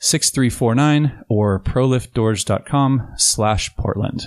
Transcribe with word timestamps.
6349 0.00 1.24
or 1.28 1.60
proliftdoors.com 1.60 3.12
slash 3.16 3.74
Portland. 3.76 4.26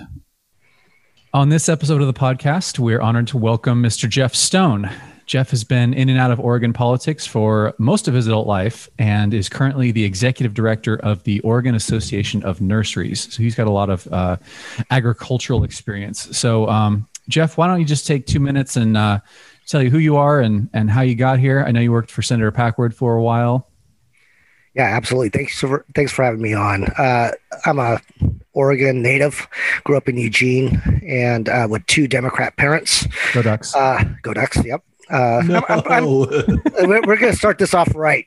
On 1.34 1.50
this 1.50 1.68
episode 1.68 2.00
of 2.00 2.06
the 2.06 2.14
podcast, 2.14 2.78
we're 2.78 3.02
honored 3.02 3.28
to 3.28 3.40
welcome 3.40 3.82
Mr. 3.82 4.08
Jeff 4.08 4.36
Stone. 4.36 4.88
Jeff 5.26 5.50
has 5.50 5.64
been 5.64 5.92
in 5.96 6.10
and 6.10 6.20
out 6.20 6.30
of 6.30 6.40
Oregon 6.40 6.74
politics 6.74 7.26
for 7.26 7.74
most 7.80 8.08
of 8.08 8.14
his 8.14 8.28
adult 8.28 8.46
life 8.46 8.88
and 9.00 9.34
is 9.34 9.50
currently 9.50 9.92
the 9.92 10.04
executive 10.04 10.54
director 10.54 10.98
of 10.98 11.24
the 11.24 11.40
Oregon 11.40 11.74
Association 11.74 12.44
of 12.44 12.62
Nurseries. 12.62 13.34
So 13.34 13.42
he's 13.42 13.56
got 13.56 13.66
a 13.66 13.72
lot 13.72 13.90
of 13.90 14.08
uh, 14.14 14.38
agricultural 14.92 15.64
experience. 15.64 16.38
So, 16.38 16.68
um, 16.68 17.08
Jeff, 17.30 17.58
why 17.58 17.66
don't 17.66 17.80
you 17.80 17.86
just 17.86 18.06
take 18.06 18.28
two 18.28 18.40
minutes 18.40 18.76
and 18.76 18.96
uh, 18.96 19.22
tell 19.66 19.82
you 19.82 19.90
who 19.90 19.98
you 19.98 20.18
are 20.18 20.40
and, 20.40 20.70
and 20.72 20.92
how 20.92 21.02
you 21.02 21.16
got 21.16 21.40
here? 21.40 21.64
I 21.66 21.72
know 21.72 21.80
you 21.80 21.92
worked 21.92 22.12
for 22.12 22.22
Senator 22.22 22.52
Packwood 22.52 22.94
for 22.94 23.16
a 23.16 23.24
while. 23.24 23.68
Yeah, 24.76 24.86
absolutely. 24.86 25.30
Thanks 25.30 25.60
for 25.60 25.86
thanks 25.94 26.12
for 26.12 26.24
having 26.24 26.42
me 26.42 26.54
on. 26.54 26.86
Uh, 26.86 27.32
I'm 27.66 27.78
a 27.78 28.02
Oregon 28.54 29.02
native. 29.02 29.48
Grew 29.84 29.98
up 29.98 30.10
in 30.10 30.18
Eugene, 30.18 30.82
and 31.08 31.48
uh, 31.48 31.68
with 31.70 31.86
two 31.86 32.08
Democrat 32.08 32.58
parents. 32.58 33.08
Go 33.34 33.44
Ducks. 33.44 33.76
Uh, 33.76 34.04
go 34.24 34.34
Ducks. 34.34 34.64
Yep. 34.66 34.84
Uh, 35.10 35.42
no. 35.46 35.64
I'm, 35.70 35.80
I'm, 35.80 35.92
I'm, 35.92 36.06
we're, 36.88 37.02
we're 37.02 37.18
going 37.18 37.32
to 37.32 37.36
start 37.36 37.58
this 37.58 37.74
off 37.74 37.94
right. 37.96 38.26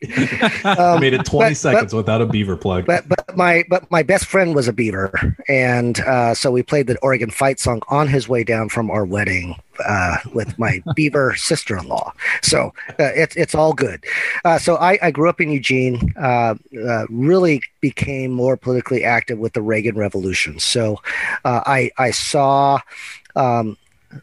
Um, 0.64 0.76
I 0.78 0.98
made 0.98 1.14
it 1.14 1.24
20 1.24 1.50
but, 1.50 1.56
seconds 1.56 1.92
but, 1.92 1.96
without 1.96 2.20
a 2.20 2.26
beaver 2.26 2.56
plug. 2.56 2.86
But 2.86 3.08
but 3.08 3.36
my 3.36 3.64
but 3.68 3.90
my 3.90 4.02
best 4.02 4.26
friend 4.26 4.54
was 4.54 4.68
a 4.68 4.72
beaver, 4.72 5.36
and 5.48 6.00
uh, 6.00 6.34
so 6.34 6.50
we 6.50 6.62
played 6.62 6.86
the 6.86 6.98
Oregon 6.98 7.30
fight 7.30 7.60
song 7.60 7.82
on 7.88 8.08
his 8.08 8.28
way 8.28 8.44
down 8.44 8.68
from 8.68 8.90
our 8.90 9.04
wedding 9.04 9.56
uh, 9.86 10.18
with 10.32 10.58
my 10.58 10.82
beaver 10.94 11.34
sister-in-law. 11.36 12.12
So 12.42 12.72
uh, 12.90 13.12
it's 13.14 13.36
it's 13.36 13.54
all 13.54 13.72
good. 13.72 14.04
Uh, 14.44 14.58
so 14.58 14.76
I, 14.76 14.98
I 15.02 15.10
grew 15.10 15.28
up 15.28 15.40
in 15.40 15.50
Eugene. 15.50 16.12
Uh, 16.16 16.54
uh, 16.86 17.06
really 17.08 17.62
became 17.80 18.32
more 18.32 18.56
politically 18.56 19.04
active 19.04 19.38
with 19.38 19.52
the 19.52 19.62
Reagan 19.62 19.96
Revolution. 19.96 20.58
So 20.58 21.00
uh, 21.44 21.62
I 21.66 21.90
I 21.98 22.10
saw. 22.10 22.80
Um, 23.34 23.76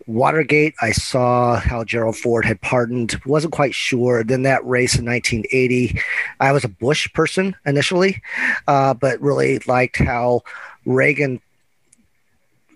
Watergate, 0.08 0.76
I 0.82 0.92
saw 0.92 1.56
how 1.56 1.84
Gerald 1.84 2.18
Ford 2.18 2.46
had 2.46 2.62
pardoned, 2.62 3.20
wasn't 3.26 3.54
quite 3.54 3.74
sure. 3.74 4.24
Then 4.24 4.44
that 4.44 4.66
race 4.66 4.98
in 4.98 5.06
1980, 5.06 6.00
I 6.40 6.52
was 6.52 6.64
a 6.64 6.70
Bush 6.70 7.12
person 7.14 7.56
initially, 7.66 8.22
uh, 8.68 8.94
but 8.94 9.22
really 9.22 9.60
liked 9.60 9.98
how 9.98 10.42
Reagan, 10.86 11.42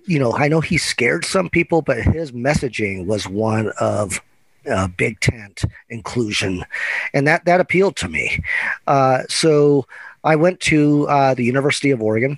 you 0.05 0.19
know, 0.19 0.33
I 0.33 0.47
know 0.47 0.61
he 0.61 0.77
scared 0.77 1.25
some 1.25 1.49
people, 1.49 1.81
but 1.81 2.01
his 2.01 2.31
messaging 2.31 3.05
was 3.05 3.27
one 3.27 3.71
of 3.79 4.21
uh, 4.69 4.87
big 4.87 5.19
tent 5.19 5.63
inclusion, 5.89 6.63
and 7.13 7.27
that 7.27 7.45
that 7.45 7.59
appealed 7.59 7.95
to 7.97 8.09
me. 8.09 8.43
Uh, 8.85 9.23
so 9.29 9.85
I 10.27 10.35
went 10.35 10.59
to 10.61 11.07
uh, 11.07 11.33
the 11.35 11.45
University 11.45 11.89
of 11.89 12.01
Oregon 12.01 12.37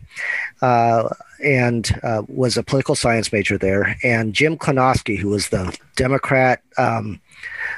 uh, 0.61 1.09
and 1.43 1.99
uh, 2.03 2.21
was 2.27 2.55
a 2.55 2.61
political 2.61 2.93
science 2.93 3.33
major 3.33 3.57
there. 3.57 3.97
And 4.03 4.33
Jim 4.33 4.57
Klonoski, 4.57 5.17
who 5.17 5.29
was 5.29 5.49
the 5.49 5.75
Democrat 5.95 6.61
um, 6.77 7.19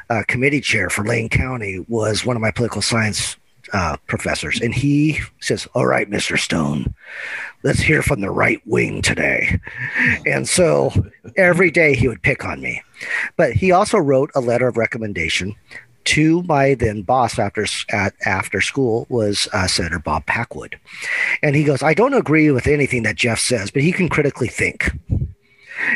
uh, 0.09 0.23
committee 0.27 0.59
chair 0.59 0.89
for 0.89 1.05
Lane 1.05 1.29
County, 1.29 1.85
was 1.87 2.25
one 2.25 2.35
of 2.35 2.41
my 2.41 2.51
political 2.51 2.81
science 2.81 3.37
uh, 3.71 3.95
professors. 4.07 4.59
And 4.59 4.73
he 4.73 5.21
says, 5.39 5.65
All 5.75 5.85
right, 5.85 6.09
Mr. 6.09 6.37
Stone, 6.37 6.93
let's 7.63 7.79
hear 7.79 8.01
from 8.01 8.19
the 8.19 8.31
right 8.31 8.61
wing 8.65 9.01
today. 9.01 9.61
And 10.25 10.49
so 10.49 10.91
every 11.37 11.71
day 11.71 11.95
he 11.95 12.09
would 12.09 12.21
pick 12.21 12.43
on 12.43 12.59
me. 12.59 12.83
But 13.37 13.53
he 13.53 13.71
also 13.71 13.97
wrote 13.97 14.29
a 14.35 14.41
letter 14.41 14.67
of 14.67 14.75
recommendation 14.75 15.55
to 16.05 16.43
my 16.43 16.73
then 16.73 17.01
boss 17.01 17.37
after 17.37 17.65
at 17.89 18.13
after 18.25 18.61
school 18.61 19.05
was 19.09 19.47
uh, 19.53 19.67
Senator 19.67 19.99
Bob 19.99 20.25
Packwood, 20.25 20.79
and 21.41 21.55
he 21.55 21.63
goes, 21.63 21.83
"I 21.83 21.93
don't 21.93 22.13
agree 22.13 22.51
with 22.51 22.67
anything 22.67 23.03
that 23.03 23.15
Jeff 23.15 23.39
says, 23.39 23.71
but 23.71 23.81
he 23.81 23.91
can 23.91 24.09
critically 24.09 24.47
think." 24.47 24.91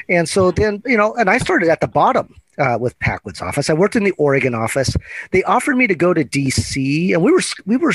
And 0.10 0.28
so 0.28 0.52
then 0.52 0.82
you 0.86 0.98
know, 0.98 1.14
and 1.16 1.30
I 1.30 1.38
started 1.38 1.70
at 1.70 1.82
the 1.82 1.88
bottom 1.88 2.36
uh, 2.58 2.78
with 2.80 2.98
Packwood's 3.00 3.42
office. 3.42 3.70
I 3.70 3.74
worked 3.74 3.96
in 3.96 4.04
the 4.04 4.12
Oregon 4.12 4.56
office. 4.56 4.96
They 5.32 5.44
offered 5.44 5.78
me 5.78 5.88
to 5.88 5.96
go 5.96 6.14
to 6.14 6.24
D.C. 6.24 7.14
and 7.14 7.24
we 7.24 7.32
were 7.32 7.42
we 7.66 7.78
were 7.78 7.94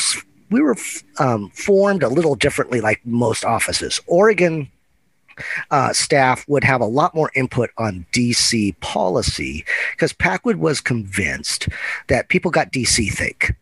we 0.51 0.61
were 0.61 0.77
um, 1.19 1.51
formed 1.51 2.03
a 2.03 2.09
little 2.09 2.35
differently, 2.35 2.81
like 2.81 3.01
most 3.05 3.45
offices. 3.45 4.01
Oregon 4.07 4.71
uh, 5.71 5.93
staff 5.93 6.47
would 6.49 6.65
have 6.65 6.81
a 6.81 6.87
lot 6.87 7.15
more 7.15 7.31
input 7.35 7.71
on 7.79 8.07
DC 8.13 8.79
policy 8.81 9.65
because 9.93 10.13
Packwood 10.13 10.57
was 10.57 10.81
convinced 10.81 11.69
that 12.09 12.29
people 12.29 12.51
got 12.51 12.73
DC 12.73 13.13
think 13.13 13.55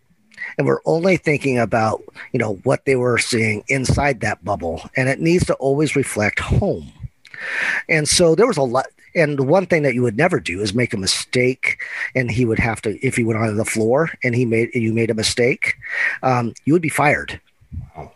and 0.57 0.67
we're 0.67 0.81
only 0.85 1.17
thinking 1.17 1.59
about 1.59 2.03
you 2.33 2.39
know 2.39 2.55
what 2.65 2.85
they 2.85 2.97
were 2.97 3.19
seeing 3.19 3.63
inside 3.69 4.21
that 4.21 4.45
bubble 4.45 4.89
and 4.97 5.09
it 5.09 5.21
needs 5.21 5.45
to 5.47 5.55
always 5.55 5.97
reflect 5.97 6.39
home 6.39 6.93
and 7.89 8.09
so 8.09 8.35
there 8.35 8.47
was 8.47 8.57
a 8.57 8.63
lot 8.63 8.87
and 9.15 9.39
the 9.39 9.43
one 9.43 9.67
thing 9.67 9.83
that 9.83 9.95
you 9.95 10.03
would 10.03 10.17
never 10.17 10.39
do 10.39 10.61
is 10.61 10.75
make 10.75 10.93
a 10.93 10.99
mistake 10.99 11.83
and 12.15 12.31
he 12.31 12.45
would 12.45 12.59
have 12.59 12.81
to 12.83 12.99
if 13.05 13.17
he 13.17 13.25
went 13.25 13.39
onto 13.39 13.55
the 13.55 13.65
floor 13.65 14.11
and 14.23 14.35
he 14.35 14.45
made 14.45 14.75
you 14.75 14.93
made 14.93 15.11
a 15.11 15.15
mistake 15.15 15.75
um, 16.23 16.53
you 16.65 16.73
would 16.73 16.83
be 16.83 16.89
fired 16.89 17.41
wow. 17.97 18.13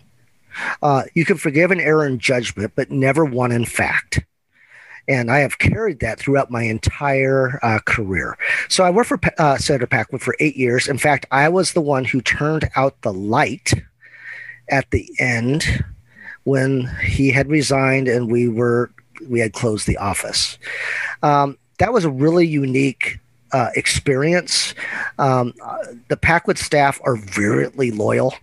Uh, 0.82 1.04
you 1.14 1.24
can 1.24 1.36
forgive 1.36 1.70
an 1.70 1.80
error 1.80 2.06
in 2.06 2.18
judgment, 2.18 2.72
but 2.74 2.90
never 2.90 3.24
one 3.24 3.52
in 3.52 3.64
fact. 3.64 4.20
And 5.08 5.30
I 5.30 5.40
have 5.40 5.58
carried 5.58 6.00
that 6.00 6.18
throughout 6.18 6.50
my 6.50 6.62
entire 6.62 7.58
uh, 7.62 7.80
career. 7.84 8.38
So 8.68 8.84
I 8.84 8.90
worked 8.90 9.08
for 9.08 9.20
uh, 9.38 9.56
Senator 9.58 9.86
Packwood 9.86 10.22
for 10.22 10.36
eight 10.38 10.56
years. 10.56 10.86
In 10.86 10.98
fact, 10.98 11.26
I 11.32 11.48
was 11.48 11.72
the 11.72 11.80
one 11.80 12.04
who 12.04 12.20
turned 12.20 12.70
out 12.76 13.02
the 13.02 13.12
light 13.12 13.72
at 14.68 14.90
the 14.90 15.10
end 15.18 15.84
when 16.44 16.86
he 17.04 17.30
had 17.30 17.48
resigned 17.48 18.08
and 18.08 18.30
we 18.30 18.48
were 18.48 18.92
we 19.28 19.40
had 19.40 19.52
closed 19.52 19.86
the 19.86 19.98
office. 19.98 20.58
Um, 21.22 21.58
that 21.78 21.92
was 21.92 22.04
a 22.04 22.10
really 22.10 22.46
unique 22.46 23.18
uh, 23.52 23.70
experience. 23.76 24.74
Um, 25.18 25.54
the 26.08 26.16
Packwood 26.16 26.58
staff 26.58 27.00
are 27.04 27.16
virulently 27.16 27.90
loyal. 27.90 28.34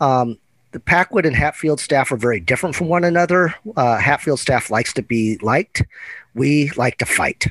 Um, 0.00 0.38
the 0.72 0.80
Packwood 0.80 1.24
and 1.24 1.34
Hatfield 1.34 1.80
staff 1.80 2.12
are 2.12 2.16
very 2.16 2.40
different 2.40 2.76
from 2.76 2.88
one 2.88 3.04
another. 3.04 3.54
Uh, 3.76 3.98
Hatfield 3.98 4.40
staff 4.40 4.70
likes 4.70 4.92
to 4.94 5.02
be 5.02 5.38
liked. 5.38 5.82
We 6.34 6.70
like 6.76 6.98
to 6.98 7.06
fight. 7.06 7.46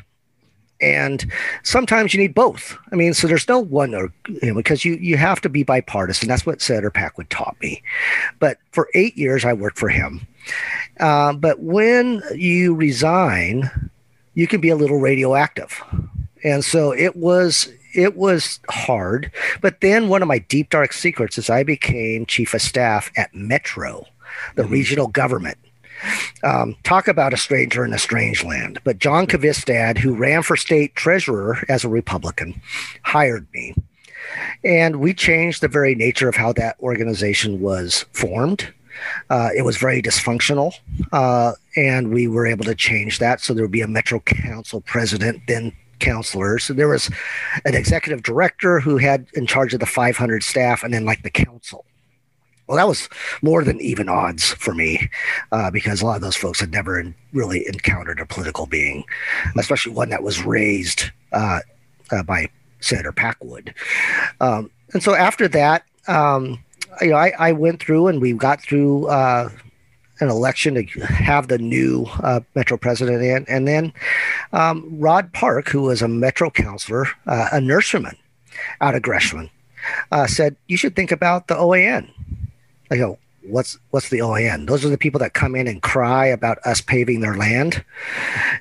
And 0.80 1.32
sometimes 1.64 2.14
you 2.14 2.20
need 2.20 2.36
both. 2.36 2.78
I 2.92 2.96
mean, 2.96 3.16
so 3.16 3.28
there's 3.28 3.48
no 3.48 3.60
one 3.60 3.96
or 3.96 4.14
you 4.28 4.50
know, 4.50 4.54
because 4.54 4.86
you 4.86 4.94
you 4.96 5.18
have 5.18 5.42
to 5.42 5.50
be 5.50 5.64
bipartisan. 5.64 6.28
That's 6.28 6.46
what 6.46 6.62
Senator 6.62 6.92
Packwood 6.92 7.32
taught 7.32 7.58
me. 7.62 7.82
But 8.40 8.60
for 8.72 8.88
eight 8.94 9.18
years, 9.18 9.44
I 9.44 9.54
worked 9.54 9.80
for 9.80 9.90
him. 9.90 10.28
Uh, 11.00 11.34
but 11.34 11.60
when 11.62 12.22
you 12.36 12.76
resign, 12.76 13.90
you 14.36 14.46
can 14.46 14.62
be 14.62 14.70
a 14.70 14.76
little 14.76 15.00
radioactive. 15.00 15.82
And 16.44 16.64
so 16.64 16.92
it 16.92 17.16
was 17.16 17.70
it 17.98 18.16
was 18.16 18.60
hard. 18.70 19.32
But 19.60 19.82
then 19.82 20.08
one 20.08 20.22
of 20.22 20.28
my 20.28 20.40
deep 20.40 20.70
dark 20.70 20.94
secrets 20.94 21.38
is 21.38 21.50
I 21.50 21.64
became 21.64 22.26
chief 22.26 22.54
of 22.54 22.62
staff 22.62 23.12
at 23.18 23.34
Metro, 23.34 24.06
the 24.56 24.64
mm-hmm. 24.64 24.72
regional 24.72 25.08
government. 25.08 25.58
Um, 26.44 26.76
talk 26.84 27.08
about 27.08 27.34
a 27.34 27.38
stranger 27.38 27.84
in 27.84 27.92
a 27.92 27.98
strange 27.98 28.44
land. 28.44 28.80
But 28.84 29.00
John 29.00 29.26
Kvistad, 29.26 29.98
who 29.98 30.16
ran 30.16 30.44
for 30.44 30.56
state 30.56 30.96
treasurer 30.96 31.58
as 31.68 31.84
a 31.84 31.90
Republican, 31.90 32.62
hired 33.02 33.48
me. 33.52 33.74
And 34.64 34.98
we 34.98 35.16
changed 35.16 35.62
the 35.62 35.68
very 35.68 35.96
nature 35.96 36.30
of 36.30 36.36
how 36.36 36.54
that 36.54 36.80
organization 36.82 37.62
was 37.62 38.06
formed. 38.12 38.72
Uh, 39.30 39.50
it 39.56 39.64
was 39.64 39.78
very 39.78 40.02
dysfunctional, 40.02 40.74
uh, 41.12 41.54
and 41.76 42.12
we 42.12 42.28
were 42.28 42.48
able 42.48 42.66
to 42.66 42.76
change 42.76 43.20
that. 43.20 43.42
So 43.42 43.54
there 43.54 43.64
would 43.64 43.72
be 43.72 43.82
a 43.82 43.88
Metro 43.88 44.20
Council 44.20 44.82
president, 44.82 45.42
then 45.48 45.72
counselors. 46.00 46.64
So 46.64 46.74
there 46.74 46.88
was 46.88 47.10
an 47.66 47.76
executive 47.76 48.24
director 48.24 48.80
who 48.80 48.98
had 48.98 49.28
in 49.34 49.46
charge 49.48 49.74
of 49.74 49.80
the 49.80 49.86
500 49.86 50.44
staff, 50.44 50.84
and 50.84 50.94
then 50.94 51.06
like 51.06 51.24
the 51.24 51.30
council. 51.30 51.86
Well, 52.68 52.78
that 52.78 52.88
was 52.88 53.08
more 53.42 53.64
than 53.64 53.80
even 53.80 54.10
odds 54.10 54.52
for 54.52 54.74
me 54.74 55.10
uh, 55.54 55.72
because 55.72 56.02
a 56.02 56.06
lot 56.06 56.18
of 56.18 56.22
those 56.22 56.36
folks 56.36 56.60
had 56.60 56.72
never 56.72 57.00
in, 57.00 57.16
really 57.32 57.66
encountered 57.66 58.20
a 58.20 58.26
political 58.26 58.66
being, 58.66 59.06
especially 59.58 59.94
one 59.94 60.10
that 60.10 60.22
was 60.22 60.44
raised 60.44 61.12
uh, 61.32 61.62
uh, 62.12 62.24
by 62.24 62.50
Senator 62.82 63.14
Packwood. 63.14 63.74
Um, 64.42 64.70
and 64.94 65.02
so 65.02 65.16
after 65.16 65.48
that, 65.48 65.84
um, 66.08 66.62
you 67.02 67.10
know, 67.10 67.16
I, 67.16 67.34
I, 67.38 67.52
went 67.52 67.82
through 67.82 68.08
and 68.08 68.22
we 68.22 68.34
got 68.34 68.62
through 68.62 69.08
uh, 69.08 69.50
an 70.20 70.30
election 70.30 70.76
to 70.76 71.00
have 71.02 71.48
the 71.48 71.58
new 71.58 72.06
uh, 72.24 72.42
Metro 72.56 72.78
president 72.78 73.24
in. 73.24 73.46
And 73.48 73.68
then 73.68 73.94
um, 74.54 74.88
Rod 75.00 75.32
Park, 75.34 75.70
who 75.70 75.84
was 75.84 76.02
a 76.02 76.08
Metro 76.08 76.50
counselor, 76.50 77.08
uh, 77.26 77.50
a 77.52 77.58
nurseryman 77.60 78.16
out 78.82 78.96
of 78.96 79.02
Gresham, 79.02 79.50
uh, 80.12 80.28
said, 80.28 80.56
You 80.68 80.78
should 80.78 80.96
think 80.96 81.12
about 81.12 81.48
the 81.48 81.56
OAN. 81.56 82.10
I 82.92 82.98
go, 82.98 83.20
What's 83.44 83.78
what's 83.92 84.10
the 84.10 84.20
OAN? 84.20 84.68
Those 84.68 84.84
are 84.84 84.90
the 84.90 84.98
people 84.98 85.20
that 85.20 85.34
come 85.34 85.56
in 85.56 85.68
and 85.68 85.82
cry 85.82 86.26
about 86.26 86.58
us 86.66 86.82
paving 86.82 87.22
their 87.22 87.38
land. 87.38 87.84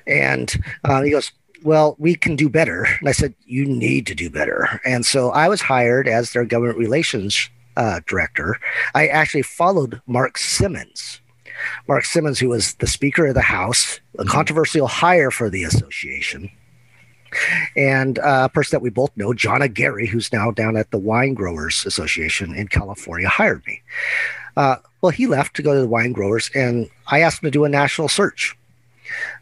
And 0.05 0.63
uh, 0.85 1.01
he 1.01 1.11
goes, 1.11 1.31
well, 1.63 1.95
we 1.99 2.15
can 2.15 2.35
do 2.35 2.49
better. 2.49 2.87
And 2.99 3.09
I 3.09 3.11
said, 3.11 3.33
you 3.45 3.65
need 3.65 4.05
to 4.07 4.15
do 4.15 4.29
better. 4.29 4.79
And 4.85 5.05
so 5.05 5.31
I 5.31 5.49
was 5.49 5.61
hired 5.61 6.07
as 6.07 6.31
their 6.31 6.45
government 6.45 6.77
relations 6.77 7.49
uh, 7.75 8.01
director. 8.07 8.57
I 8.95 9.07
actually 9.07 9.43
followed 9.43 10.01
Mark 10.07 10.37
Simmons, 10.37 11.21
Mark 11.87 12.05
Simmons, 12.05 12.39
who 12.39 12.49
was 12.49 12.73
the 12.75 12.87
Speaker 12.87 13.27
of 13.27 13.35
the 13.35 13.41
House, 13.41 13.99
a 14.17 14.21
mm-hmm. 14.21 14.29
controversial 14.29 14.87
hire 14.87 15.31
for 15.31 15.49
the 15.49 15.63
association. 15.63 16.49
And 17.75 18.19
uh, 18.19 18.43
a 18.45 18.49
person 18.49 18.77
that 18.77 18.81
we 18.81 18.89
both 18.89 19.15
know, 19.17 19.33
John 19.33 19.61
Aguirre, 19.61 20.07
who's 20.07 20.31
now 20.31 20.51
down 20.51 20.77
at 20.77 20.91
the 20.91 20.97
Wine 20.97 21.33
Growers 21.33 21.85
Association 21.85 22.55
in 22.55 22.67
California, 22.69 23.27
hired 23.27 23.65
me. 23.67 23.81
Uh, 24.55 24.77
well, 25.01 25.11
he 25.11 25.27
left 25.27 25.55
to 25.55 25.61
go 25.61 25.73
to 25.73 25.81
the 25.81 25.87
wine 25.87 26.13
growers, 26.13 26.49
and 26.55 26.89
I 27.07 27.19
asked 27.19 27.43
him 27.43 27.47
to 27.47 27.51
do 27.51 27.65
a 27.65 27.69
national 27.69 28.07
search. 28.07 28.57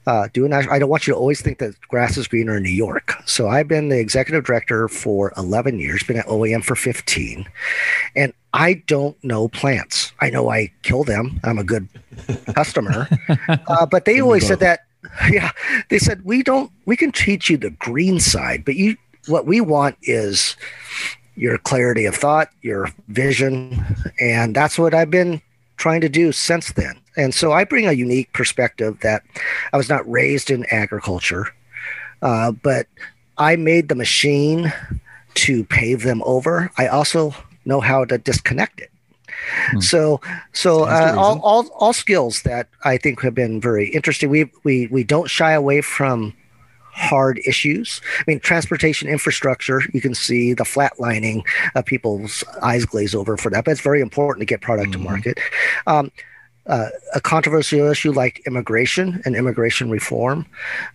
Uh, 0.07 0.27
do 0.33 0.45
I 0.51 0.79
don't 0.79 0.89
want 0.89 1.07
you 1.07 1.13
to 1.13 1.19
always 1.19 1.41
think 1.41 1.59
that 1.59 1.79
grass 1.87 2.17
is 2.17 2.27
greener 2.27 2.57
in 2.57 2.63
New 2.63 2.69
York. 2.69 3.13
So 3.25 3.47
I've 3.47 3.67
been 3.67 3.89
the 3.89 3.99
executive 3.99 4.43
director 4.43 4.87
for 4.87 5.33
11 5.37 5.79
years, 5.79 6.03
been 6.03 6.17
at 6.17 6.25
OAN 6.27 6.63
for 6.63 6.75
15, 6.75 7.47
and 8.15 8.33
I 8.53 8.75
don't 8.87 9.21
know 9.23 9.47
plants. 9.49 10.13
I 10.21 10.29
know 10.29 10.49
I 10.49 10.71
kill 10.83 11.03
them. 11.03 11.39
I'm 11.43 11.57
a 11.57 11.63
good 11.63 11.87
customer. 12.53 13.07
Uh, 13.49 13.85
but 13.85 14.05
they 14.05 14.21
always 14.21 14.47
said 14.47 14.59
that, 14.59 14.81
yeah, 15.29 15.51
they 15.89 15.99
said, 15.99 16.23
we 16.23 16.43
don't, 16.43 16.71
we 16.85 16.95
can 16.95 17.11
teach 17.11 17.49
you 17.49 17.57
the 17.57 17.71
green 17.71 18.19
side, 18.19 18.63
but 18.63 18.75
you, 18.75 18.95
what 19.27 19.45
we 19.45 19.59
want 19.59 19.97
is 20.03 20.55
your 21.35 21.57
clarity 21.57 22.05
of 22.05 22.15
thought, 22.15 22.49
your 22.61 22.89
vision. 23.09 23.83
And 24.19 24.55
that's 24.55 24.79
what 24.79 24.93
I've 24.93 25.11
been 25.11 25.41
trying 25.77 26.01
to 26.01 26.09
do 26.09 26.31
since 26.31 26.71
then. 26.73 26.99
And 27.17 27.33
so 27.33 27.51
I 27.51 27.63
bring 27.63 27.87
a 27.87 27.93
unique 27.93 28.31
perspective 28.33 28.99
that 29.01 29.23
I 29.73 29.77
was 29.77 29.89
not 29.89 30.09
raised 30.09 30.49
in 30.49 30.65
agriculture, 30.71 31.47
uh, 32.21 32.51
but 32.51 32.87
I 33.37 33.55
made 33.55 33.89
the 33.89 33.95
machine 33.95 34.71
to 35.35 35.63
pave 35.65 36.03
them 36.03 36.21
over. 36.25 36.71
I 36.77 36.87
also 36.87 37.33
know 37.65 37.81
how 37.81 38.05
to 38.05 38.17
disconnect 38.17 38.81
it. 38.81 38.91
Hmm. 39.71 39.79
So, 39.79 40.21
so 40.53 40.83
uh, 40.83 41.13
all, 41.17 41.39
all 41.41 41.67
all 41.75 41.93
skills 41.93 42.43
that 42.43 42.67
I 42.83 42.97
think 42.97 43.21
have 43.21 43.35
been 43.35 43.59
very 43.59 43.89
interesting. 43.89 44.29
We 44.29 44.49
we 44.63 44.87
we 44.87 45.03
don't 45.03 45.29
shy 45.29 45.51
away 45.51 45.81
from 45.81 46.33
hard 46.95 47.39
issues. 47.45 48.01
I 48.19 48.23
mean, 48.25 48.39
transportation 48.39 49.09
infrastructure. 49.09 49.81
You 49.93 49.99
can 49.99 50.15
see 50.15 50.53
the 50.53 50.63
flatlining 50.63 51.43
of 51.75 51.85
people's 51.85 52.43
eyes 52.63 52.85
glaze 52.85 53.13
over 53.13 53.35
for 53.35 53.49
that, 53.51 53.65
but 53.65 53.71
it's 53.71 53.81
very 53.81 53.99
important 53.99 54.41
to 54.41 54.45
get 54.45 54.61
product 54.61 54.91
mm-hmm. 54.91 55.03
to 55.03 55.09
market. 55.09 55.39
Um, 55.85 56.11
uh, 56.67 56.89
a 57.13 57.21
controversial 57.21 57.87
issue 57.87 58.11
like 58.11 58.41
immigration 58.45 59.21
and 59.25 59.35
immigration 59.35 59.89
reform, 59.89 60.45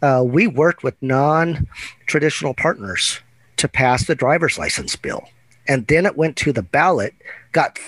uh, 0.02 0.22
we 0.26 0.46
worked 0.46 0.82
with 0.82 0.94
non 1.00 1.66
traditional 2.06 2.54
partners 2.54 3.20
to 3.56 3.68
pass 3.68 4.06
the 4.06 4.14
driver's 4.14 4.58
license 4.58 4.96
bill 4.96 5.28
and 5.70 5.86
then 5.86 6.04
it 6.04 6.16
went 6.16 6.36
to 6.38 6.52
the 6.52 6.62
ballot, 6.62 7.14
got 7.52 7.78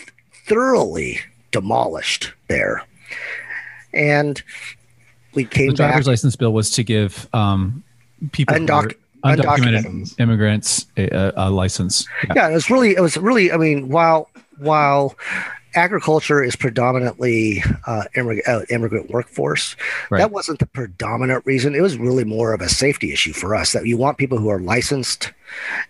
thoroughly 0.47 1.19
demolished 1.51 2.33
there. 2.47 2.85
And 3.93 4.41
we 5.35 5.45
came 5.45 5.71
the 5.71 5.75
driver's 5.75 6.05
back, 6.05 6.13
license 6.13 6.37
bill 6.37 6.53
was 6.53 6.71
to 6.73 6.85
give 6.85 7.29
um, 7.35 7.83
people 8.31 8.55
undoc- 8.55 8.95
undocumented, 9.25 9.85
undocumented, 9.85 10.21
immigrants 10.21 10.87
a, 10.97 11.33
a 11.37 11.51
license. 11.51 12.07
Yeah. 12.29 12.33
yeah, 12.37 12.51
it 12.51 12.55
was 12.55 12.71
really 12.71 12.95
it 12.95 13.01
was 13.01 13.17
really 13.17 13.51
I 13.51 13.57
mean 13.57 13.89
while 13.89 14.31
while 14.59 15.17
agriculture 15.75 16.43
is 16.43 16.57
predominantly 16.57 17.63
uh, 17.87 18.05
immigrant, 18.15 18.49
uh, 18.49 18.63
immigrant 18.71 19.11
workforce. 19.11 19.77
Right. 20.11 20.19
That 20.19 20.31
wasn't 20.31 20.59
the 20.59 20.67
predominant 20.67 21.45
reason. 21.47 21.75
It 21.75 21.83
was 21.83 21.99
really 21.99 22.25
more 22.25 22.53
of 22.53 22.61
a 22.61 22.69
safety 22.69 23.13
issue 23.13 23.33
for 23.33 23.55
us 23.55 23.73
that 23.73 23.87
you 23.87 23.97
want 23.97 24.19
people 24.19 24.39
who 24.39 24.49
are 24.49 24.61
licensed 24.61 25.33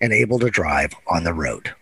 and 0.01 0.13
able 0.13 0.39
to 0.39 0.51
drive 0.51 0.95
on 1.09 1.25
the 1.25 1.35
road 1.35 1.75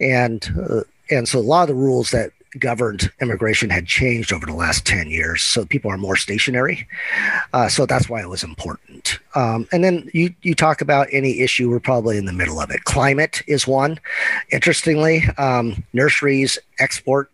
and 0.00 0.52
uh, 0.70 0.80
and 1.10 1.28
so 1.28 1.38
a 1.38 1.40
lot 1.40 1.62
of 1.62 1.68
the 1.68 1.74
rules 1.74 2.10
that 2.10 2.30
governed 2.58 3.10
immigration 3.20 3.70
had 3.70 3.86
changed 3.86 4.32
over 4.32 4.46
the 4.46 4.54
last 4.54 4.86
10 4.86 5.08
years 5.08 5.42
so 5.42 5.64
people 5.64 5.90
are 5.90 5.98
more 5.98 6.16
stationary 6.16 6.86
uh, 7.52 7.68
so 7.68 7.86
that's 7.86 8.08
why 8.08 8.20
it 8.20 8.28
was 8.28 8.42
important 8.42 9.18
um, 9.34 9.66
and 9.72 9.82
then 9.82 10.08
you 10.12 10.34
you 10.42 10.54
talk 10.54 10.80
about 10.80 11.08
any 11.12 11.40
issue 11.40 11.70
we're 11.70 11.80
probably 11.80 12.16
in 12.16 12.26
the 12.26 12.32
middle 12.32 12.60
of 12.60 12.70
it 12.70 12.84
climate 12.84 13.42
is 13.46 13.66
one 13.66 13.98
interestingly 14.50 15.24
um, 15.38 15.82
nurseries 15.92 16.58
export 16.78 17.30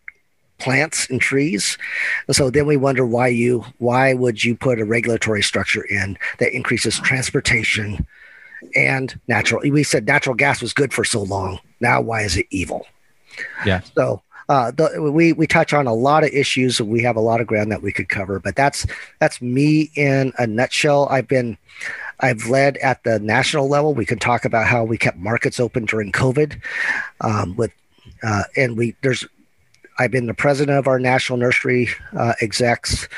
plants 0.58 1.08
and 1.08 1.20
trees 1.20 1.78
and 2.26 2.37
so 2.37 2.50
then 2.50 2.67
we 2.67 2.76
wonder 2.76 3.06
why 3.06 3.26
you 3.26 3.64
why 3.78 4.12
would 4.12 4.44
you 4.44 4.55
put 4.55 4.81
a 4.81 4.84
regulatory 4.84 5.43
structure 5.43 5.84
in 5.84 6.19
that 6.38 6.55
increases 6.55 6.99
transportation 7.00 8.06
and 8.76 9.19
natural. 9.28 9.61
We 9.70 9.82
said 9.82 10.06
natural 10.06 10.34
gas 10.34 10.62
was 10.62 10.72
good 10.72 10.93
for 10.93 11.05
so 11.05 11.22
long. 11.22 11.61
Now, 11.81 12.00
why 12.00 12.22
is 12.22 12.37
it 12.37 12.46
evil? 12.50 12.87
Yeah. 13.64 13.81
So 13.94 14.22
uh, 14.50 14.73
the, 14.73 15.12
we 15.14 15.32
we 15.32 15.47
touch 15.47 15.73
on 15.73 15.87
a 15.87 15.94
lot 15.94 16.25
of 16.25 16.31
issues. 16.31 16.82
We 16.82 17.02
have 17.02 17.14
a 17.14 17.20
lot 17.20 17.41
of 17.41 17.47
ground 17.47 17.70
that 17.70 17.82
we 17.82 17.93
could 17.93 18.08
cover, 18.08 18.41
but 18.41 18.56
that's 18.56 18.85
that's 19.20 19.41
me 19.41 19.93
in 19.94 20.32
a 20.38 20.47
nutshell. 20.47 21.06
I've 21.08 21.29
been 21.29 21.56
I've 22.19 22.49
led 22.49 22.76
at 22.79 23.05
the 23.05 23.20
national 23.20 23.69
level. 23.69 23.94
We 23.94 24.05
can 24.05 24.19
talk 24.19 24.44
about 24.44 24.67
how 24.67 24.82
we 24.82 24.98
kept 24.98 25.19
markets 25.19 25.60
open 25.60 25.84
during 25.84 26.10
COVID, 26.10 26.60
um, 27.20 27.55
with 27.55 27.70
uh, 28.24 28.43
and 28.56 28.77
we 28.77 28.96
there's 29.03 29.24
I've 30.01 30.10
been 30.10 30.27
the 30.27 30.34
president 30.34 30.77
of 30.77 30.89
our 30.89 30.98
national 30.98 31.39
nursery 31.39 31.89
uh, 32.19 32.32
execs, 32.41 33.08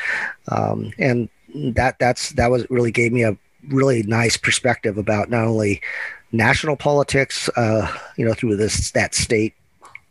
um, 0.48 0.92
and 0.98 1.30
that 1.54 1.98
that's 1.98 2.32
that 2.32 2.50
was 2.50 2.66
really 2.68 2.90
gave 2.90 3.10
me 3.10 3.22
a 3.22 3.38
really 3.68 4.02
nice 4.02 4.36
perspective 4.36 4.98
about 4.98 5.30
not 5.30 5.46
only 5.46 5.80
national 6.30 6.76
politics, 6.76 7.48
uh, 7.56 7.90
you 8.18 8.26
know, 8.26 8.34
through 8.34 8.56
this 8.56 8.90
that 8.90 9.14
state 9.14 9.54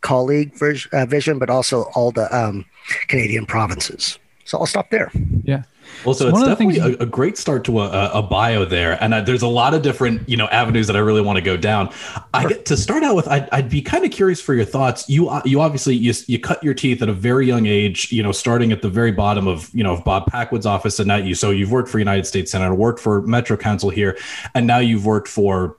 colleague 0.02 0.52
uh, 0.92 1.06
vision, 1.06 1.38
but 1.38 1.50
also 1.50 1.84
all 1.94 2.10
the 2.10 2.34
um, 2.36 2.64
Canadian 3.08 3.46
provinces. 3.46 4.18
So 4.44 4.58
I'll 4.58 4.66
stop 4.66 4.90
there. 4.90 5.10
Yeah. 5.44 5.62
Well, 6.04 6.14
so, 6.14 6.30
so 6.30 6.36
it's 6.36 6.46
definitely 6.46 6.78
a, 6.78 6.98
a, 6.98 7.06
great 7.06 7.38
start 7.38 7.64
to 7.64 7.80
a, 7.80 8.10
a 8.14 8.22
bio 8.22 8.64
there, 8.64 9.02
and 9.02 9.14
uh, 9.14 9.20
there's 9.20 9.42
a 9.42 9.48
lot 9.48 9.72
of 9.72 9.82
different 9.82 10.28
you 10.28 10.36
know 10.36 10.46
avenues 10.48 10.86
that 10.88 10.96
I 10.96 10.98
really 10.98 11.20
want 11.20 11.36
to 11.36 11.42
go 11.42 11.56
down. 11.56 11.92
I 12.34 12.46
get 12.46 12.64
to 12.66 12.76
start 12.76 13.04
out 13.04 13.14
with. 13.14 13.28
I'd, 13.28 13.48
I'd 13.52 13.68
be 13.68 13.82
kind 13.82 14.04
of 14.04 14.10
curious 14.10 14.40
for 14.40 14.54
your 14.54 14.64
thoughts. 14.64 15.08
You 15.08 15.28
uh, 15.28 15.42
you 15.44 15.60
obviously 15.60 15.94
you, 15.94 16.12
you 16.26 16.40
cut 16.40 16.62
your 16.62 16.74
teeth 16.74 17.02
at 17.02 17.08
a 17.08 17.12
very 17.12 17.46
young 17.46 17.66
age. 17.66 18.10
You 18.10 18.22
know, 18.22 18.32
starting 18.32 18.72
at 18.72 18.82
the 18.82 18.88
very 18.88 19.12
bottom 19.12 19.46
of 19.46 19.70
you 19.72 19.84
know 19.84 19.92
of 19.92 20.04
Bob 20.04 20.26
Packwood's 20.26 20.66
office, 20.66 20.98
and 20.98 21.06
now 21.06 21.16
you 21.16 21.34
so 21.34 21.50
you've 21.50 21.70
worked 21.70 21.88
for 21.88 21.98
United 21.98 22.26
States 22.26 22.50
Senator, 22.50 22.74
worked 22.74 22.98
for 22.98 23.22
Metro 23.22 23.56
Council 23.56 23.90
here, 23.90 24.18
and 24.54 24.66
now 24.66 24.78
you've 24.78 25.06
worked 25.06 25.28
for 25.28 25.76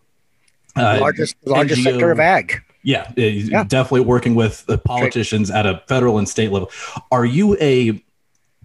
uh, 0.76 0.98
largest 1.02 1.36
largest 1.46 1.82
NGO, 1.82 1.84
sector 1.84 2.12
of 2.12 2.20
ag. 2.20 2.62
Yeah, 2.84 3.10
yeah, 3.16 3.64
definitely 3.64 4.02
working 4.02 4.36
with 4.36 4.66
the 4.66 4.78
politicians 4.78 5.50
at 5.50 5.66
a 5.66 5.82
federal 5.88 6.18
and 6.18 6.28
state 6.28 6.52
level. 6.52 6.70
Are 7.12 7.26
you 7.26 7.58
a 7.62 8.04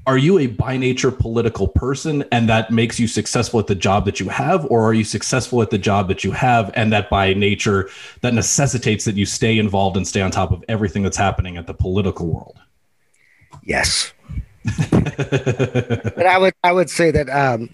are 0.08 0.16
you 0.16 0.38
a 0.38 0.46
by 0.46 0.76
nature 0.78 1.10
political 1.10 1.68
person 1.68 2.24
and 2.32 2.48
that 2.48 2.70
makes 2.70 2.98
you 2.98 3.06
successful 3.06 3.60
at 3.60 3.66
the 3.66 3.74
job 3.74 4.06
that 4.06 4.18
you 4.18 4.30
have? 4.30 4.64
Or 4.70 4.82
are 4.82 4.94
you 4.94 5.04
successful 5.04 5.60
at 5.60 5.68
the 5.68 5.76
job 5.76 6.08
that 6.08 6.24
you 6.24 6.32
have 6.32 6.72
and 6.74 6.90
that 6.94 7.10
by 7.10 7.34
nature 7.34 7.90
that 8.22 8.32
necessitates 8.32 9.04
that 9.04 9.16
you 9.16 9.26
stay 9.26 9.58
involved 9.58 9.98
and 9.98 10.08
stay 10.08 10.22
on 10.22 10.30
top 10.30 10.50
of 10.50 10.64
everything 10.66 11.02
that's 11.02 11.18
happening 11.18 11.58
at 11.58 11.66
the 11.66 11.74
political 11.74 12.26
world? 12.26 12.58
Yes. 13.62 14.12
But 14.90 16.26
i 16.26 16.36
would 16.36 16.54
i 16.64 16.72
would 16.72 16.90
say 16.90 17.10
that 17.10 17.30
um, 17.30 17.70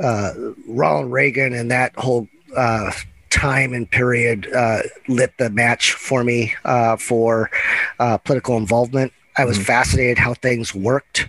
uh, 0.00 0.32
ronald 0.68 1.10
reagan 1.10 1.52
and 1.52 1.70
that 1.70 1.94
whole 1.96 2.28
uh, 2.56 2.92
time 3.30 3.72
and 3.72 3.90
period 3.90 4.52
uh, 4.54 4.80
lit 5.08 5.32
the 5.38 5.50
match 5.50 5.92
for 5.92 6.24
me 6.24 6.52
uh, 6.64 6.96
for 6.96 7.50
uh, 7.98 8.18
political 8.18 8.56
involvement 8.56 9.12
I 9.36 9.44
was 9.44 9.56
mm-hmm. 9.56 9.64
fascinated 9.64 10.18
how 10.18 10.34
things 10.34 10.74
worked. 10.74 11.28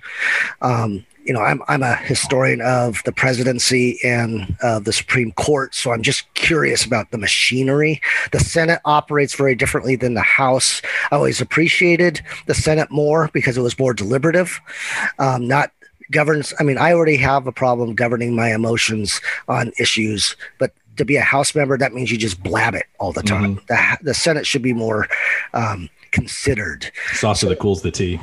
Um, 0.61 1.05
you 1.23 1.33
know, 1.33 1.41
I'm 1.41 1.61
I'm 1.67 1.83
a 1.83 1.95
historian 1.95 2.61
of 2.61 3.01
the 3.05 3.11
presidency 3.11 3.99
and 4.03 4.55
uh, 4.63 4.79
the 4.79 4.91
Supreme 4.91 5.31
Court, 5.33 5.75
so 5.75 5.91
I'm 5.91 6.01
just 6.01 6.31
curious 6.33 6.83
about 6.83 7.11
the 7.11 7.17
machinery. 7.17 8.01
The 8.31 8.39
Senate 8.39 8.81
operates 8.85 9.35
very 9.35 9.53
differently 9.53 9.95
than 9.95 10.15
the 10.15 10.21
House. 10.21 10.81
I 11.11 11.15
always 11.15 11.39
appreciated 11.39 12.21
the 12.47 12.55
Senate 12.55 12.89
more 12.89 13.29
because 13.33 13.55
it 13.55 13.61
was 13.61 13.77
more 13.77 13.93
deliberative, 13.93 14.59
um, 15.19 15.47
not 15.47 15.71
governs. 16.09 16.55
I 16.59 16.63
mean, 16.63 16.79
I 16.79 16.91
already 16.93 17.17
have 17.17 17.45
a 17.45 17.51
problem 17.51 17.93
governing 17.93 18.35
my 18.35 18.51
emotions 18.53 19.21
on 19.47 19.71
issues, 19.77 20.35
but 20.57 20.73
to 20.97 21.05
be 21.05 21.15
a 21.15 21.21
House 21.21 21.55
member, 21.55 21.77
that 21.77 21.93
means 21.93 22.11
you 22.11 22.17
just 22.17 22.41
blab 22.43 22.75
it 22.75 22.85
all 22.99 23.11
the 23.11 23.23
time. 23.23 23.57
Mm-hmm. 23.57 23.65
The, 24.01 24.09
the 24.09 24.13
Senate 24.13 24.45
should 24.45 24.61
be 24.61 24.73
more 24.73 25.07
um, 25.53 25.89
considered. 26.11 26.91
Saucer 27.13 27.49
that 27.49 27.59
cools 27.59 27.81
the 27.81 27.91
tea. 27.91 28.19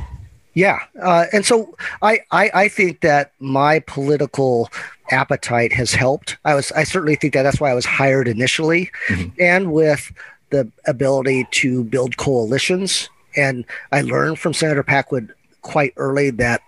Yeah, 0.54 0.80
uh, 1.00 1.26
and 1.32 1.46
so 1.46 1.76
I, 2.02 2.20
I 2.32 2.50
I 2.52 2.68
think 2.68 3.00
that 3.02 3.32
my 3.38 3.78
political 3.80 4.70
appetite 5.10 5.72
has 5.72 5.92
helped. 5.92 6.36
I 6.44 6.56
was 6.56 6.72
I 6.72 6.82
certainly 6.82 7.14
think 7.14 7.34
that 7.34 7.44
that's 7.44 7.60
why 7.60 7.70
I 7.70 7.74
was 7.74 7.84
hired 7.84 8.26
initially, 8.26 8.90
mm-hmm. 9.06 9.28
and 9.40 9.72
with 9.72 10.10
the 10.50 10.70
ability 10.86 11.46
to 11.52 11.84
build 11.84 12.16
coalitions. 12.16 13.08
And 13.36 13.64
I 13.92 14.00
learned 14.00 14.40
from 14.40 14.52
Senator 14.52 14.82
Packwood 14.82 15.32
quite 15.62 15.92
early 15.96 16.30
that 16.30 16.62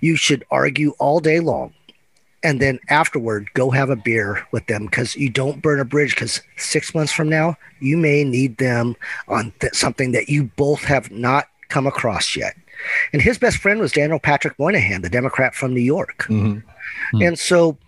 you 0.00 0.16
should 0.16 0.44
argue 0.50 0.90
all 0.98 1.20
day 1.20 1.40
long 1.40 1.72
and 2.44 2.60
then 2.60 2.78
afterward 2.88 3.48
go 3.54 3.70
have 3.70 3.90
a 3.90 3.96
beer 3.96 4.46
with 4.52 4.66
them 4.66 4.84
because 4.84 5.16
you 5.16 5.28
don't 5.28 5.62
burn 5.62 5.80
a 5.80 5.84
bridge 5.84 6.14
because 6.14 6.40
six 6.56 6.94
months 6.94 7.12
from 7.12 7.28
now 7.28 7.56
you 7.80 7.96
may 7.96 8.22
need 8.22 8.56
them 8.58 8.94
on 9.26 9.52
th- 9.60 9.74
something 9.74 10.12
that 10.12 10.28
you 10.28 10.44
both 10.56 10.84
have 10.84 11.10
not 11.10 11.48
come 11.68 11.86
across 11.86 12.36
yet 12.36 12.54
and 13.12 13.22
his 13.22 13.38
best 13.38 13.58
friend 13.58 13.80
was 13.80 13.92
Daniel 13.92 14.18
Patrick 14.18 14.58
Moynihan, 14.58 15.02
the 15.02 15.10
Democrat 15.10 15.54
from 15.54 15.74
New 15.74 15.80
York. 15.80 16.26
Mm-hmm. 16.28 16.58
Mm-hmm. 16.58 17.22
And 17.22 17.38
so 17.38 17.78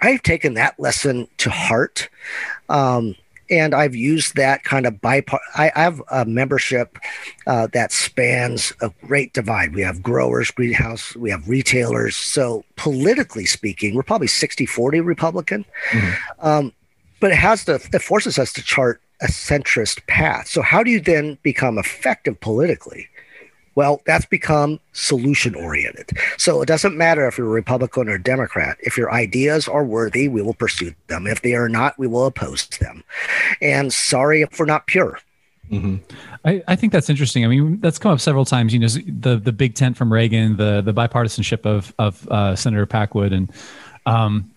I've 0.00 0.22
taken 0.22 0.54
that 0.54 0.78
lesson 0.78 1.28
to 1.38 1.50
heart. 1.50 2.08
Um, 2.68 3.14
and 3.50 3.74
I've 3.74 3.94
used 3.94 4.36
that 4.36 4.64
kind 4.64 4.86
of 4.86 4.94
bipart. 4.94 5.40
I, 5.54 5.70
I 5.74 5.82
have 5.82 6.02
a 6.10 6.24
membership 6.24 6.98
uh, 7.46 7.66
that 7.68 7.92
spans 7.92 8.72
a 8.80 8.90
great 9.06 9.32
divide. 9.32 9.74
We 9.74 9.82
have 9.82 10.02
growers, 10.02 10.50
greenhouse, 10.50 11.14
we 11.16 11.30
have 11.30 11.48
retailers. 11.48 12.16
So 12.16 12.64
politically 12.76 13.46
speaking, 13.46 13.94
we're 13.94 14.02
probably 14.02 14.28
60 14.28 14.66
40 14.66 15.00
Republican. 15.00 15.64
Mm-hmm. 15.90 16.46
Um, 16.46 16.72
but 17.20 17.30
it 17.30 17.36
has 17.36 17.64
to, 17.66 17.74
it 17.92 18.02
forces 18.02 18.38
us 18.38 18.52
to 18.54 18.62
chart 18.62 19.00
a 19.20 19.26
centrist 19.26 20.06
path. 20.06 20.48
So, 20.48 20.62
how 20.62 20.82
do 20.82 20.90
you 20.90 21.00
then 21.00 21.38
become 21.42 21.78
effective 21.78 22.40
politically? 22.40 23.08
Well, 23.74 24.00
that's 24.06 24.26
become 24.26 24.80
solution 24.92 25.54
oriented. 25.54 26.10
So 26.38 26.62
it 26.62 26.66
doesn't 26.66 26.96
matter 26.96 27.26
if 27.26 27.38
you're 27.38 27.46
a 27.46 27.50
Republican 27.50 28.08
or 28.08 28.18
Democrat. 28.18 28.76
If 28.80 28.96
your 28.96 29.12
ideas 29.12 29.68
are 29.68 29.84
worthy, 29.84 30.28
we 30.28 30.42
will 30.42 30.54
pursue 30.54 30.94
them. 31.08 31.26
If 31.26 31.42
they 31.42 31.54
are 31.54 31.68
not, 31.68 31.98
we 31.98 32.06
will 32.06 32.26
oppose 32.26 32.66
them. 32.68 33.02
And 33.60 33.92
sorry 33.92 34.42
if 34.42 34.58
we're 34.58 34.66
not 34.66 34.86
pure. 34.86 35.18
Mm-hmm. 35.70 35.96
I, 36.44 36.62
I, 36.68 36.76
think 36.76 36.92
that's 36.92 37.08
interesting. 37.08 37.44
I 37.44 37.48
mean, 37.48 37.80
that's 37.80 37.98
come 37.98 38.12
up 38.12 38.20
several 38.20 38.44
times. 38.44 38.74
You 38.74 38.80
know, 38.80 38.86
the 38.86 39.36
the 39.36 39.52
big 39.52 39.74
tent 39.74 39.96
from 39.96 40.12
Reagan, 40.12 40.58
the 40.58 40.82
the 40.82 40.92
bipartisanship 40.92 41.64
of 41.64 41.94
of 41.98 42.28
uh, 42.28 42.54
Senator 42.54 42.84
Packwood, 42.84 43.32
and 43.32 43.50
um, 44.04 44.50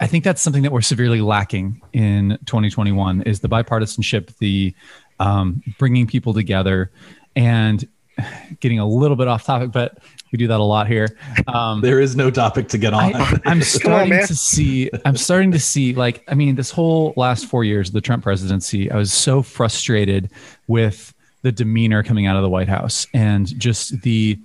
I 0.00 0.06
think 0.06 0.24
that's 0.24 0.42
something 0.42 0.62
that 0.62 0.72
we're 0.72 0.82
severely 0.82 1.20
lacking 1.20 1.80
in 1.92 2.38
2021 2.46 3.22
is 3.22 3.40
the 3.40 3.48
bipartisanship, 3.48 4.36
the 4.38 4.74
um, 5.20 5.62
bringing 5.78 6.06
people 6.06 6.34
together, 6.34 6.90
and 7.34 7.88
getting 8.60 8.78
a 8.78 8.86
little 8.86 9.16
bit 9.16 9.28
off 9.28 9.44
topic, 9.44 9.72
but 9.72 9.98
we 10.32 10.38
do 10.38 10.48
that 10.48 10.60
a 10.60 10.64
lot 10.64 10.86
here. 10.86 11.16
Um, 11.46 11.80
there 11.80 12.00
is 12.00 12.16
no 12.16 12.30
topic 12.30 12.68
to 12.68 12.78
get 12.78 12.92
on. 12.92 13.14
I, 13.14 13.40
am 13.44 13.62
starting 13.62 14.14
on, 14.14 14.26
to 14.26 14.34
see. 14.34 14.90
I'm 15.04 15.16
starting 15.16 15.52
to 15.52 15.60
see. 15.60 15.94
Like, 15.94 16.24
I 16.28 16.34
mean, 16.34 16.56
this 16.56 16.70
whole 16.70 17.14
last 17.16 17.46
four 17.46 17.64
years 17.64 17.88
of 17.88 17.94
the 17.94 18.00
Trump 18.00 18.22
presidency, 18.22 18.90
I 18.90 18.96
was 18.96 19.12
so 19.12 19.42
frustrated 19.42 20.30
with 20.66 21.14
the 21.42 21.52
demeanor 21.52 22.02
coming 22.02 22.26
out 22.26 22.36
of 22.36 22.42
the 22.42 22.48
White 22.48 22.68
House 22.68 23.06
and 23.14 23.46
just 23.58 24.00
the 24.02 24.38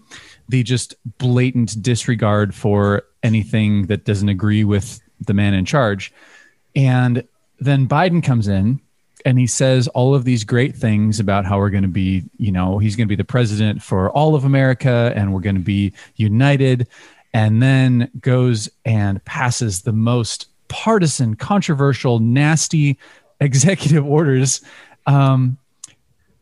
the 0.50 0.64
just 0.64 0.96
blatant 1.18 1.82
disregard 1.82 2.54
for 2.54 3.04
anything 3.24 3.88
that 3.88 4.04
doesn't 4.06 4.30
agree 4.30 4.64
with 4.64 5.02
the 5.20 5.34
man 5.34 5.54
in 5.54 5.66
charge. 5.66 6.14
And 6.76 7.24
then 7.60 7.88
Biden 7.88 8.24
comes 8.24 8.48
in 8.48 8.82
and 9.26 9.40
he 9.40 9.48
says 9.48 9.88
all 9.90 10.16
of 10.16 10.26
these 10.26 10.44
great 10.44 10.76
things 10.76 11.20
about 11.20 11.46
how 11.46 11.58
we're 11.58 11.70
going 11.70 11.84
to 11.84 11.90
be, 11.90 12.24
you 12.38 12.52
know, 12.52 12.78
he's 12.78 12.96
going 12.96 13.08
to 13.08 13.10
be 13.10 13.16
the 13.16 13.24
president 13.24 13.82
for 13.82 14.10
all 14.12 14.36
of 14.36 14.46
America 14.46 15.12
and 15.16 15.34
we're 15.34 15.42
going 15.42 15.56
to 15.56 15.62
be 15.62 15.94
united. 16.16 16.88
And 17.34 17.62
then 17.62 18.10
goes 18.20 18.70
and 18.84 19.24
passes 19.26 19.84
the 19.84 19.94
most 19.94 20.48
partisan, 20.68 21.36
controversial, 21.36 22.20
nasty 22.20 22.98
executive 23.40 24.06
orders. 24.06 24.62
Um, 25.08 25.58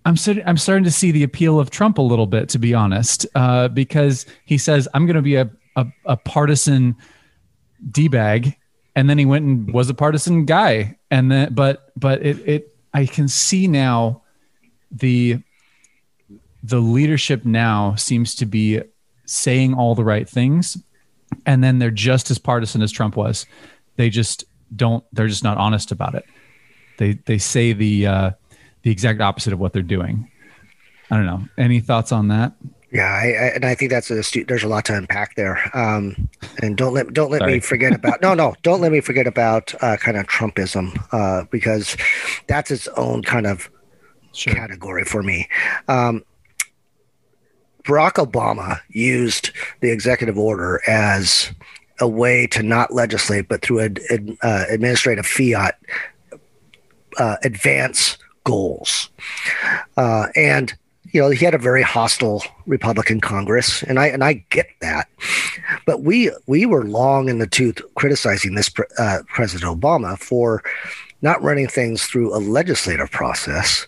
I'm, 0.05 0.15
I'm 0.45 0.57
starting 0.57 0.83
to 0.83 0.91
see 0.91 1.12
the 1.12 1.24
appeal 1.24 1.59
of 1.59 1.69
Trump 1.69 1.98
a 1.98 2.01
little 2.01 2.25
bit, 2.25 2.50
to 2.50 2.59
be 2.59 2.74
honest, 2.74 3.25
uh, 3.36 3.67
because 3.67 4.25
he 4.45 4.57
says, 4.57 4.88
I'm 4.93 5.05
going 5.05 5.15
to 5.15 5.21
be 5.21 5.36
a, 5.36 5.50
a, 5.75 5.86
a 6.05 6.17
partisan 6.17 6.95
D 7.91 8.07
bag 8.07 8.57
and 8.99 9.09
then 9.09 9.17
he 9.17 9.25
went 9.25 9.45
and 9.45 9.73
was 9.73 9.89
a 9.89 9.93
partisan 9.93 10.43
guy. 10.43 10.97
And 11.09 11.31
then 11.31 11.53
but 11.53 11.91
but 11.95 12.21
it 12.21 12.37
it 12.45 12.75
i 12.93 13.05
can 13.05 13.29
see 13.29 13.65
now 13.65 14.23
the 14.91 15.41
the 16.61 16.79
leadership 16.79 17.45
now 17.45 17.95
seems 17.95 18.35
to 18.35 18.45
be 18.45 18.81
saying 19.25 19.73
all 19.73 19.95
the 19.95 20.03
right 20.03 20.27
things. 20.27 20.77
And 21.45 21.63
then 21.63 21.79
they're 21.79 21.91
just 21.91 22.29
as 22.29 22.37
partisan 22.39 22.81
as 22.81 22.91
trump 22.91 23.15
was. 23.15 23.45
They 23.95 24.09
just 24.09 24.43
don't 24.75 25.05
they're 25.13 25.29
just 25.29 25.45
not 25.45 25.57
honest 25.57 25.93
about 25.93 26.15
it. 26.15 26.25
They 26.97 27.13
they 27.13 27.37
say 27.37 27.71
the 27.71 28.05
uh 28.05 28.31
the 28.81 28.91
exact 28.91 29.21
opposite 29.21 29.53
of 29.53 29.59
what 29.59 29.71
they're 29.71 29.81
doing. 29.81 30.29
I 31.09 31.15
don't 31.15 31.25
know. 31.25 31.47
Any 31.57 31.79
thoughts 31.79 32.11
on 32.11 32.27
that 32.27 32.51
yeah, 32.91 33.12
I, 33.12 33.25
I, 33.25 33.46
and 33.55 33.65
I 33.65 33.75
think 33.75 33.91
that's 33.91 34.10
a 34.10 34.24
there's 34.46 34.63
a 34.63 34.67
lot 34.67 34.86
to 34.86 34.96
unpack 34.96 35.36
there. 35.36 35.60
Um, 35.77 36.29
and 36.62 36.75
don't 36.75 36.93
let 36.93 37.13
don't 37.13 37.29
let 37.29 37.43
me 37.43 37.60
forget 37.60 37.93
about 37.93 38.22
no 38.22 38.34
no 38.34 38.55
don't 38.63 38.81
let 38.81 38.91
me 38.91 39.01
forget 39.01 39.27
about 39.27 39.74
uh, 39.84 39.98
kind 39.98 40.17
of 40.17 40.25
Trumpism 40.25 40.98
uh, 41.12 41.46
because 41.51 41.96
that's 42.48 42.72
its 42.72 42.88
own 42.89 43.22
kind 43.22 43.46
of 43.46 43.69
sure. 44.34 44.53
category 44.53 45.03
for 45.03 45.22
me. 45.22 45.48
Um, 45.88 46.24
Barack 47.84 48.13
Obama 48.13 48.79
used 48.89 49.51
the 49.81 49.91
executive 49.91 50.38
order 50.38 50.81
as 50.88 51.51
a 52.00 52.08
way 52.08 52.48
to 52.48 52.63
not 52.63 52.93
legislate, 52.93 53.48
but 53.48 53.62
through 53.62 53.79
an 53.79 53.98
ad, 54.10 54.38
uh, 54.41 54.65
administrative 54.69 55.25
fiat 55.25 55.79
uh, 57.17 57.38
advance 57.43 58.17
goals. 58.43 59.10
Uh, 59.98 60.27
and 60.36 60.75
you 61.11 61.21
know, 61.21 61.29
he 61.29 61.43
had 61.43 61.53
a 61.53 61.59
very 61.59 61.81
hostile 61.81 62.43
Republican 62.65 63.19
Congress, 63.19 63.83
and 63.83 63.99
I 63.99 64.07
and 64.07 64.23
I 64.23 64.45
get 64.49 64.67
that. 64.81 65.09
But 65.85 66.01
we 66.01 66.31
we 66.47 66.65
were 66.65 66.85
long 66.85 67.29
in 67.29 67.39
the 67.39 67.47
tooth 67.47 67.81
criticizing 67.95 68.55
this 68.55 68.71
uh, 68.97 69.19
President 69.27 69.79
Obama 69.79 70.17
for 70.17 70.63
not 71.21 71.41
running 71.41 71.67
things 71.67 72.05
through 72.05 72.33
a 72.33 72.39
legislative 72.39 73.11
process 73.11 73.85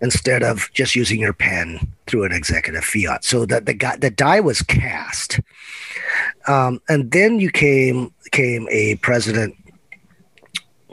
instead 0.00 0.42
of 0.42 0.70
just 0.72 0.96
using 0.96 1.20
your 1.20 1.34
pen 1.34 1.86
through 2.06 2.24
an 2.24 2.32
executive 2.32 2.84
fiat. 2.84 3.24
So 3.24 3.44
that 3.46 3.66
the 3.66 3.74
guy, 3.74 3.96
the 3.96 4.10
die 4.10 4.40
was 4.40 4.62
cast, 4.62 5.40
um, 6.46 6.80
and 6.88 7.10
then 7.10 7.40
you 7.40 7.50
came 7.50 8.12
came 8.32 8.68
a 8.70 8.96
president 8.96 9.56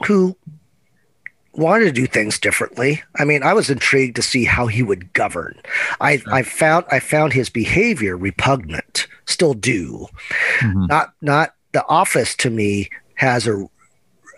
who 0.06 0.36
wanted 1.58 1.86
to 1.86 1.92
do 1.92 2.06
things 2.06 2.38
differently. 2.38 3.02
I 3.16 3.24
mean, 3.24 3.42
I 3.42 3.52
was 3.52 3.68
intrigued 3.68 4.16
to 4.16 4.22
see 4.22 4.44
how 4.44 4.66
he 4.66 4.82
would 4.82 5.12
govern. 5.12 5.60
I, 6.00 6.18
sure. 6.18 6.32
I 6.32 6.42
found 6.42 6.86
I 6.90 7.00
found 7.00 7.32
his 7.32 7.50
behavior 7.50 8.16
repugnant. 8.16 9.06
Still 9.26 9.54
do. 9.54 10.06
Mm-hmm. 10.60 10.86
Not 10.86 11.12
not 11.20 11.54
the 11.72 11.84
office 11.86 12.34
to 12.36 12.50
me 12.50 12.88
has 13.14 13.46
a 13.46 13.66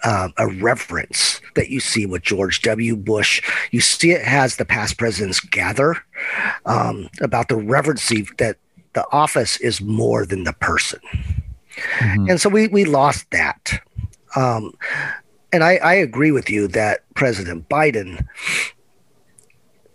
uh, 0.03 0.29
a 0.39 0.49
reverence 0.49 1.41
that 1.55 1.69
you 1.69 1.79
see 1.79 2.07
with 2.07 2.23
George 2.23 2.63
W. 2.63 2.97
Bush. 2.97 3.43
You 3.71 3.81
see 3.81 4.13
it 4.13 4.25
has 4.25 4.57
the 4.57 4.65
past 4.65 4.97
presidents 4.97 5.41
gather 5.41 5.97
um, 6.65 7.09
about 7.21 7.49
the 7.49 7.57
reverency 7.57 8.27
that 8.39 8.57
the 8.95 9.05
office 9.13 9.59
is 9.59 9.81
more 9.81 10.25
than 10.27 10.45
the 10.45 10.55
person. 10.55 11.01
Mm-hmm. 11.99 12.31
And 12.31 12.41
so 12.41 12.49
we 12.49 12.69
we 12.69 12.85
lost 12.85 13.31
that. 13.31 13.83
Um, 14.37 14.75
and 15.53 15.65
I, 15.65 15.77
I 15.77 15.95
agree 15.95 16.31
with 16.31 16.49
you 16.51 16.69
that 16.69 17.01
President 17.15 17.69
Biden, 17.69 18.27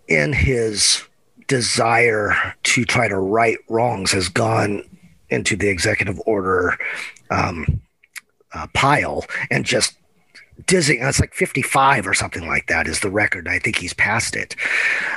in 0.08 0.32
his 0.32 1.02
desire 1.48 2.54
to 2.64 2.84
try 2.84 3.08
to 3.08 3.16
right 3.16 3.58
wrongs, 3.68 4.12
has 4.12 4.28
gone 4.28 4.82
into 5.30 5.56
the 5.56 5.68
executive 5.68 6.20
order 6.26 6.78
um, 7.30 7.80
uh, 8.52 8.66
pile 8.74 9.24
and 9.50 9.64
just 9.64 9.96
dizzying. 10.66 11.02
It's 11.02 11.20
like 11.20 11.34
55 11.34 12.06
or 12.06 12.14
something 12.14 12.46
like 12.46 12.66
that 12.68 12.86
is 12.86 13.00
the 13.00 13.10
record. 13.10 13.48
I 13.48 13.58
think 13.58 13.76
he's 13.76 13.94
passed 13.94 14.36
it. 14.36 14.54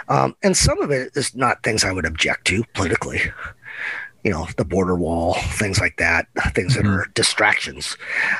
Um, 0.07 0.35
and 0.43 0.57
some 0.57 0.81
of 0.81 0.91
it 0.91 1.11
is 1.15 1.35
not 1.35 1.63
things 1.63 1.83
I 1.83 1.91
would 1.91 2.05
object 2.05 2.45
to 2.47 2.63
politically. 2.73 3.21
you 4.23 4.31
know, 4.31 4.47
the 4.57 4.65
border 4.65 4.95
wall, 4.95 5.35
things 5.35 5.79
like 5.79 5.97
that, 5.97 6.27
things 6.53 6.75
that 6.75 6.85
are 6.85 7.05
distractions. 7.13 7.97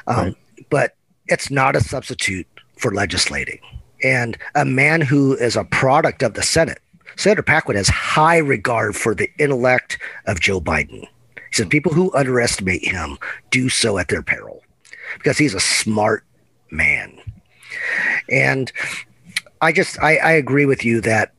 Um, 0.08 0.18
Right. 0.18 0.36
But 0.70 0.96
it's 1.30 1.50
not 1.50 1.76
a 1.76 1.82
substitute 1.82 2.48
for 2.78 2.94
legislating. 2.94 3.60
And 4.04 4.38
a 4.56 4.66
man 4.66 5.02
who 5.02 5.36
is 5.36 5.56
a 5.56 5.64
product 5.64 6.24
of 6.24 6.34
the 6.34 6.44
Senate, 6.44 6.80
Senator 7.18 7.44
Packwood 7.44 7.76
has 7.76 7.90
high 7.90 8.38
regard 8.38 8.96
for 8.96 9.14
the 9.14 9.30
intellect 9.38 10.00
of 10.26 10.40
Joe 10.40 10.62
Biden. 10.62 11.02
He 11.36 11.56
says 11.56 11.68
people 11.68 11.94
who 11.94 12.14
underestimate 12.16 12.86
him 12.86 13.18
do 13.52 13.70
so 13.70 13.98
at 13.98 14.08
their 14.08 14.22
peril 14.22 14.64
because 15.16 15.38
he's 15.38 15.54
a 15.54 15.60
smart 15.60 16.24
man. 16.72 17.18
And 18.30 18.72
I 19.62 19.72
just 19.72 20.00
I, 20.02 20.18
I 20.18 20.32
agree 20.32 20.66
with 20.66 20.86
you 20.86 21.02
that 21.02 21.34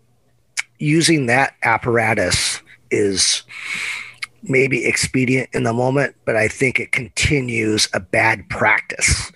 using 0.79 1.27
that 1.27 1.55
apparatus 1.63 2.61
is 2.91 3.43
maybe 4.43 4.87
expedient 4.87 5.49
in 5.53 5.63
the 5.63 5.73
moment, 5.73 6.17
but 6.25 6.37
I 6.37 6.49
think 6.49 6.81
it 6.81 6.93
continues 6.93 7.89
a 7.93 8.01
bad 8.01 8.49
practice 8.49 9.31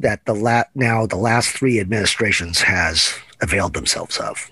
that 0.00 0.24
the 0.26 0.34
la- 0.34 0.64
now 0.74 1.06
the 1.06 1.16
last 1.16 1.50
three 1.50 1.80
administrations 1.80 2.60
has 2.62 3.14
availed 3.40 3.74
themselves 3.74 4.18
of. 4.18 4.50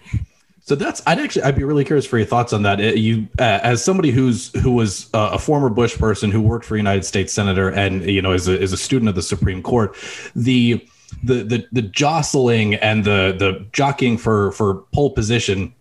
So 0.61 0.75
that's 0.75 1.03
I'd 1.07 1.19
actually 1.19 1.45
I'd 1.45 1.57
be 1.57 1.65
really 1.65 1.85
curious 1.85 2.07
for 2.07 2.19
your 2.19 2.27
thoughts 2.27 2.53
on 2.53 2.63
that. 2.63 2.79
Uh, 2.79 2.93
You 2.93 3.27
uh, 3.39 3.61
as 3.63 3.83
somebody 3.83 4.11
who's 4.11 4.55
who 4.61 4.73
was 4.73 5.09
uh, 5.15 5.31
a 5.33 5.39
former 5.39 5.71
Bush 5.71 5.97
person 5.97 6.31
who 6.31 6.43
worked 6.43 6.67
for 6.67 6.77
United 6.77 7.07
States 7.07 7.33
senator 7.33 7.71
and 7.71 8.05
you 8.05 8.21
know 8.21 8.33
is 8.33 8.49
a, 8.49 8.61
is 8.61 8.73
a 8.75 8.77
student 8.77 9.09
of 9.09 9.15
the 9.15 9.23
Supreme 9.23 9.63
Court, 9.63 9.97
the 10.37 10.87
the 11.25 11.43
the 11.43 11.67
the 11.73 11.83
jostling 11.83 12.75
and 12.75 13.05
the 13.05 13.35
the 13.39 13.67
jockeying 13.73 14.19
for 14.19 14.53
for 14.53 14.85
pole 14.93 15.11
position 15.11 15.75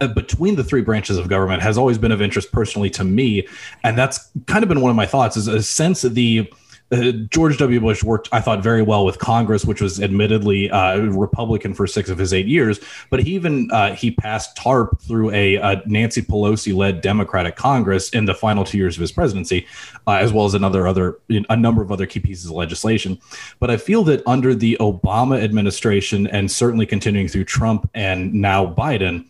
uh, 0.00 0.08
between 0.08 0.56
the 0.56 0.64
three 0.64 0.82
branches 0.82 1.16
of 1.16 1.28
government 1.28 1.62
has 1.62 1.78
always 1.78 1.96
been 1.96 2.10
of 2.10 2.20
interest 2.20 2.50
personally 2.50 2.90
to 2.90 3.04
me, 3.04 3.46
and 3.84 3.96
that's 3.96 4.30
kind 4.46 4.64
of 4.64 4.68
been 4.68 4.80
one 4.80 4.90
of 4.90 4.96
my 4.96 5.06
thoughts. 5.06 5.36
Is 5.36 5.46
a 5.46 5.62
sense 5.62 6.02
of 6.02 6.16
the 6.16 6.50
uh, 6.90 7.12
George 7.30 7.58
W. 7.58 7.80
Bush 7.80 8.02
worked, 8.02 8.28
I 8.32 8.40
thought, 8.40 8.62
very 8.62 8.82
well 8.82 9.04
with 9.04 9.18
Congress, 9.18 9.64
which 9.64 9.80
was 9.80 10.00
admittedly 10.00 10.70
uh, 10.70 10.98
Republican 10.98 11.74
for 11.74 11.86
six 11.86 12.08
of 12.08 12.18
his 12.18 12.32
eight 12.32 12.46
years. 12.46 12.80
But 13.10 13.20
he 13.20 13.34
even 13.34 13.70
uh, 13.70 13.94
he 13.94 14.10
passed 14.10 14.56
TARP 14.56 15.00
through 15.00 15.30
a, 15.32 15.56
a 15.56 15.82
Nancy 15.86 16.22
Pelosi-led 16.22 17.00
Democratic 17.00 17.56
Congress 17.56 18.10
in 18.10 18.24
the 18.24 18.34
final 18.34 18.64
two 18.64 18.78
years 18.78 18.96
of 18.96 19.02
his 19.02 19.12
presidency, 19.12 19.66
uh, 20.06 20.12
as 20.12 20.32
well 20.32 20.46
as 20.46 20.54
another 20.54 20.86
other 20.86 21.18
a 21.28 21.56
number 21.56 21.82
of 21.82 21.92
other 21.92 22.06
key 22.06 22.20
pieces 22.20 22.46
of 22.46 22.52
legislation. 22.52 23.18
But 23.60 23.70
I 23.70 23.76
feel 23.76 24.02
that 24.04 24.22
under 24.26 24.54
the 24.54 24.76
Obama 24.80 25.42
administration, 25.42 26.26
and 26.26 26.50
certainly 26.50 26.86
continuing 26.86 27.28
through 27.28 27.44
Trump 27.44 27.90
and 27.94 28.32
now 28.32 28.66
Biden, 28.66 29.26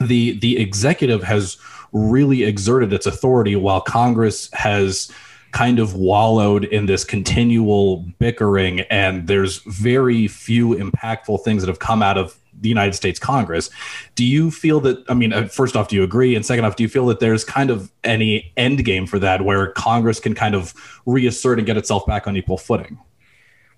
the 0.00 0.38
the 0.40 0.58
executive 0.58 1.22
has 1.22 1.58
really 1.92 2.42
exerted 2.42 2.92
its 2.92 3.06
authority 3.06 3.56
while 3.56 3.80
Congress 3.80 4.50
has 4.52 5.10
kind 5.56 5.78
of 5.78 5.94
wallowed 5.94 6.64
in 6.64 6.84
this 6.84 7.02
continual 7.02 8.04
bickering 8.18 8.80
and 8.90 9.26
there's 9.26 9.60
very 9.60 10.28
few 10.28 10.74
impactful 10.74 11.42
things 11.44 11.62
that 11.62 11.68
have 11.68 11.78
come 11.78 12.02
out 12.02 12.18
of 12.18 12.36
the 12.60 12.68
United 12.68 12.92
States 12.92 13.18
Congress. 13.18 13.70
Do 14.16 14.24
you 14.26 14.50
feel 14.50 14.80
that 14.80 15.02
I 15.08 15.14
mean 15.14 15.32
uh, 15.32 15.48
first 15.48 15.74
off 15.74 15.88
do 15.88 15.96
you 15.96 16.02
agree 16.02 16.34
and 16.36 16.44
second 16.44 16.66
off 16.66 16.76
do 16.76 16.82
you 16.82 16.90
feel 16.90 17.06
that 17.06 17.20
there's 17.20 17.42
kind 17.42 17.70
of 17.70 17.90
any 18.04 18.52
end 18.58 18.84
game 18.84 19.06
for 19.06 19.18
that 19.18 19.46
where 19.46 19.68
Congress 19.68 20.20
can 20.20 20.34
kind 20.34 20.54
of 20.54 20.74
reassert 21.06 21.56
and 21.58 21.66
get 21.66 21.78
itself 21.78 22.04
back 22.04 22.26
on 22.26 22.36
equal 22.36 22.58
footing? 22.58 22.98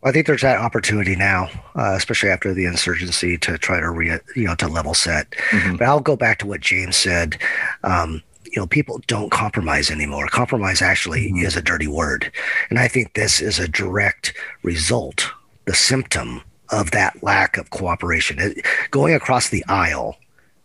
I 0.02 0.10
think 0.10 0.26
there's 0.26 0.42
that 0.42 0.58
opportunity 0.58 1.16
now, 1.16 1.48
uh, 1.76 1.94
especially 1.96 2.30
after 2.30 2.54
the 2.54 2.66
insurgency, 2.66 3.36
to 3.38 3.58
try 3.58 3.80
to 3.80 3.90
re, 3.90 4.18
you 4.36 4.44
know, 4.44 4.54
to 4.56 4.68
level 4.68 4.94
set. 4.94 5.30
Mhm. 5.50 5.78
But 5.78 5.88
I'll 5.88 6.00
go 6.00 6.14
back 6.16 6.38
to 6.38 6.46
what 6.46 6.60
James 6.60 6.96
said. 6.96 7.36
Um, 7.82 8.22
you 8.52 8.60
know, 8.60 8.66
people 8.66 9.00
don't 9.06 9.30
compromise 9.30 9.90
anymore. 9.90 10.26
Compromise 10.28 10.82
actually 10.82 11.30
Mhm. 11.32 11.44
is 11.44 11.56
a 11.56 11.62
dirty 11.62 11.86
word, 11.86 12.30
and 12.70 12.78
I 12.78 12.88
think 12.88 13.14
this 13.14 13.40
is 13.40 13.58
a 13.58 13.68
direct 13.68 14.34
result, 14.62 15.30
the 15.66 15.74
symptom 15.74 16.42
of 16.70 16.90
that 16.90 17.22
lack 17.22 17.56
of 17.56 17.70
cooperation. 17.70 18.38
It, 18.38 18.64
going 18.90 19.14
across 19.14 19.48
the 19.48 19.64
aisle 19.68 20.18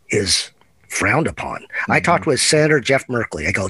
is 0.10 0.52
frowned 0.90 1.28
upon. 1.28 1.66
I 1.88 2.00
Mhm. 2.00 2.04
talked 2.04 2.26
with 2.26 2.40
Senator 2.40 2.80
Jeff 2.80 3.08
Merkley. 3.08 3.48
I 3.48 3.52
go, 3.52 3.70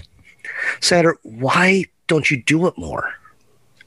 Senator, 0.81 1.17
why 1.23 1.85
don't 2.07 2.29
you 2.29 2.37
do 2.37 2.67
it 2.67 2.77
more? 2.77 3.13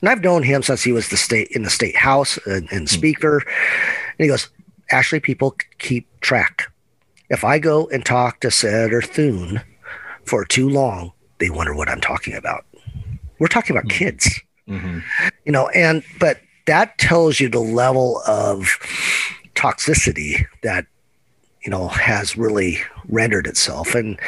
And 0.01 0.09
I've 0.11 0.23
known 0.23 0.43
him 0.43 0.63
since 0.63 0.83
he 0.83 0.93
was 0.93 1.09
the 1.09 1.17
state 1.17 1.49
in 1.53 1.63
the 1.63 1.71
state 1.71 1.97
house 1.97 2.39
and, 2.47 2.69
and 2.71 2.89
speaker. 2.89 3.39
And 3.39 4.19
he 4.25 4.29
goes, 4.29 4.49
actually, 4.91 5.21
people 5.21 5.57
keep 5.79 6.07
track. 6.21 6.71
If 7.29 7.43
I 7.45 7.59
go 7.59 7.89
and 7.89 8.05
talk 8.05 8.41
to 8.41 8.51
Senator 8.51 9.03
Thune 9.03 9.61
for 10.27 10.45
too 10.45 10.69
long, 10.69 11.13
they 11.39 11.51
wonder 11.51 11.75
what 11.75 11.89
I'm 11.89 12.01
talking 12.01 12.35
about. 12.35 12.65
We're 13.39 13.47
talking 13.49 13.77
about 13.77 13.85
Hmm. 13.91 13.99
kids, 13.99 14.41
Mhm. 14.69 15.03
you 15.45 15.53
know, 15.53 15.69
and 15.69 16.03
but 16.19 16.41
that 16.67 16.99
tells 16.99 17.39
you 17.41 17.49
the 17.49 17.61
level 17.61 18.21
of 18.27 18.79
toxicity 19.55 20.47
that 20.63 20.87
you 21.65 21.71
know 21.71 21.89
has 21.89 22.37
really 22.37 22.79
rendered 23.09 23.47
itself 23.47 23.95
and 23.95 24.19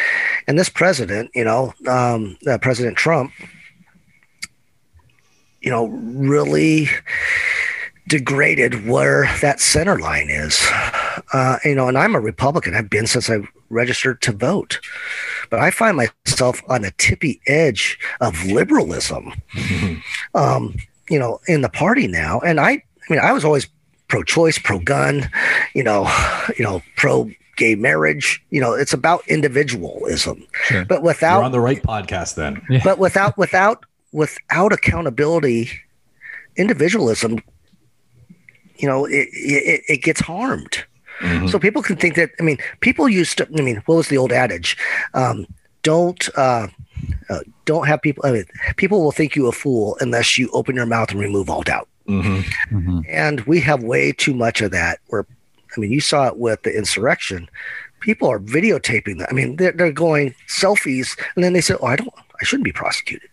and 0.47 0.59
this 0.59 0.69
president 0.69 1.31
you 1.35 1.45
know 1.45 1.73
um, 1.87 2.37
uh, 2.49 2.57
president 2.59 2.97
trump 2.97 3.31
you 5.61 5.71
know 5.71 5.87
really 5.87 6.89
degraded 8.09 8.87
where 8.89 9.29
that 9.43 9.61
center 9.61 9.99
line 9.99 10.31
is 10.31 10.67
uh, 11.33 11.59
you 11.65 11.75
know 11.75 11.89
and 11.89 11.99
i'm 11.99 12.15
a 12.15 12.21
republican 12.21 12.75
i've 12.75 12.91
been 12.91 13.07
since 13.07 13.29
i 13.31 13.39
registered 13.71 14.21
to 14.23 14.33
vote 14.33 14.81
but 15.51 15.61
i 15.61 15.71
find 15.71 15.97
myself 15.97 16.63
on 16.69 16.83
the 16.83 16.93
tippy 16.99 17.41
edge 17.47 17.99
of 18.21 18.45
liberalism 18.47 19.33
um, 20.35 20.75
you 21.11 21.19
know, 21.19 21.41
in 21.47 21.63
the 21.63 21.69
party 21.69 22.07
now. 22.07 22.41
And 22.41 22.61
I, 22.61 22.71
I 22.71 22.83
mean, 23.11 23.21
I 23.21 23.33
was 23.33 23.45
always 23.45 23.69
pro-choice, 24.09 24.59
pro-gun, 24.59 25.31
you 25.75 25.83
know, 25.83 26.07
you 26.59 26.65
know, 26.65 26.83
pro-gay 26.97 27.75
marriage. 27.75 28.43
You 28.51 28.61
know, 28.61 28.75
it's 28.75 28.93
about 28.93 29.27
individualism, 29.29 30.47
Sure. 30.65 30.85
but 30.85 30.97
You're 30.97 31.05
without, 31.05 31.45
on 31.45 31.53
the 31.53 31.61
right 31.61 31.83
podcast 31.83 32.35
then. 32.35 32.63
but 32.85 32.99
without, 32.99 33.37
without, 33.39 33.85
without 34.13 34.73
accountability, 34.73 35.71
individualism, 36.57 37.39
you 38.77 38.89
know, 38.89 39.07
it, 39.07 39.29
it, 39.33 39.83
it 39.89 40.03
gets 40.03 40.21
harmed. 40.21 40.85
Mhm. 41.21 41.51
So 41.51 41.59
people 41.59 41.83
can 41.83 41.97
think 41.97 42.15
that. 42.17 42.31
I 42.39 42.43
mean, 42.43 42.59
people 42.81 43.09
used 43.09 43.39
to. 43.39 43.49
I 43.59 43.63
mean, 43.63 43.83
what 43.87 43.97
was 43.97 44.09
the 44.09 44.19
old 44.19 44.33
adage? 44.33 44.77
Um, 45.15 45.47
don't 45.83 46.29
uh, 46.37 46.69
uh, 47.31 47.41
don't 47.65 47.87
have 47.87 48.03
people. 48.03 48.25
I 48.27 48.33
mean, 48.33 48.45
people 48.77 49.03
will 49.03 49.13
think 49.13 49.35
you 49.37 49.47
a 49.47 49.53
fool 49.53 49.97
unless 50.01 50.39
you 50.39 50.51
open 50.53 50.77
your 50.77 50.87
mouth 50.87 51.11
and 51.11 51.21
remove 51.21 51.51
all 51.51 51.63
doubt. 51.63 51.89
Mhm. 52.09 52.45
Mhm. 52.71 53.05
And 53.09 53.41
we 53.43 53.61
have 53.61 53.83
way 53.83 54.13
too 54.13 54.35
much 54.35 54.61
of 54.61 54.71
that. 54.71 55.01
Where, 55.09 55.27
I 55.77 55.81
mean, 55.81 55.93
you 55.93 56.01
saw 56.01 56.27
it 56.29 56.37
with 56.39 56.63
the 56.63 56.77
insurrection. 56.77 57.49
People 58.01 58.29
are 58.29 58.39
videotaping 58.39 59.19
that. 59.19 59.29
I 59.31 59.33
mean, 59.33 59.57
they're, 59.57 59.73
they're 59.73 59.93
going 59.93 60.35
selfies, 60.49 61.19
and 61.35 61.43
then 61.45 61.53
they 61.53 61.61
say, 61.61 61.75
"Oh, 61.81 61.87
I 61.87 61.97
don't. 61.97 62.13
I 62.41 62.45
shouldn't 62.45 62.65
be 62.65 62.73
prosecuted." 62.73 63.29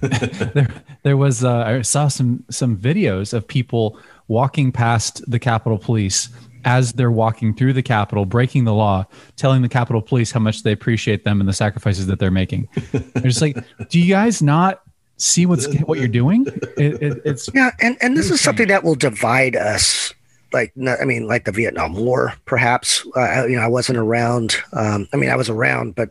there, 0.00 0.68
there 1.02 1.16
was 1.16 1.44
uh, 1.44 1.62
I 1.66 1.82
saw 1.82 2.08
some 2.08 2.44
some 2.50 2.76
videos 2.76 3.32
of 3.32 3.46
people 3.46 3.98
walking 4.28 4.72
past 4.72 5.22
the 5.30 5.38
Capitol 5.38 5.78
Police 5.78 6.28
as 6.66 6.92
they're 6.94 7.12
walking 7.12 7.54
through 7.54 7.72
the 7.72 7.82
Capitol, 7.82 8.26
breaking 8.26 8.64
the 8.64 8.74
law, 8.74 9.06
telling 9.36 9.62
the 9.62 9.68
Capitol 9.68 10.02
Police 10.02 10.32
how 10.32 10.40
much 10.40 10.64
they 10.64 10.72
appreciate 10.72 11.24
them 11.24 11.40
and 11.40 11.48
the 11.48 11.54
sacrifices 11.54 12.08
that 12.08 12.18
they're 12.18 12.32
making. 12.32 12.68
They're 12.92 13.22
just 13.22 13.40
like, 13.40 13.56
do 13.88 14.00
you 14.00 14.12
guys 14.12 14.42
not 14.42 14.82
see 15.16 15.46
what's 15.46 15.72
what 15.82 15.98
you're 15.98 16.08
doing? 16.08 16.44
It, 16.76 17.02
it, 17.02 17.22
it's 17.24 17.48
Yeah, 17.54 17.70
and 17.80 17.96
and 18.02 18.16
this 18.16 18.30
is 18.30 18.40
something 18.40 18.66
that 18.68 18.82
will 18.82 18.96
divide 18.96 19.54
us. 19.54 20.12
Like, 20.52 20.72
I 21.00 21.04
mean, 21.04 21.26
like 21.26 21.44
the 21.44 21.52
Vietnam 21.52 21.94
War, 21.94 22.34
perhaps. 22.46 23.06
Uh, 23.16 23.46
you 23.46 23.56
know, 23.56 23.62
I 23.62 23.68
wasn't 23.68 23.98
around. 23.98 24.56
Um, 24.72 25.08
I 25.12 25.16
mean, 25.16 25.30
I 25.30 25.36
was 25.36 25.48
around, 25.48 25.94
but 25.94 26.10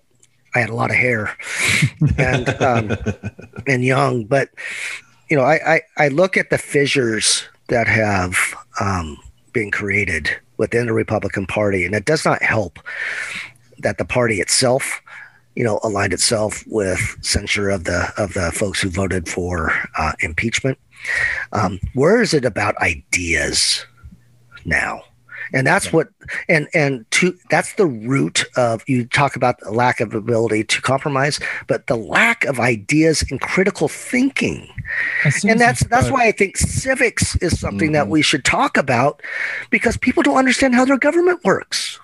I 0.53 0.59
had 0.59 0.69
a 0.69 0.75
lot 0.75 0.89
of 0.89 0.95
hair 0.95 1.35
and 2.17 2.49
um, 2.61 2.97
and 3.67 3.83
young. 3.83 4.23
But 4.23 4.49
you 5.29 5.35
know, 5.35 5.43
I, 5.43 5.75
I 5.75 5.81
I 5.97 6.07
look 6.07 6.37
at 6.37 6.49
the 6.49 6.57
fissures 6.57 7.43
that 7.67 7.87
have 7.87 8.37
um, 8.79 9.17
been 9.51 9.71
created 9.71 10.37
within 10.57 10.87
the 10.87 10.93
Republican 10.93 11.45
Party, 11.45 11.85
and 11.85 11.95
it 11.95 12.05
does 12.05 12.25
not 12.25 12.41
help 12.41 12.79
that 13.79 13.97
the 13.97 14.05
party 14.05 14.39
itself, 14.39 15.01
you 15.55 15.63
know, 15.63 15.79
aligned 15.83 16.13
itself 16.13 16.63
with 16.67 17.17
censure 17.21 17.69
of 17.69 17.83
the 17.83 18.11
of 18.17 18.33
the 18.33 18.51
folks 18.51 18.81
who 18.81 18.89
voted 18.89 19.27
for 19.27 19.71
uh, 19.97 20.13
impeachment. 20.19 20.77
Um, 21.51 21.79
where 21.93 22.21
is 22.21 22.33
it 22.33 22.45
about 22.45 22.77
ideas 22.77 23.85
now? 24.65 25.03
And 25.55 25.65
that's 25.65 25.91
what, 25.93 26.09
and 26.49 26.67
and 26.73 27.09
to 27.11 27.35
that's 27.49 27.73
the 27.75 27.85
root 27.87 28.45
of 28.57 28.83
you 28.87 29.05
talk 29.05 29.35
about 29.35 29.59
the 29.61 29.71
lack 29.71 30.01
of 30.01 30.13
ability 30.13 30.65
to 30.65 30.81
compromise, 30.81 31.39
but 31.67 31.87
the 31.87 31.95
lack 31.95 32.43
of 32.45 32.59
ideas 32.59 33.23
and 33.31 33.39
critical 33.41 33.87
thinking 33.87 34.67
and 35.47 35.59
that's 35.59 35.83
that's 35.87 36.11
why 36.11 36.27
I 36.27 36.31
think 36.31 36.57
civics 36.57 37.35
is 37.37 37.59
something 37.59 37.93
that 37.93 38.05
Mhm. 38.05 38.09
we 38.09 38.21
should 38.21 38.45
talk 38.45 38.77
about 38.77 39.21
because 39.71 39.97
people 39.97 40.21
don't 40.21 40.37
understand 40.37 40.75
how 40.75 40.85
their 40.85 40.97
government 40.99 41.39
works. 41.43 41.99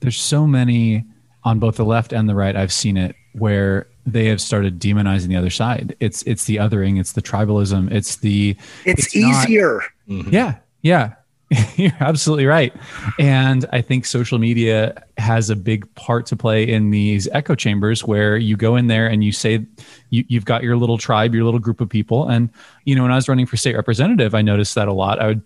there's 0.00 0.18
so 0.20 0.46
many 0.46 1.04
on 1.44 1.58
both 1.58 1.76
the 1.76 1.84
left 1.84 2.12
and 2.12 2.28
the 2.28 2.34
right 2.34 2.56
i've 2.56 2.72
seen 2.72 2.96
it 2.96 3.14
where 3.32 3.86
they 4.06 4.26
have 4.26 4.40
started 4.40 4.80
demonizing 4.80 5.28
the 5.28 5.36
other 5.36 5.50
side. 5.50 5.94
It's 6.00 6.22
it's 6.24 6.44
the 6.44 6.56
othering, 6.56 6.98
it's 6.98 7.12
the 7.12 7.22
tribalism, 7.22 7.90
it's 7.92 8.16
the 8.16 8.56
it's, 8.84 9.06
it's 9.06 9.16
easier. 9.16 9.82
Not, 10.06 10.32
yeah, 10.32 10.54
yeah. 10.82 11.12
You're 11.76 11.92
absolutely 11.98 12.46
right. 12.46 12.72
And 13.18 13.66
I 13.72 13.80
think 13.80 14.06
social 14.06 14.38
media 14.38 15.02
has 15.18 15.50
a 15.50 15.56
big 15.56 15.92
part 15.96 16.26
to 16.26 16.36
play 16.36 16.68
in 16.68 16.90
these 16.90 17.26
echo 17.32 17.54
chambers 17.54 18.04
where 18.04 18.36
you 18.36 18.56
go 18.56 18.76
in 18.76 18.86
there 18.86 19.08
and 19.08 19.24
you 19.24 19.32
say 19.32 19.66
you, 20.10 20.24
you've 20.28 20.44
got 20.44 20.62
your 20.62 20.76
little 20.76 20.96
tribe, 20.96 21.34
your 21.34 21.44
little 21.44 21.58
group 21.58 21.80
of 21.80 21.88
people. 21.88 22.28
And, 22.28 22.50
you 22.84 22.94
know, 22.94 23.02
when 23.02 23.10
I 23.10 23.16
was 23.16 23.28
running 23.28 23.46
for 23.46 23.56
state 23.56 23.74
representative, 23.74 24.34
I 24.34 24.42
noticed 24.42 24.76
that 24.76 24.86
a 24.86 24.92
lot. 24.92 25.20
I 25.20 25.26
would 25.26 25.42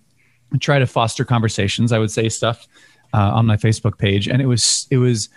try 0.59 0.77
to 0.77 0.85
foster 0.85 1.25
conversations. 1.25 1.91
I 1.91 1.97
would 1.97 2.11
say 2.11 2.29
stuff 2.29 2.67
uh, 3.13 3.31
on 3.33 3.47
my 3.47 3.57
Facebook 3.57 3.97
page. 3.97 4.27
And 4.27 4.41
it 4.41 4.45
was, 4.45 4.87
it 4.91 4.97
was, 4.97 5.29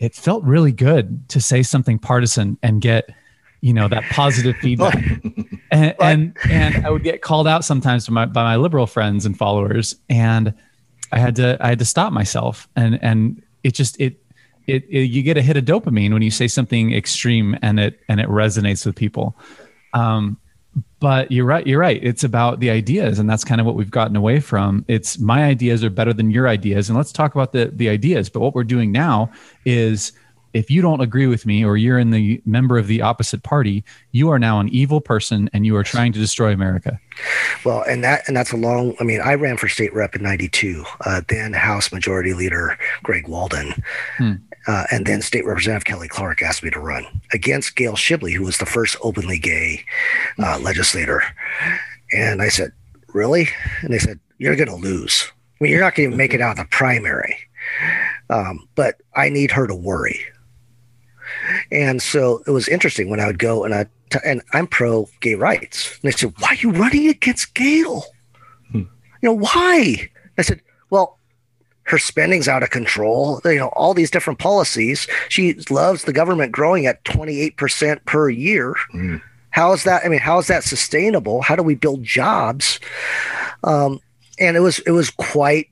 it 0.00 0.14
felt 0.14 0.42
really 0.42 0.72
good 0.72 1.28
to 1.28 1.40
say 1.40 1.62
something 1.62 1.98
partisan 1.98 2.58
and 2.62 2.80
get 2.80 3.08
you 3.60 3.72
know 3.72 3.88
that 3.88 4.04
positive 4.10 4.56
feedback 4.60 4.96
and, 5.70 5.94
and, 6.00 6.36
and 6.50 6.86
i 6.86 6.90
would 6.90 7.02
get 7.02 7.22
called 7.22 7.46
out 7.46 7.64
sometimes 7.64 8.06
by 8.06 8.12
my, 8.12 8.26
by 8.26 8.42
my 8.42 8.56
liberal 8.56 8.86
friends 8.86 9.26
and 9.26 9.36
followers 9.36 9.96
and 10.08 10.54
i 11.12 11.18
had 11.18 11.36
to 11.36 11.56
i 11.60 11.68
had 11.68 11.78
to 11.78 11.84
stop 11.84 12.12
myself. 12.12 12.68
And 12.76 12.98
and 13.02 13.42
it 13.62 13.74
just 13.74 14.00
it 14.00 14.22
it, 14.66 14.84
it, 14.88 15.04
you 15.04 15.22
get 15.22 15.38
a 15.38 15.42
hit 15.42 15.56
of 15.56 15.64
dopamine 15.64 16.12
when 16.12 16.20
you 16.20 16.30
say 16.30 16.46
something 16.46 16.92
extreme 16.92 17.56
and 17.62 17.80
it 17.80 18.00
and 18.08 18.20
it 18.20 18.28
resonates 18.28 18.84
with 18.84 18.94
people. 18.94 19.36
Um, 19.94 20.38
but 21.00 21.32
you're 21.32 21.46
right 21.46 21.66
you're 21.66 21.80
right. 21.80 22.02
It's 22.02 22.24
about 22.24 22.60
the 22.60 22.70
ideas 22.70 23.18
and 23.18 23.28
that's 23.28 23.44
kind 23.44 23.60
of 23.60 23.66
what 23.66 23.76
we've 23.76 23.90
gotten 23.90 24.16
away 24.16 24.40
from. 24.40 24.84
It's 24.88 25.18
my 25.18 25.44
ideas 25.44 25.82
are 25.82 25.90
better 25.90 26.12
than 26.12 26.30
your 26.30 26.48
ideas 26.48 26.88
and 26.88 26.96
let's 26.96 27.12
talk 27.12 27.34
about 27.34 27.52
the 27.52 27.70
the 27.74 27.88
ideas. 27.88 28.28
But 28.28 28.40
what 28.40 28.54
we're 28.54 28.64
doing 28.64 28.92
now 28.92 29.30
is 29.64 30.12
if 30.58 30.72
you 30.72 30.82
don't 30.82 31.00
agree 31.00 31.28
with 31.28 31.46
me 31.46 31.64
or 31.64 31.76
you're 31.76 32.00
in 32.00 32.10
the 32.10 32.42
member 32.44 32.78
of 32.78 32.88
the 32.88 33.00
opposite 33.00 33.44
party, 33.44 33.84
you 34.10 34.28
are 34.28 34.40
now 34.40 34.58
an 34.58 34.68
evil 34.70 35.00
person 35.00 35.48
and 35.52 35.64
you 35.64 35.76
are 35.76 35.84
trying 35.84 36.12
to 36.12 36.18
destroy 36.18 36.52
America. 36.52 36.98
Well, 37.64 37.82
and 37.82 38.02
that 38.02 38.26
and 38.26 38.36
that's 38.36 38.52
a 38.52 38.56
long. 38.56 38.96
I 38.98 39.04
mean, 39.04 39.20
I 39.20 39.34
ran 39.34 39.56
for 39.56 39.68
state 39.68 39.94
rep 39.94 40.16
in 40.16 40.22
'92. 40.22 40.84
Uh, 41.02 41.20
then 41.28 41.52
House 41.52 41.92
Majority 41.92 42.34
Leader 42.34 42.76
Greg 43.04 43.28
Walden, 43.28 43.72
hmm. 44.16 44.32
uh, 44.66 44.84
and 44.90 45.06
then 45.06 45.22
State 45.22 45.46
Representative 45.46 45.84
Kelly 45.84 46.08
Clark 46.08 46.42
asked 46.42 46.64
me 46.64 46.70
to 46.70 46.80
run 46.80 47.06
against 47.32 47.76
Gail 47.76 47.94
Shibley, 47.94 48.34
who 48.34 48.44
was 48.44 48.58
the 48.58 48.66
first 48.66 48.96
openly 49.00 49.38
gay 49.38 49.84
uh, 50.38 50.58
hmm. 50.58 50.64
legislator. 50.64 51.22
And 52.12 52.42
I 52.42 52.48
said, 52.48 52.72
"Really?" 53.14 53.48
And 53.82 53.92
they 53.92 53.98
said, 53.98 54.18
"You're 54.38 54.56
going 54.56 54.68
to 54.68 54.74
lose. 54.74 55.30
I 55.60 55.64
mean, 55.64 55.72
you're 55.72 55.80
not 55.80 55.94
going 55.94 56.10
to 56.10 56.16
make 56.16 56.34
it 56.34 56.40
out 56.40 56.58
of 56.58 56.64
the 56.64 56.70
primary." 56.70 57.36
Um, 58.30 58.68
but 58.74 58.96
I 59.14 59.28
need 59.28 59.50
her 59.52 59.66
to 59.66 59.74
worry. 59.74 60.20
And 61.70 62.02
so 62.02 62.42
it 62.46 62.50
was 62.50 62.68
interesting 62.68 63.10
when 63.10 63.20
I 63.20 63.26
would 63.26 63.38
go 63.38 63.64
and 63.64 63.74
I 63.74 63.86
and 64.24 64.42
I'm 64.52 64.66
pro 64.66 65.08
gay 65.20 65.34
rights. 65.34 65.98
And 66.02 66.10
they 66.10 66.16
said, 66.16 66.34
"Why 66.38 66.50
are 66.50 66.54
you 66.54 66.70
running 66.70 67.08
against 67.08 67.54
Gail? 67.54 68.04
Hmm. 68.70 68.78
You 68.78 69.30
know 69.30 69.32
why?" 69.34 70.10
I 70.36 70.42
said, 70.42 70.62
"Well, 70.90 71.18
her 71.84 71.98
spending's 71.98 72.48
out 72.48 72.62
of 72.62 72.70
control. 72.70 73.40
You 73.44 73.56
know 73.56 73.68
all 73.68 73.94
these 73.94 74.10
different 74.10 74.38
policies. 74.38 75.06
She 75.28 75.54
loves 75.70 76.04
the 76.04 76.12
government 76.12 76.52
growing 76.52 76.86
at 76.86 77.04
28 77.04 77.56
percent 77.56 78.04
per 78.06 78.28
year. 78.28 78.74
Hmm. 78.92 79.16
How 79.50 79.72
is 79.72 79.84
that? 79.84 80.04
I 80.04 80.08
mean, 80.08 80.20
how 80.20 80.38
is 80.38 80.46
that 80.46 80.64
sustainable? 80.64 81.42
How 81.42 81.56
do 81.56 81.62
we 81.62 81.74
build 81.74 82.02
jobs?" 82.02 82.80
Um, 83.64 84.00
and 84.38 84.56
it 84.56 84.60
was 84.60 84.78
it 84.80 84.92
was 84.92 85.10
quite 85.10 85.68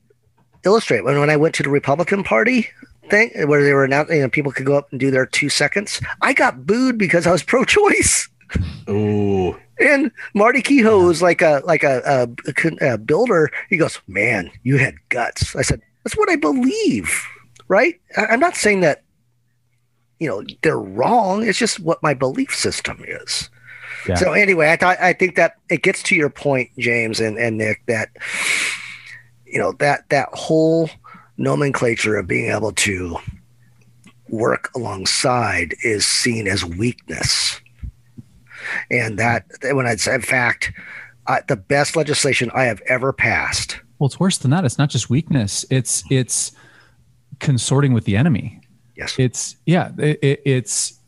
illustrated 0.65 1.05
when 1.05 1.21
when 1.21 1.31
I 1.31 1.37
went 1.37 1.55
to 1.57 1.63
the 1.63 1.71
Republican 1.71 2.25
Party 2.25 2.69
thing 3.11 3.31
where 3.47 3.63
they 3.63 3.73
were 3.73 3.85
announcing, 3.85 4.17
you 4.17 4.23
know, 4.23 4.29
people 4.29 4.53
could 4.53 4.67
go 4.67 4.77
up 4.77 4.91
and 4.91 5.01
do 5.01 5.11
their 5.11 5.27
two 5.27 5.49
seconds. 5.49 6.01
I 6.23 6.33
got 6.33 6.67
booed 6.67 6.99
because 6.99 7.27
I 7.27 7.33
was 7.33 7.43
pro-choice. 7.45 8.29
Ooh. 8.89 9.57
And 9.79 10.11
Marty 10.35 10.63
Kehoe 10.63 11.05
was 11.05 11.21
like 11.21 11.43
a 11.43 11.63
like 11.65 11.83
a, 11.83 12.29
a, 12.49 12.93
a, 12.93 12.99
builder. 12.99 13.51
He 13.69 13.77
goes, 13.77 14.01
"Man, 14.07 14.51
you 14.63 14.79
had 14.79 14.95
guts." 15.11 15.55
I 15.55 15.63
said, 15.63 15.83
"That's 16.03 16.17
what 16.17 16.31
I 16.31 16.37
believe." 16.37 17.27
Right? 17.69 18.01
I, 18.17 18.27
I'm 18.27 18.41
not 18.41 18.57
saying 18.57 18.81
that 18.81 19.03
you 20.19 20.29
know 20.29 20.43
they're 20.63 20.79
wrong. 20.79 21.47
It's 21.47 21.59
just 21.59 21.81
what 21.81 22.03
my 22.03 22.15
belief 22.15 22.55
system 22.55 23.05
is. 23.07 23.51
Yeah. 24.09 24.15
So 24.15 24.33
anyway, 24.33 24.71
I 24.71 24.77
thought 24.77 24.99
I 25.01 25.13
think 25.13 25.37
that 25.37 25.57
it 25.69 25.83
gets 25.83 26.03
to 26.05 26.15
your 26.15 26.31
point, 26.31 26.71
James 26.79 27.21
and, 27.21 27.37
and 27.39 27.59
Nick, 27.59 27.85
that 27.87 28.11
you 29.45 29.59
know 29.59 29.73
that 29.73 30.09
that 30.11 30.29
whole 30.33 30.89
nomenclature 31.39 32.17
of 32.17 32.27
being 32.27 32.51
able 32.51 32.73
to 32.73 33.17
work 34.29 34.71
alongside 34.75 35.75
is 35.83 36.07
seen 36.07 36.47
as 36.49 36.65
weakness. 36.65 37.61
And 38.91 39.19
that, 39.19 39.47
when 39.63 39.87
I 39.87 39.97
say, 39.97 40.15
in 40.15 40.23
fact, 40.23 40.73
uh, 41.27 41.41
the 41.49 41.57
best 41.57 41.97
legislation 41.97 42.51
I 42.55 42.65
have 42.65 42.81
ever 42.87 43.13
passed. 43.13 43.81
Well, 43.99 44.07
it's 44.07 44.21
worse 44.21 44.39
than 44.39 44.51
that. 44.51 44.65
It's 44.65 44.79
not 44.79 44.91
just 44.91 45.09
weakness. 45.09 45.65
It's 45.71 46.05
it's 46.11 46.53
consorting 47.39 47.93
with 47.93 48.05
the 48.05 48.17
enemy. 48.17 48.61
Yes. 48.97 49.15
It's 49.19 49.57
yeah. 49.67 49.91
It, 49.99 50.41
it's 50.45 50.99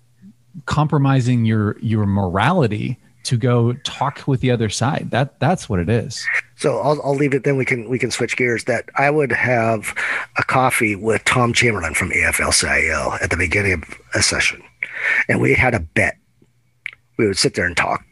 compromising 0.66 1.44
your 1.44 1.78
your 1.80 2.06
morality 2.06 2.98
to 3.28 3.36
go 3.36 3.74
talk 3.84 4.26
with 4.26 4.40
the 4.40 4.50
other 4.50 4.70
side. 4.70 5.08
That 5.10 5.38
that's 5.38 5.68
what 5.68 5.80
it 5.80 5.90
is. 5.90 6.26
So 6.56 6.78
I'll, 6.78 7.00
I'll 7.02 7.14
leave 7.14 7.34
it. 7.34 7.44
Then 7.44 7.58
we 7.58 7.64
can 7.66 7.88
we 7.88 7.98
can 7.98 8.10
switch 8.10 8.36
gears. 8.36 8.64
That 8.64 8.88
I 8.96 9.10
would 9.10 9.30
have 9.32 9.94
a 10.38 10.42
coffee 10.42 10.96
with 10.96 11.22
Tom 11.24 11.52
Chamberlain 11.52 11.94
from 11.94 12.10
AFL-CIO 12.10 13.18
at 13.20 13.28
the 13.30 13.36
beginning 13.36 13.74
of 13.74 13.84
a 14.14 14.22
session, 14.22 14.62
and 15.28 15.42
we 15.42 15.52
had 15.52 15.74
a 15.74 15.80
bet. 15.80 16.16
We 17.18 17.26
would 17.26 17.36
sit 17.36 17.54
there 17.54 17.66
and 17.66 17.76
talk 17.76 18.02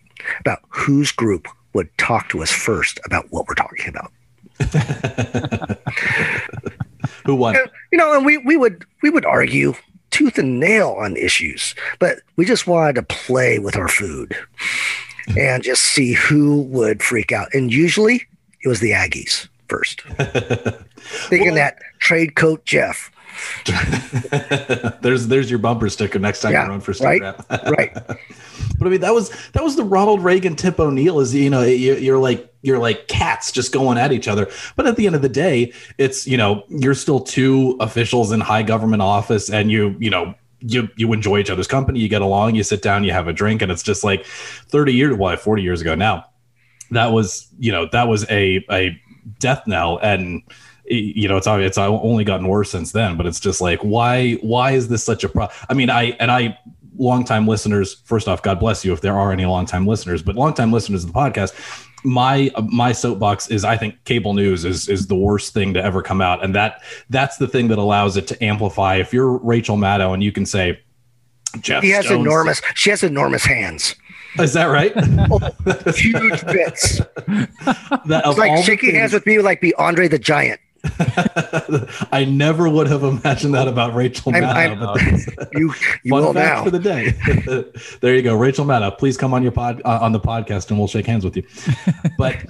about 0.40 0.61
whose 0.68 1.12
group 1.12 1.48
would 1.72 1.88
talk 1.96 2.29
to 2.31 2.42
us 2.42 2.50
first 2.52 3.00
about 3.07 3.26
what 3.31 3.46
we're 3.48 3.55
talking 3.55 3.88
about. 3.88 4.12
Who 7.24 7.37
won? 7.37 7.57
And, 7.57 7.70
you 7.90 7.98
know, 7.98 8.14
and 8.16 8.26
we 8.26 8.37
we 8.38 8.59
would 8.59 8.85
we 9.02 9.09
would 9.09 9.24
argue 9.24 9.74
tooth 10.11 10.37
and 10.37 10.61
nail 10.61 10.94
on 10.98 11.16
issues, 11.16 11.74
but 11.98 12.18
we 12.37 12.44
just 12.44 12.66
wanted 12.66 12.96
to 12.96 13.02
play 13.02 13.59
with 13.59 13.76
our 13.76 13.88
food 13.88 14.37
and 15.36 15.62
just 15.62 15.82
see 15.82 16.12
who 16.12 16.62
would 16.62 17.02
freak 17.02 17.32
out. 17.32 17.48
And 17.52 17.72
usually 17.72 18.26
it 18.62 18.68
was 18.68 18.80
the 18.80 18.92
Aggies 18.92 19.48
first. 19.68 20.02
Thinking 21.28 21.48
well, 21.48 21.54
that 21.56 21.78
trade 21.98 22.36
coat 22.36 22.64
Jeff. 22.64 23.10
there's 25.02 25.28
there's 25.28 25.50
your 25.50 25.58
bumper 25.58 25.90
sticker 25.90 26.18
next 26.18 26.40
time 26.40 26.52
yeah, 26.52 26.64
you 26.64 26.70
run 26.70 26.80
for 26.80 26.94
state 26.94 27.20
right, 27.20 27.36
rep. 27.50 27.66
right. 27.66 27.92
But 28.78 28.88
I 28.88 28.90
mean 28.90 29.00
that 29.02 29.12
was 29.12 29.30
that 29.52 29.62
was 29.62 29.76
the 29.76 29.84
Ronald 29.84 30.22
Reagan 30.22 30.56
Tip 30.56 30.80
O'Neill 30.80 31.20
is 31.20 31.34
you 31.34 31.50
know 31.50 31.62
you're 31.62 32.18
like 32.18 32.50
you're 32.62 32.78
like 32.78 33.08
cats 33.08 33.52
just 33.52 33.72
going 33.72 33.96
at 33.96 34.12
each 34.12 34.26
other. 34.28 34.50
But 34.74 34.86
at 34.86 34.96
the 34.96 35.06
end 35.06 35.16
of 35.16 35.22
the 35.22 35.28
day, 35.28 35.72
it's 35.98 36.26
you 36.26 36.36
know 36.36 36.64
you're 36.68 36.94
still 36.94 37.20
two 37.20 37.76
officials 37.80 38.32
in 38.32 38.40
high 38.40 38.62
government 38.62 39.02
office, 39.02 39.50
and 39.50 39.70
you 39.70 39.96
you 39.98 40.10
know 40.10 40.34
you 40.61 40.88
you 40.97 41.12
enjoy 41.12 41.38
each 41.38 41.51
other's 41.51 41.66
company, 41.66 42.01
you 42.01 42.09
get 42.09 42.23
along, 42.23 42.55
you 42.55 42.62
sit 42.62 42.83
down, 42.83 43.05
you 43.05 43.12
have 43.12 43.29
a 43.29 43.33
drink, 43.33 43.62
and 43.62 43.71
it's 43.71 43.83
just 43.83 44.05
like 44.05 44.25
30 44.25 44.92
years, 44.92 45.16
well, 45.16 45.37
40 45.37 45.62
years 45.62 45.81
ago 45.81 45.95
now. 45.95 46.27
That 46.90 47.12
was 47.12 47.49
you 47.59 47.73
know 47.73 47.87
that 47.92 48.09
was 48.09 48.25
a 48.31 48.64
a 48.71 49.01
death 49.38 49.66
knell. 49.66 49.99
And 50.03 50.42
you 50.88 51.29
know 51.29 51.37
it's 51.37 51.47
it's 51.49 51.79
only 51.79 52.25
gotten 52.25 52.47
worse 52.47 52.71
since 52.71 52.92
then 52.92 53.16
but 53.16 53.27
it's 53.27 53.40
just 53.40 53.61
like 53.61 53.81
why 53.81 54.35
why 54.35 54.71
is 54.73 54.88
this 54.88 55.03
such 55.03 55.25
a 55.25 55.29
problem 55.29 55.57
i 55.69 55.75
mean 55.75 55.90
i 55.90 56.11
and 56.21 56.31
i 56.31 56.57
longtime 56.97 57.47
listeners 57.47 57.95
first 58.05 58.29
off 58.29 58.42
god 58.42 58.61
bless 58.61 58.85
you 58.85 58.92
if 58.92 59.01
there 59.01 59.19
are 59.19 59.33
any 59.33 59.45
longtime 59.45 59.87
listeners 59.87 60.23
but 60.23 60.37
longtime 60.37 60.73
listeners 60.73 61.05
of 61.05 61.12
the 61.12 61.19
podcast 61.19 61.53
my 62.04 62.50
my 62.70 62.92
soapbox 62.92 63.48
is 63.48 63.64
i 63.64 63.76
think 63.76 64.02
cable 64.04 64.35
news 64.35 64.64
is 64.64 64.88
is 64.88 65.06
the 65.06 65.14
worst 65.14 65.54
thing 65.54 65.74
to 65.74 65.82
ever 65.82 66.02
come 66.02 66.20
out 66.20 66.44
and 66.44 66.54
that 66.54 66.82
that's 67.11 67.37
the 67.38 67.48
thing 67.48 67.68
that 67.68 67.78
allows 67.78 68.16
it 68.16 68.26
to 68.26 68.44
amplify 68.44 68.96
if 68.96 69.12
you're 69.12 69.38
rachel 69.38 69.76
maddow 69.76 70.12
and 70.14 70.22
you 70.22 70.30
can 70.30 70.46
say 70.46 70.78
Jeff 71.61 71.82
he 71.82 71.90
has 71.90 72.04
Stones, 72.04 72.20
enormous 72.20 72.62
she 72.74 72.90
has 72.90 73.02
enormous 73.02 73.44
hands 73.44 73.96
is 74.38 74.52
that 74.52 74.66
right? 74.66 74.92
oh, 75.30 75.38
huge 75.92 76.44
bits. 76.46 76.98
That, 76.98 78.22
it's 78.26 78.38
like 78.38 78.64
shaking 78.64 78.94
hands 78.94 79.12
with 79.12 79.24
me, 79.26 79.38
like 79.38 79.61
be 79.61 79.74
Andre 79.74 80.09
the 80.09 80.18
Giant. 80.18 80.61
I 82.12 82.25
never 82.29 82.68
would 82.68 82.87
have 82.87 83.03
imagined 83.03 83.55
that 83.55 83.68
about 83.68 83.94
Rachel 83.94 84.33
Maddow. 84.33 84.87
I'm, 84.96 85.49
you, 85.61 85.75
you 86.03 86.11
fun 86.11 86.35
fact 86.35 86.35
now. 86.35 86.64
for 86.64 86.70
the 86.70 86.79
day. 86.79 87.11
there 88.01 88.14
you 88.14 88.22
go, 88.22 88.35
Rachel 88.35 88.64
Maddow. 88.64 88.96
Please 88.99 89.16
come 89.16 89.35
on 89.35 89.42
your 89.42 89.53
pod 89.53 89.83
uh, 89.85 89.99
on 90.01 90.12
the 90.12 90.20
podcast, 90.20 90.70
and 90.70 90.79
we'll 90.79 90.88
shake 90.88 91.07
hands 91.07 91.25
with 91.25 91.37
you. 91.37 91.44
But 92.18 92.44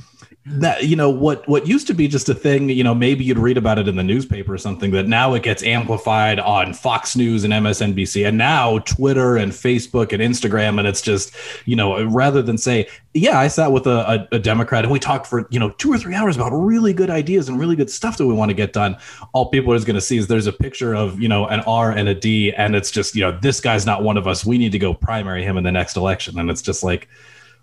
that 0.48 0.85
you 0.85 0.94
know 0.94 1.11
what 1.11 1.46
what 1.48 1.66
used 1.66 1.87
to 1.87 1.94
be 1.94 2.06
just 2.06 2.28
a 2.28 2.35
thing 2.35 2.68
you 2.68 2.85
know 2.85 2.94
maybe 2.94 3.24
you'd 3.24 3.38
read 3.38 3.56
about 3.56 3.78
it 3.78 3.88
in 3.88 3.96
the 3.96 4.02
newspaper 4.02 4.54
or 4.54 4.59
something 4.59 4.92
that 4.92 5.09
now 5.09 5.35
it 5.35 5.42
gets 5.42 5.62
amplified 5.62 6.38
on 6.38 6.72
fox 6.72 7.16
news 7.16 7.42
and 7.42 7.52
msnbc 7.52 8.26
and 8.26 8.38
now 8.38 8.78
twitter 8.80 9.37
and 9.37 9.52
facebook 9.52 10.12
and 10.12 10.22
instagram. 10.22 10.78
And 10.78 10.87
it's 10.87 11.02
just 11.02 11.35
you 11.64 11.74
know 11.74 12.04
rather 12.04 12.42
than 12.42 12.59
say 12.59 12.88
yeah 13.14 13.38
i 13.38 13.48
sat 13.48 13.72
with 13.72 13.87
a, 13.87 14.28
a, 14.32 14.37
a 14.37 14.38
democrat 14.38 14.85
and 14.85 14.92
we 14.92 15.00
talked 15.00 15.26
for 15.26 15.48
you 15.50 15.59
know 15.59 15.70
two 15.70 15.92
or 15.92 15.98
three 15.98 16.14
hours 16.14 16.37
about 16.37 16.50
really 16.50 16.92
good 16.92 17.11
ideas 17.11 17.48
and 17.48 17.59
really 17.59 17.76
good 17.76 17.90
stuff 17.90 18.16
that 18.18 18.26
we 18.26 18.35
want 18.35 18.50
to 18.50 18.54
get 18.54 18.72
done 18.72 18.96
all 19.32 19.46
people 19.46 19.72
are 19.72 19.78
going 19.80 19.94
to 19.94 20.00
see 20.00 20.16
is 20.16 20.26
there's 20.26 20.46
a 20.46 20.52
picture 20.52 20.94
of 20.94 21.20
you 21.20 21.28
know 21.28 21.46
an 21.46 21.61
r 21.61 21.90
and 21.90 22.09
a 22.09 22.14
d. 22.14 22.52
And 22.52 22.74
it's 22.74 22.90
just 22.90 23.14
you 23.14 23.22
know 23.22 23.38
this 23.40 23.61
guy's 23.61 23.87
not 23.87 24.02
one 24.02 24.16
of 24.16 24.26
us. 24.26 24.44
We 24.44 24.59
need 24.59 24.72
to 24.72 24.78
go 24.78 24.94
primary 24.94 25.42
him 25.42 25.56
in 25.56 25.64
the 25.64 25.72
next 25.72 25.96
election. 25.96 26.38
And 26.38 26.50
it's 26.50 26.62
just 26.62 26.82
like 26.82 27.09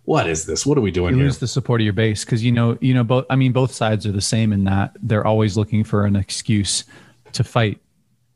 what 0.05 0.27
is 0.27 0.45
this? 0.45 0.65
What 0.65 0.77
are 0.77 0.81
we 0.81 0.91
doing 0.91 1.11
you 1.13 1.17
here? 1.19 1.25
lose 1.25 1.37
the 1.39 1.47
support 1.47 1.79
of 1.81 1.85
your 1.85 1.93
base 1.93 2.25
because 2.25 2.43
you 2.43 2.51
know 2.51 2.77
you 2.81 2.93
know 2.93 3.03
both. 3.03 3.25
I 3.29 3.35
mean, 3.35 3.51
both 3.53 3.73
sides 3.73 4.05
are 4.05 4.11
the 4.11 4.21
same 4.21 4.51
in 4.53 4.63
that 4.65 4.95
they're 5.01 5.25
always 5.25 5.55
looking 5.57 5.83
for 5.83 6.05
an 6.05 6.15
excuse 6.15 6.83
to 7.33 7.43
fight, 7.43 7.79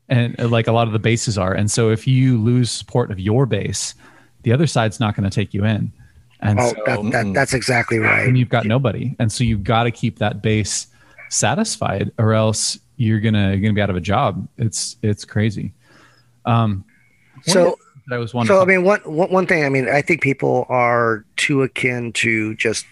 and 0.08 0.38
uh, 0.40 0.48
like 0.48 0.66
a 0.66 0.72
lot 0.72 0.86
of 0.86 0.92
the 0.92 0.98
bases 0.98 1.36
are. 1.36 1.52
And 1.52 1.70
so 1.70 1.90
if 1.90 2.06
you 2.06 2.38
lose 2.38 2.70
support 2.70 3.10
of 3.10 3.20
your 3.20 3.44
base, 3.46 3.94
the 4.42 4.52
other 4.52 4.66
side's 4.66 4.98
not 4.98 5.14
going 5.14 5.28
to 5.28 5.34
take 5.34 5.52
you 5.52 5.64
in. 5.64 5.92
And 6.40 6.58
Oh, 6.60 6.68
so 6.72 6.82
that, 6.86 7.10
that, 7.12 7.34
that's 7.34 7.52
exactly 7.52 7.98
right. 7.98 8.26
and 8.26 8.38
you've 8.38 8.48
got 8.48 8.64
nobody, 8.64 9.14
and 9.18 9.30
so 9.30 9.44
you've 9.44 9.64
got 9.64 9.82
to 9.84 9.90
keep 9.90 10.18
that 10.20 10.40
base 10.40 10.86
satisfied, 11.28 12.10
or 12.18 12.32
else 12.32 12.78
you're 12.96 13.20
gonna 13.20 13.50
you're 13.50 13.58
gonna 13.60 13.74
be 13.74 13.80
out 13.82 13.90
of 13.90 13.96
a 13.96 14.00
job. 14.00 14.48
It's 14.56 14.96
it's 15.02 15.24
crazy. 15.24 15.74
Um, 16.44 16.84
So- 17.46 17.72
of 17.72 17.72
the 17.72 17.76
things 17.84 17.87
that 18.08 18.18
was 18.18 18.34
wondering. 18.34 18.56
So 18.58 18.62
I 18.62 18.66
mean, 18.66 18.84
one 18.84 19.00
one 19.04 19.30
one 19.30 19.46
thing. 19.46 19.64
I 19.64 19.68
mean, 19.68 19.88
I 19.88 20.02
think 20.02 20.20
people 20.22 20.66
are 20.68 21.24
too 21.36 21.62
akin 21.62 22.12
to 22.14 22.54
just 22.56 22.86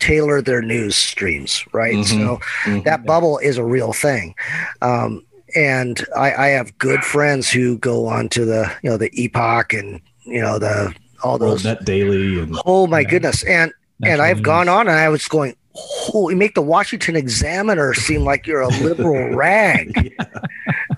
tailor 0.00 0.40
their 0.40 0.62
news 0.62 0.94
streams, 0.96 1.64
right? 1.72 1.96
Mhm. 1.96 2.04
So 2.06 2.40
Mhm. 2.64 2.84
that 2.84 3.04
bubble 3.04 3.38
is 3.38 3.58
a 3.58 3.64
real 3.64 3.92
thing. 3.92 4.34
Um, 4.80 5.24
and 5.56 6.04
I, 6.16 6.32
I 6.34 6.46
have 6.48 6.76
good 6.78 7.02
friends 7.04 7.50
who 7.50 7.78
go 7.78 8.06
on 8.06 8.28
to 8.30 8.44
the 8.44 8.70
you 8.82 8.90
know 8.90 8.96
the 8.96 9.10
Epoch 9.20 9.72
and 9.72 10.00
you 10.24 10.40
know 10.40 10.58
the 10.58 10.94
all 11.24 11.38
those. 11.38 11.64
Net 11.64 11.84
Daily 11.84 12.38
and 12.38 12.56
Oh 12.66 12.86
my 12.86 13.00
Yeah. 13.00 13.08
goodness! 13.08 13.42
And 13.44 13.72
and 14.06 14.22
I've 14.22 14.36
news. 14.38 14.44
gone 14.44 14.68
on 14.68 14.86
and 14.88 14.96
I 14.96 15.08
was 15.08 15.26
going, 15.26 15.56
holy, 15.72 16.34
make 16.36 16.54
the 16.54 16.62
Washington 16.62 17.16
Examiner 17.16 17.92
seem 17.94 18.22
like 18.24 18.46
you're 18.46 18.60
a 18.60 18.68
liberal 18.68 19.30
rag. 19.36 20.12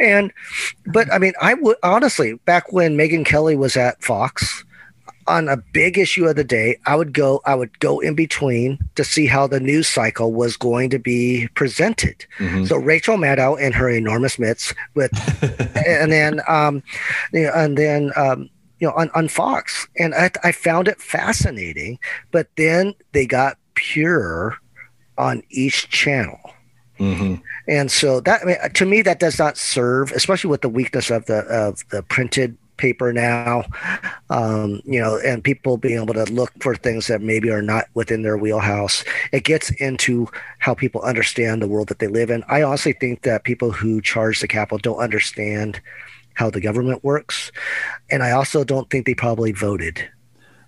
And, 0.00 0.32
but 0.86 1.12
I 1.12 1.18
mean, 1.18 1.34
I 1.40 1.54
would 1.54 1.76
honestly, 1.82 2.34
back 2.46 2.72
when 2.72 2.96
Megyn 2.96 3.24
Kelly 3.24 3.54
was 3.56 3.76
at 3.76 4.02
Fox 4.02 4.64
on 5.26 5.48
a 5.48 5.56
big 5.58 5.98
issue 5.98 6.26
of 6.26 6.34
the 6.36 6.42
day, 6.44 6.78
I 6.86 6.96
would 6.96 7.12
go, 7.12 7.40
I 7.44 7.54
would 7.54 7.78
go 7.78 8.00
in 8.00 8.14
between 8.14 8.78
to 8.96 9.04
see 9.04 9.26
how 9.26 9.46
the 9.46 9.60
news 9.60 9.86
cycle 9.86 10.32
was 10.32 10.56
going 10.56 10.90
to 10.90 10.98
be 10.98 11.48
presented. 11.54 12.24
Mhm. 12.38 12.66
So 12.66 12.76
Rachel 12.76 13.16
Maddow 13.16 13.60
and 13.60 13.74
her 13.74 13.88
enormous 13.88 14.38
mitts 14.38 14.74
with, 14.94 15.12
and 15.86 16.10
then, 16.10 16.40
um, 16.48 16.82
you 17.32 17.42
know, 17.42 17.52
and 17.54 17.76
then, 17.78 18.10
um, 18.16 18.48
you 18.80 18.88
know, 18.88 18.94
on, 18.94 19.10
on 19.14 19.28
Fox, 19.28 19.86
and 19.98 20.14
I, 20.14 20.30
I 20.42 20.52
found 20.52 20.88
it 20.88 21.00
fascinating. 21.00 21.98
But 22.30 22.48
then 22.56 22.94
they 23.12 23.26
got 23.26 23.58
pure 23.74 24.56
on 25.18 25.42
each 25.50 25.90
channel, 25.90 26.40
Mhm. 27.00 27.40
and 27.66 27.90
so 27.90 28.20
that 28.20 28.42
I 28.42 28.44
mean, 28.44 28.56
to 28.74 28.86
me 28.86 29.02
that 29.02 29.18
does 29.20 29.38
not 29.38 29.56
serve, 29.56 30.12
especially 30.12 30.50
with 30.50 30.60
the 30.60 30.68
weakness 30.68 31.10
of 31.10 31.24
the 31.26 31.38
of 31.44 31.82
the 31.90 32.02
printed 32.02 32.56
paper 32.76 33.12
now. 33.12 33.64
Um, 34.30 34.80
you 34.86 35.00
know, 35.00 35.18
and 35.18 35.44
people 35.44 35.76
being 35.76 36.00
able 36.00 36.14
to 36.14 36.24
look 36.32 36.50
for 36.60 36.74
things 36.74 37.08
that 37.08 37.20
maybe 37.20 37.50
are 37.50 37.60
not 37.62 37.84
within 37.94 38.22
their 38.22 38.38
wheelhouse. 38.38 39.04
It 39.32 39.44
gets 39.44 39.70
into 39.72 40.28
how 40.60 40.74
people 40.74 41.02
understand 41.02 41.60
the 41.60 41.68
world 41.68 41.88
that 41.88 41.98
they 41.98 42.06
live 42.06 42.30
in. 42.30 42.42
I 42.48 42.62
honestly 42.62 42.94
think 42.94 43.22
that 43.22 43.44
people 43.44 43.70
who 43.70 44.00
charge 44.00 44.40
the 44.40 44.48
capital 44.48 44.78
don't 44.78 44.98
understand 44.98 45.80
how 46.34 46.48
the 46.48 46.60
government 46.60 47.04
works, 47.04 47.52
and 48.10 48.22
I 48.22 48.30
also 48.30 48.64
don't 48.64 48.88
think 48.88 49.04
they 49.04 49.14
probably 49.14 49.52
voted. 49.52 50.02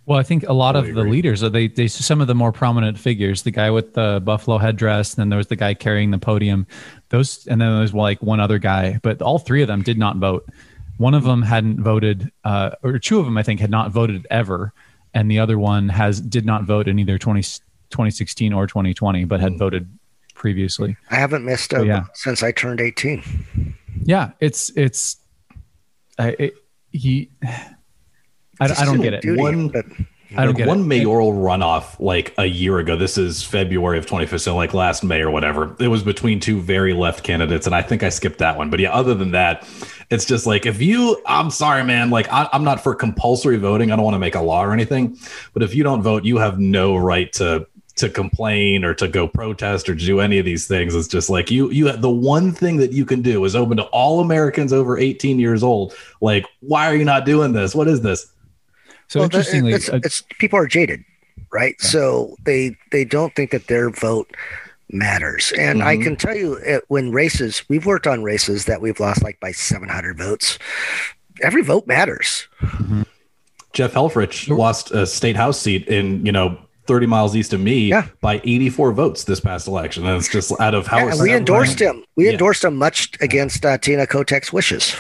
Well, 0.05 0.19
I 0.19 0.25
think 0.25 0.43
a 0.49 0.53
lot 0.53 0.75
of 0.75 0.85
the 0.87 0.91
agree. 1.01 1.11
leaders 1.11 1.45
are 1.45 1.49
they, 1.49 1.69
they 1.69 1.87
some 1.87 2.21
of 2.21 2.27
the 2.27 2.35
more 2.35 2.51
prominent 2.51 2.99
figures. 2.99 3.43
The 3.43 3.53
guy 3.53 3.71
with 3.71 3.95
the 3.95 4.21
buffalo 4.25 4.59
headdress, 4.59 5.15
and 5.15 5.23
then 5.23 5.29
there 5.29 5.37
was 5.37 5.47
the 5.47 5.57
guy 5.57 5.75
carrying 5.75 6.11
the 6.11 6.19
podium. 6.19 6.67
Those, 7.11 7.47
and 7.47 7.61
then 7.61 7.71
there 7.71 7.81
was 7.81 7.95
like 7.95 8.21
one 8.21 8.41
other 8.41 8.59
guy, 8.59 8.99
but 9.03 9.23
all 9.23 9.38
three 9.38 9.62
of 9.62 9.69
them 9.69 9.83
did 9.83 9.99
not 9.99 10.17
vote. 10.17 10.49
One 10.97 11.15
of 11.15 11.23
them 11.23 11.43
hadn't 11.43 11.81
voted, 11.81 12.33
uh, 12.45 12.71
or 12.83 12.99
two 12.99 13.21
of 13.21 13.27
them 13.27 13.38
I 13.38 13.45
think 13.45 13.61
had 13.61 13.71
not 13.71 13.93
voted 13.93 14.27
ever, 14.29 14.73
and 15.15 15.31
the 15.31 15.38
other 15.38 15.59
one 15.59 15.88
has 15.88 16.21
did 16.21 16.45
not 16.45 16.65
vote 16.65 16.88
in 16.88 16.99
either 16.99 17.17
20, 17.17 17.43
2016 17.43 18.53
or 18.53 18.67
2020, 18.67 19.25
but 19.25 19.41
had 19.41 19.57
voted 19.57 19.88
previously. 20.35 20.97
I 21.11 21.17
haven't 21.17 21.45
missed 21.45 21.73
a 21.73 21.87
yeah. 21.87 22.05
since 22.15 22.43
I 22.43 22.51
turned 22.51 22.81
18. 22.81 23.77
Yeah, 24.05 24.33
it's 24.41 24.71
it's, 24.77 25.17
I 26.19 26.31
it, 26.38 26.55
he. 26.91 27.31
I, 28.70 28.83
I 28.83 28.85
don't 28.85 29.01
get 29.01 29.14
it. 29.14 29.22
Duty, 29.22 29.40
One- 29.40 29.68
but 29.68 29.85
I 30.35 30.46
don't 30.46 30.55
Like 30.55 30.57
get 30.57 30.68
one 30.68 30.81
it. 30.81 30.85
mayoral 30.85 31.33
runoff 31.35 32.01
like 32.01 32.33
a 32.38 32.46
year 32.46 32.79
ago. 32.79 32.96
This 32.96 33.18
is 33.18 33.42
February 33.42 33.98
of 33.98 34.07
2015, 34.07 34.55
like 34.55 34.72
last 34.72 35.05
May 35.05 35.20
or 35.20 35.31
whatever. 35.31 35.77
It 35.79 35.88
was 35.88 36.03
between 36.03 36.40
two 36.40 36.59
very 36.59 36.94
left 36.94 37.22
candidates, 37.22 37.66
and 37.66 37.75
I 37.75 37.83
think 37.83 38.03
I 38.03 38.09
skipped 38.09 38.38
that 38.38 38.57
one. 38.57 38.70
But 38.70 38.81
yeah, 38.81 38.92
other 38.92 39.12
than 39.14 39.33
that, 39.33 39.68
it's 40.09 40.25
just 40.25 40.46
like 40.46 40.64
if 40.64 40.81
you, 40.81 41.20
I'm 41.27 41.51
sorry, 41.51 41.85
man. 41.85 42.09
Like 42.09 42.33
I, 42.33 42.48
I'm 42.51 42.64
not 42.64 42.83
for 42.83 42.94
compulsory 42.94 43.59
voting. 43.59 43.92
I 43.92 43.96
don't 43.96 44.07
want 44.07 44.14
to 44.14 44.18
make 44.20 44.35
a 44.35 44.40
law 44.40 44.64
or 44.64 44.72
anything. 44.72 45.18
But 45.53 45.62
if 45.64 45.75
you 45.75 45.83
don't 45.85 46.03
vote, 46.03 46.25
you 46.25 46.38
have 46.38 46.59
no 46.59 46.96
right 46.96 47.31
to 47.35 47.66
to 47.96 48.09
complain 48.09 48.87
or 48.87 48.94
to 48.94 49.07
go 49.07 49.29
protest 49.29 49.87
or 49.87 49.94
to 49.94 50.03
do 50.03 50.18
any 50.20 50.38
of 50.38 50.46
these 50.46 50.66
things. 50.66 50.94
It's 50.94 51.09
just 51.09 51.29
like 51.29 51.51
you 51.51 51.70
you 51.70 51.92
the 51.92 52.09
one 52.09 52.53
thing 52.53 52.79
that 52.79 52.92
you 52.92 53.05
can 53.05 53.20
do 53.20 53.44
is 53.44 53.55
open 53.55 53.77
to 53.77 53.83
all 53.85 54.20
Americans 54.20 54.72
over 54.72 54.96
18 54.96 55.38
years 55.38 55.62
old. 55.62 55.94
Like, 56.22 56.46
why 56.61 56.87
are 56.87 56.96
you 56.96 57.05
not 57.05 57.27
doing 57.27 57.53
this? 57.53 57.75
What 57.75 57.87
is 57.87 58.01
this? 58.01 58.32
So 59.12 59.20
Well, 59.20 59.25
interestingly, 59.27 59.75
it's, 59.75 59.90
uh, 59.90 60.01
it's 60.03 60.22
people 60.38 60.59
are 60.59 60.66
jaded, 60.66 61.05
right? 61.53 61.79
So 61.83 62.35
they 62.46 62.75
they 62.92 63.05
don't 63.05 63.35
think 63.37 63.51
that 63.51 63.66
their 63.66 63.90
vote 63.90 64.35
matters. 64.90 65.53
And 65.59 65.83
I 65.83 65.98
Mhm. 65.98 66.03
can 66.03 66.16
tell 66.16 66.35
you, 66.35 66.55
uh, 66.66 66.79
when 66.88 67.12
races, 67.12 67.62
we've 67.68 67.85
worked 67.85 68.07
on 68.07 68.22
races 68.22 68.64
that 68.64 68.81
we've 68.81 68.98
lost 68.98 69.22
like 69.22 69.38
by 69.38 69.53
700 69.53 70.16
votes. 70.16 70.59
Every 71.42 71.62
vote 71.62 71.87
matters. 71.87 72.48
Jeff 73.75 73.92
Helfrich 73.92 74.48
lost 74.48 74.90
a 74.92 75.07
state 75.07 75.37
house 75.37 75.61
seat 75.61 75.87
in, 75.88 76.25
you 76.25 76.33
know, 76.33 76.57
30 76.87 77.07
miles 77.07 77.37
east 77.37 77.53
of 77.53 77.61
me 77.61 77.88
Yeah. 77.88 78.07
by 78.22 78.40
84 78.44 78.92
votes 78.92 79.25
this 79.25 79.40
past 79.40 79.66
election. 79.68 80.07
And 80.07 80.16
it's 80.16 80.29
just 80.29 80.59
out 80.59 80.75
of 80.75 80.87
how 80.87 81.07
and 81.09 81.20
we 81.20 81.35
endorsed 81.35 81.81
him. 81.81 82.03
We 82.16 82.31
endorsed 82.31 82.64
him 82.64 82.77
much 82.77 83.11
against 83.20 83.64
uh, 83.66 83.77
Tina 83.77 84.07
Kotek's 84.07 84.55
wishes. 84.55 84.96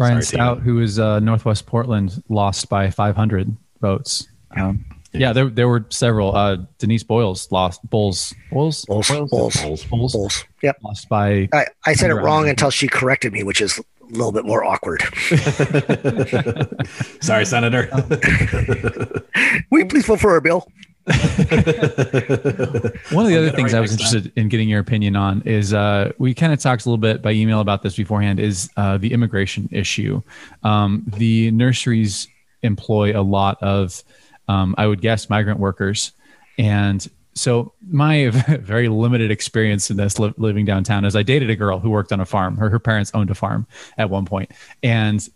Brian 0.00 0.22
Sorry, 0.22 0.38
Stout, 0.38 0.60
who 0.60 0.80
is 0.80 0.98
uh, 0.98 1.20
Northwest 1.20 1.66
Portland, 1.66 2.22
lost 2.30 2.70
by 2.70 2.88
500 2.88 3.54
votes. 3.82 4.28
Um, 4.56 4.82
yeah, 5.12 5.34
there 5.34 5.50
there 5.50 5.68
were 5.68 5.84
several. 5.90 6.34
Uh, 6.34 6.56
Denyc 6.78 7.06
Boyles 7.06 7.52
lost. 7.52 7.82
Bowles. 7.90 8.32
Bowles. 8.50 8.86
Bulls, 8.86 9.08
bulls, 9.08 9.30
Bulls. 9.30 9.84
Bowles 9.84 10.12
bulls. 10.14 10.44
Yep. 10.62 10.78
lost 10.82 11.06
by. 11.10 11.50
I, 11.52 11.66
I 11.84 11.92
said 11.92 12.10
it 12.10 12.14
wrong 12.14 12.48
until 12.48 12.70
she 12.70 12.88
corrected 12.88 13.34
me, 13.34 13.42
which 13.42 13.60
is 13.60 13.78
a 13.78 13.82
little 14.06 14.32
bit 14.32 14.46
more 14.46 14.64
awkward. 14.64 15.02
Sorry, 17.20 17.44
Senator. 17.44 17.90
Will 19.70 19.80
you 19.80 19.86
please 19.86 20.06
vote 20.06 20.20
for 20.20 20.30
her 20.30 20.40
bill? 20.40 20.66
One 23.10 23.24
of 23.24 23.30
the 23.30 23.36
I'll 23.36 23.38
other 23.38 23.50
things 23.50 23.72
right 23.72 23.78
I 23.78 23.80
was 23.80 23.90
interested 23.90 24.30
in 24.36 24.48
getting 24.48 24.68
your 24.68 24.78
opinion 24.78 25.16
on 25.16 25.42
is 25.42 25.74
uh, 25.74 26.12
we 26.18 26.34
kind 26.34 26.52
of 26.52 26.60
talked 26.60 26.86
a 26.86 26.88
little 26.88 26.98
bit 26.98 27.20
by 27.20 27.32
email 27.32 27.60
about 27.60 27.82
this 27.82 27.96
beforehand. 27.96 28.38
Is 28.38 28.70
uh, 28.76 28.96
the 28.96 29.12
immigration 29.12 29.68
issue? 29.72 30.22
Um, 30.62 31.04
the 31.16 31.50
nurseries 31.50 32.28
employ 32.62 33.18
a 33.18 33.22
lot 33.22 33.60
of, 33.60 34.04
um, 34.46 34.76
I 34.78 34.86
would 34.86 35.00
guess, 35.00 35.28
migrant 35.28 35.58
workers, 35.58 36.12
and 36.58 37.04
so 37.34 37.72
my 37.88 38.28
very 38.60 38.88
limited 38.88 39.32
experience 39.32 39.90
in 39.90 39.96
this 39.96 40.20
li- 40.20 40.34
living 40.36 40.64
downtown 40.64 41.04
is 41.04 41.16
I 41.16 41.24
dated 41.24 41.50
a 41.50 41.56
girl 41.56 41.80
who 41.80 41.90
worked 41.90 42.12
on 42.12 42.20
a 42.20 42.26
farm. 42.26 42.56
Her 42.56 42.70
her 42.70 42.78
parents 42.78 43.10
owned 43.14 43.30
a 43.30 43.34
farm 43.34 43.66
at 43.98 44.10
one 44.10 44.26
point, 44.26 44.52
and 44.84 45.28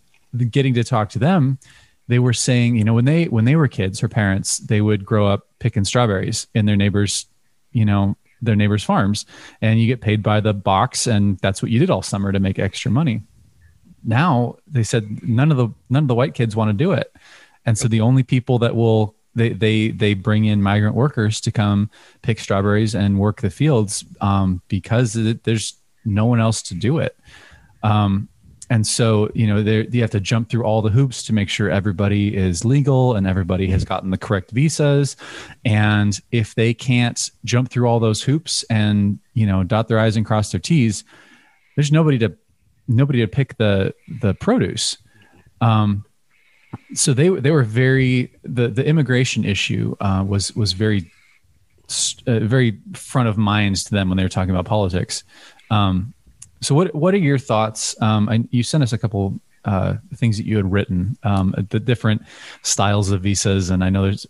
getting 0.51 0.73
to 0.75 0.85
talk 0.85 1.09
to 1.09 1.19
them 1.19 1.59
they 2.07 2.19
were 2.19 2.33
saying, 2.33 2.75
you 2.75 2.83
know, 2.83 2.93
when 2.93 3.05
they 3.05 3.25
when 3.25 3.45
they 3.45 3.55
were 3.55 3.67
kids, 3.67 3.99
her 3.99 4.09
parents, 4.09 4.57
they 4.57 4.81
would 4.81 5.05
grow 5.05 5.27
up 5.27 5.47
picking 5.59 5.85
strawberries 5.85 6.47
in 6.53 6.65
their 6.65 6.75
neighbors, 6.75 7.25
you 7.71 7.85
know, 7.85 8.15
their 8.41 8.55
neighbors' 8.55 8.83
farms, 8.83 9.25
and 9.61 9.79
you 9.79 9.87
get 9.87 10.01
paid 10.01 10.21
by 10.21 10.39
the 10.39 10.53
box, 10.53 11.07
and 11.07 11.37
that's 11.39 11.61
what 11.61 11.71
you 11.71 11.79
did 11.79 11.89
all 11.89 12.01
summer 12.01 12.31
to 12.31 12.39
make 12.39 12.59
extra 12.59 12.91
money. 12.91 13.21
Now 14.03 14.57
they 14.67 14.83
said 14.83 15.27
none 15.27 15.51
of 15.51 15.57
the 15.57 15.69
none 15.89 16.03
of 16.03 16.07
the 16.07 16.15
white 16.15 16.35
kids 16.35 16.55
want 16.55 16.69
to 16.69 16.73
do 16.73 16.91
it, 16.91 17.11
and 17.65 17.77
so 17.77 17.87
the 17.87 18.01
only 18.01 18.23
people 18.23 18.59
that 18.59 18.75
will 18.75 19.15
they 19.33 19.49
they 19.49 19.89
they 19.89 20.13
bring 20.13 20.45
in 20.45 20.61
migrant 20.61 20.95
workers 20.95 21.41
to 21.41 21.51
come 21.51 21.89
pick 22.21 22.39
strawberries 22.39 22.93
and 22.93 23.19
work 23.19 23.41
the 23.41 23.49
fields 23.49 24.05
um, 24.21 24.61
because 24.67 25.15
it, 25.15 25.43
there's 25.43 25.75
no 26.05 26.25
one 26.25 26.39
else 26.39 26.61
to 26.61 26.75
do 26.75 26.99
it. 26.99 27.17
Um, 27.83 28.29
and 28.69 28.85
so 28.85 29.29
you 29.33 29.47
know 29.47 29.57
you 29.57 30.01
have 30.01 30.11
to 30.11 30.19
jump 30.19 30.49
through 30.49 30.63
all 30.63 30.81
the 30.81 30.89
hoops 30.89 31.23
to 31.23 31.33
make 31.33 31.49
sure 31.49 31.69
everybody 31.69 32.35
is 32.35 32.65
legal 32.65 33.15
and 33.15 33.27
everybody 33.27 33.67
has 33.67 33.85
gotten 33.85 34.09
the 34.09 34.17
correct 34.17 34.51
visas. 34.51 35.15
And 35.63 36.19
if 36.31 36.55
they 36.55 36.73
can't 36.73 37.29
jump 37.43 37.69
through 37.69 37.87
all 37.87 37.99
those 37.99 38.23
hoops 38.23 38.63
and 38.69 39.19
you 39.33 39.45
know 39.45 39.63
dot 39.63 39.87
their 39.87 39.99
i's 39.99 40.17
and 40.17 40.25
cross 40.25 40.51
their 40.51 40.59
t's 40.59 41.03
there's 41.75 41.91
nobody 41.91 42.17
to 42.19 42.35
nobody 42.87 43.19
to 43.19 43.27
pick 43.27 43.57
the 43.57 43.93
the 44.21 44.33
produce. 44.33 44.97
Um, 45.61 46.05
so 46.93 47.13
they 47.13 47.29
they 47.29 47.51
were 47.51 47.63
very 47.63 48.33
the 48.43 48.67
the 48.67 48.85
immigration 48.85 49.45
issue 49.45 49.95
uh, 49.99 50.23
was 50.27 50.55
was 50.55 50.73
very 50.73 51.11
uh, 52.27 52.39
very 52.39 52.79
front 52.93 53.29
of 53.29 53.37
mind 53.37 53.75
to 53.77 53.91
them 53.91 54.09
when 54.09 54.17
they 54.17 54.23
were 54.23 54.29
talking 54.29 54.51
about 54.51 54.65
politics. 54.65 55.23
Um, 55.69 56.13
so 56.61 56.75
what 56.75 56.93
what 56.95 57.13
are 57.13 57.17
your 57.17 57.37
thoughts? 57.37 57.99
Um, 58.01 58.29
I, 58.29 58.43
you 58.51 58.63
sent 58.63 58.83
us 58.83 58.93
a 58.93 58.97
couple 58.97 59.39
uh, 59.65 59.95
things 60.15 60.37
that 60.37 60.45
you 60.45 60.57
had 60.57 60.71
written, 60.71 61.17
um, 61.23 61.55
the 61.69 61.79
different 61.79 62.21
styles 62.61 63.11
of 63.11 63.21
visas, 63.21 63.69
and 63.69 63.83
I 63.83 63.89
know 63.89 64.03
there's 64.03 64.27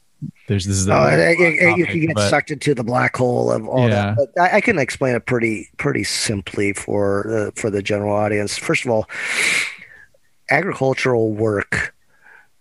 there's 0.48 0.66
this 0.66 0.78
is 0.78 0.90
oh, 0.90 1.08
it, 1.08 1.40
it, 1.40 1.78
you 1.78 1.86
can 1.86 2.00
get 2.02 2.16
but, 2.16 2.30
sucked 2.30 2.52
into 2.52 2.74
the 2.74 2.84
black 2.84 3.16
hole 3.16 3.52
of 3.52 3.68
all 3.68 3.90
yeah. 3.90 4.16
that. 4.16 4.18
But 4.18 4.42
I, 4.42 4.58
I, 4.58 4.62
can 4.62 4.80
explain 4.80 5.16
it 5.16 5.26
pretty 5.26 5.70
pretty 5.78 6.04
simply 6.04 6.74
for 6.74 7.26
the 7.28 7.52
for 7.60 7.70
the 7.70 7.82
general 7.82 8.16
audience. 8.16 8.58
First 8.58 8.86
of 8.86 8.92
all, 8.92 9.08
agricultural 10.50 11.34
work 11.34 11.94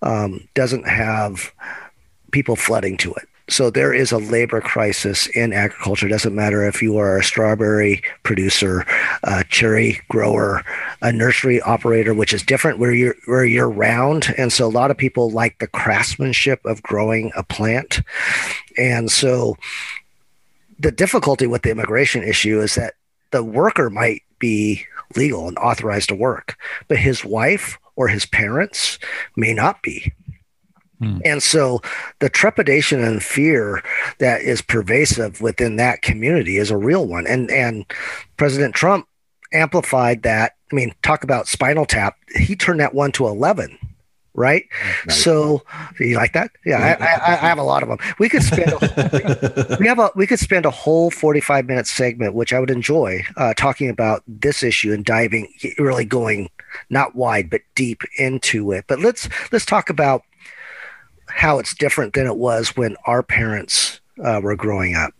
um, 0.02 0.48
doesn't 0.54 0.86
have 0.86 1.52
people 2.32 2.56
flooding 2.56 2.96
to 2.98 3.14
it. 3.14 3.28
So 3.48 3.68
there 3.68 3.92
is 3.92 4.10
a 4.10 4.18
labor 4.18 4.60
crisis 4.62 5.26
in 5.28 5.52
agriculture. 5.52 6.06
It 6.06 6.10
doesn't 6.10 6.34
matter 6.34 6.66
if 6.66 6.80
you 6.80 6.96
are 6.96 7.18
a 7.18 7.24
strawberry 7.24 8.02
producer, 8.22 8.86
a 9.22 9.44
cherry 9.44 10.00
grower, 10.08 10.64
a 11.02 11.12
nursery 11.12 11.60
operator, 11.60 12.14
which 12.14 12.32
is 12.32 12.42
different 12.42 12.78
where 12.78 12.92
you're 12.92 13.16
where 13.26 13.44
you're 13.44 13.70
round. 13.70 14.34
And 14.38 14.50
so 14.50 14.66
a 14.66 14.68
lot 14.68 14.90
of 14.90 14.96
people 14.96 15.30
like 15.30 15.58
the 15.58 15.66
craftsmanship 15.66 16.64
of 16.64 16.82
growing 16.82 17.32
a 17.36 17.42
plant. 17.42 18.00
And 18.78 19.10
so 19.10 19.56
the 20.78 20.90
difficulty 20.90 21.46
with 21.46 21.62
the 21.62 21.70
immigration 21.70 22.22
issue 22.22 22.60
is 22.60 22.76
that 22.76 22.94
the 23.30 23.44
worker 23.44 23.90
might 23.90 24.22
be 24.38 24.86
legal 25.16 25.48
and 25.48 25.58
authorized 25.58 26.08
to 26.08 26.14
work, 26.14 26.56
but 26.88 26.96
his 26.96 27.24
wife 27.24 27.78
or 27.96 28.08
his 28.08 28.26
parents 28.26 28.98
may 29.36 29.52
not 29.52 29.82
be. 29.82 30.12
Hmm. 30.98 31.18
And 31.24 31.42
so 31.42 31.80
the 32.20 32.28
trepidation 32.28 33.02
and 33.02 33.22
fear 33.22 33.82
that 34.18 34.42
is 34.42 34.62
pervasive 34.62 35.40
within 35.40 35.76
that 35.76 36.02
community 36.02 36.56
is 36.56 36.70
a 36.70 36.76
real 36.76 37.06
one. 37.06 37.26
And 37.26 37.50
and 37.50 37.84
President 38.36 38.74
Trump 38.74 39.08
amplified 39.52 40.22
that. 40.22 40.52
I 40.72 40.74
mean, 40.74 40.94
talk 41.02 41.24
about 41.24 41.48
spinal 41.48 41.86
tap. 41.86 42.16
He 42.36 42.56
turned 42.56 42.80
that 42.80 42.94
one 42.94 43.12
to 43.12 43.26
11 43.26 43.78
right? 44.34 44.64
Nice. 45.06 45.22
So 45.22 45.62
you 45.98 46.16
like 46.16 46.32
that? 46.32 46.50
Yeah, 46.66 46.78
I, 46.78 47.04
I, 47.04 47.32
I, 47.34 47.48
have 47.48 47.58
a 47.58 47.62
lot 47.62 47.82
of 47.82 47.88
them. 47.88 47.98
We 48.18 48.28
could 48.28 48.42
spend 48.42 48.72
a, 48.72 49.76
we 49.80 49.86
have 49.86 49.98
a 49.98 50.10
we 50.16 50.26
could 50.26 50.40
spend 50.40 50.66
a 50.66 50.70
whole 50.70 51.10
forty 51.10 51.40
five 51.40 51.66
minute 51.66 51.86
segment, 51.86 52.34
which 52.34 52.52
I 52.52 52.60
would 52.60 52.70
enjoy, 52.70 53.24
uh, 53.36 53.54
talking 53.54 53.88
about 53.88 54.22
this 54.26 54.62
issue 54.62 54.92
and 54.92 55.04
diving 55.04 55.52
really 55.78 56.04
going 56.04 56.50
not 56.90 57.14
wide 57.14 57.48
but 57.48 57.62
deep 57.74 58.02
into 58.18 58.72
it. 58.72 58.84
But 58.88 58.98
let's 58.98 59.28
let's 59.52 59.64
talk 59.64 59.88
about 59.88 60.22
how 61.34 61.58
it's 61.58 61.74
different 61.74 62.14
than 62.14 62.26
it 62.26 62.36
was 62.36 62.76
when 62.76 62.96
our 63.06 63.22
parents 63.22 64.00
uh, 64.22 64.40
were 64.42 64.54
growing 64.54 64.94
up. 64.94 65.12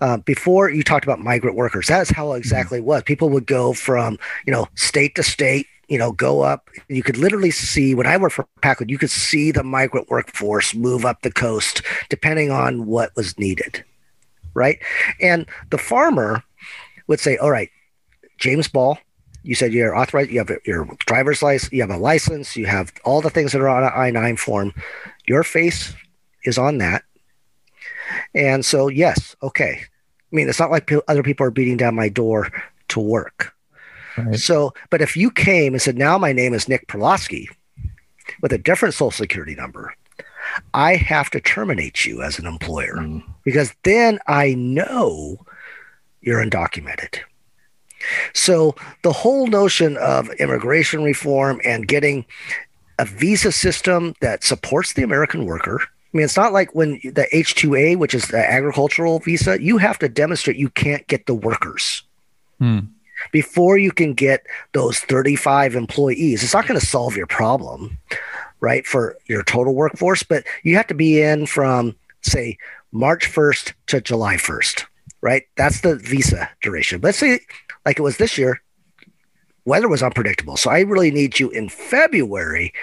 Uh, 0.00 0.16
before 0.18 0.70
you 0.70 0.82
talked 0.82 1.04
about 1.04 1.18
migrant 1.18 1.56
workers, 1.56 1.88
that's 1.88 2.10
how 2.10 2.32
exactly 2.32 2.78
it 2.78 2.84
was. 2.84 3.02
People 3.02 3.28
would 3.30 3.46
go 3.46 3.72
from 3.72 4.18
you 4.46 4.52
know 4.52 4.68
state 4.76 5.16
to 5.16 5.22
state, 5.22 5.66
you 5.88 5.98
know, 5.98 6.12
go 6.12 6.42
up. 6.42 6.70
You 6.88 7.02
could 7.02 7.16
literally 7.16 7.50
see 7.50 7.94
when 7.94 8.06
I 8.06 8.16
worked 8.16 8.36
for 8.36 8.46
Packwood, 8.62 8.90
you 8.90 8.98
could 8.98 9.10
see 9.10 9.50
the 9.50 9.64
migrant 9.64 10.08
workforce 10.08 10.74
move 10.74 11.04
up 11.04 11.22
the 11.22 11.32
coast 11.32 11.82
depending 12.08 12.50
on 12.50 12.86
what 12.86 13.10
was 13.16 13.38
needed, 13.38 13.84
right? 14.54 14.78
And 15.20 15.46
the 15.70 15.78
farmer 15.78 16.44
would 17.08 17.20
say, 17.20 17.36
"All 17.36 17.50
right, 17.50 17.70
James 18.38 18.68
Ball." 18.68 18.98
You 19.46 19.54
said 19.54 19.72
you're 19.72 19.96
authorized. 19.96 20.30
You 20.30 20.38
have 20.38 20.50
your 20.64 20.88
driver's 21.06 21.42
license. 21.42 21.72
You 21.72 21.80
have 21.82 21.90
a 21.90 21.96
license. 21.96 22.56
You 22.56 22.66
have 22.66 22.92
all 23.04 23.20
the 23.20 23.30
things 23.30 23.52
that 23.52 23.60
are 23.60 23.68
on 23.68 23.84
an 23.84 23.92
I 23.94 24.10
nine 24.10 24.36
form 24.36 24.74
your 25.26 25.44
face 25.44 25.94
is 26.44 26.58
on 26.58 26.78
that. 26.78 27.04
And 28.34 28.64
so, 28.64 28.88
yes, 28.88 29.36
okay. 29.42 29.80
I 29.80 30.36
mean, 30.36 30.48
it's 30.48 30.58
not 30.58 30.70
like 30.70 30.90
other 31.08 31.22
people 31.22 31.46
are 31.46 31.52
beating 31.52 31.76
down 31.76 31.94
my 31.94 32.08
door 32.08 32.50
to 32.88 33.00
work. 33.00 33.54
Right. 34.18 34.36
So, 34.36 34.74
but 34.90 35.00
if 35.00 35.16
you 35.16 35.30
came 35.30 35.74
and 35.74 35.82
said, 35.82 35.96
now 35.96 36.18
my 36.18 36.32
name 36.32 36.54
is 36.54 36.68
Nick 36.68 36.88
Perlosky 36.88 37.48
with 38.42 38.52
a 38.52 38.58
different 38.58 38.94
social 38.94 39.10
security 39.10 39.54
number, 39.54 39.94
I 40.74 40.96
have 40.96 41.30
to 41.30 41.40
terminate 41.40 42.04
you 42.04 42.22
as 42.22 42.38
an 42.38 42.46
employer 42.46 42.96
mm. 42.96 43.22
because 43.44 43.72
then 43.84 44.18
I 44.26 44.54
know 44.54 45.44
you're 46.20 46.44
undocumented. 46.44 47.20
So 48.34 48.74
the 49.02 49.12
whole 49.12 49.46
notion 49.46 49.96
of 49.98 50.30
immigration 50.34 51.02
reform 51.02 51.60
and 51.64 51.88
getting 51.88 52.24
a 52.98 53.04
visa 53.04 53.52
system 53.52 54.14
that 54.20 54.44
supports 54.44 54.94
the 54.94 55.02
American 55.02 55.44
worker. 55.44 55.80
I 55.82 56.16
mean, 56.16 56.24
it's 56.24 56.36
not 56.36 56.52
like 56.52 56.74
when 56.74 57.00
the 57.04 57.26
H 57.30 57.54
2A, 57.56 57.96
which 57.96 58.14
is 58.14 58.28
the 58.28 58.38
agricultural 58.38 59.18
visa, 59.18 59.60
you 59.62 59.78
have 59.78 59.98
to 59.98 60.08
demonstrate 60.08 60.56
you 60.56 60.70
can't 60.70 61.06
get 61.06 61.26
the 61.26 61.34
workers. 61.34 62.02
Hmm. 62.58 62.78
Before 63.32 63.76
you 63.76 63.92
can 63.92 64.14
get 64.14 64.46
those 64.72 65.00
35 65.00 65.74
employees, 65.74 66.42
it's 66.42 66.54
not 66.54 66.66
going 66.66 66.78
to 66.78 66.86
solve 66.86 67.16
your 67.16 67.26
problem, 67.26 67.98
right, 68.60 68.86
for 68.86 69.16
your 69.26 69.42
total 69.42 69.74
workforce, 69.74 70.22
but 70.22 70.44
you 70.62 70.76
have 70.76 70.86
to 70.88 70.94
be 70.94 71.20
in 71.20 71.46
from, 71.46 71.94
say, 72.22 72.58
March 72.92 73.30
1st 73.30 73.72
to 73.88 74.00
July 74.00 74.36
1st, 74.36 74.84
right? 75.20 75.42
That's 75.56 75.80
the 75.80 75.96
visa 75.96 76.48
duration. 76.62 77.00
Let's 77.02 77.18
say, 77.18 77.40
like 77.86 77.98
it 77.98 78.02
was 78.02 78.18
this 78.18 78.36
year, 78.36 78.60
weather 79.64 79.88
was 79.88 80.02
unpredictable. 80.02 80.56
So 80.56 80.70
I 80.70 80.80
really 80.80 81.10
need 81.10 81.38
you 81.38 81.48
in 81.50 81.68
February, 81.68 82.74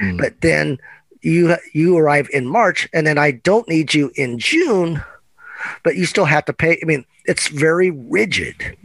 mm. 0.00 0.18
but 0.18 0.40
then 0.42 0.78
you 1.22 1.56
you 1.72 1.96
arrive 1.96 2.28
in 2.32 2.46
March, 2.46 2.88
and 2.92 3.06
then 3.06 3.18
I 3.18 3.32
don't 3.32 3.68
need 3.68 3.94
you 3.94 4.12
in 4.14 4.38
June, 4.38 5.02
but 5.82 5.96
you 5.96 6.04
still 6.04 6.26
have 6.26 6.44
to 6.44 6.52
pay. 6.52 6.78
I 6.82 6.84
mean, 6.84 7.04
it's 7.24 7.48
very 7.48 7.90
rigid. 7.90 8.76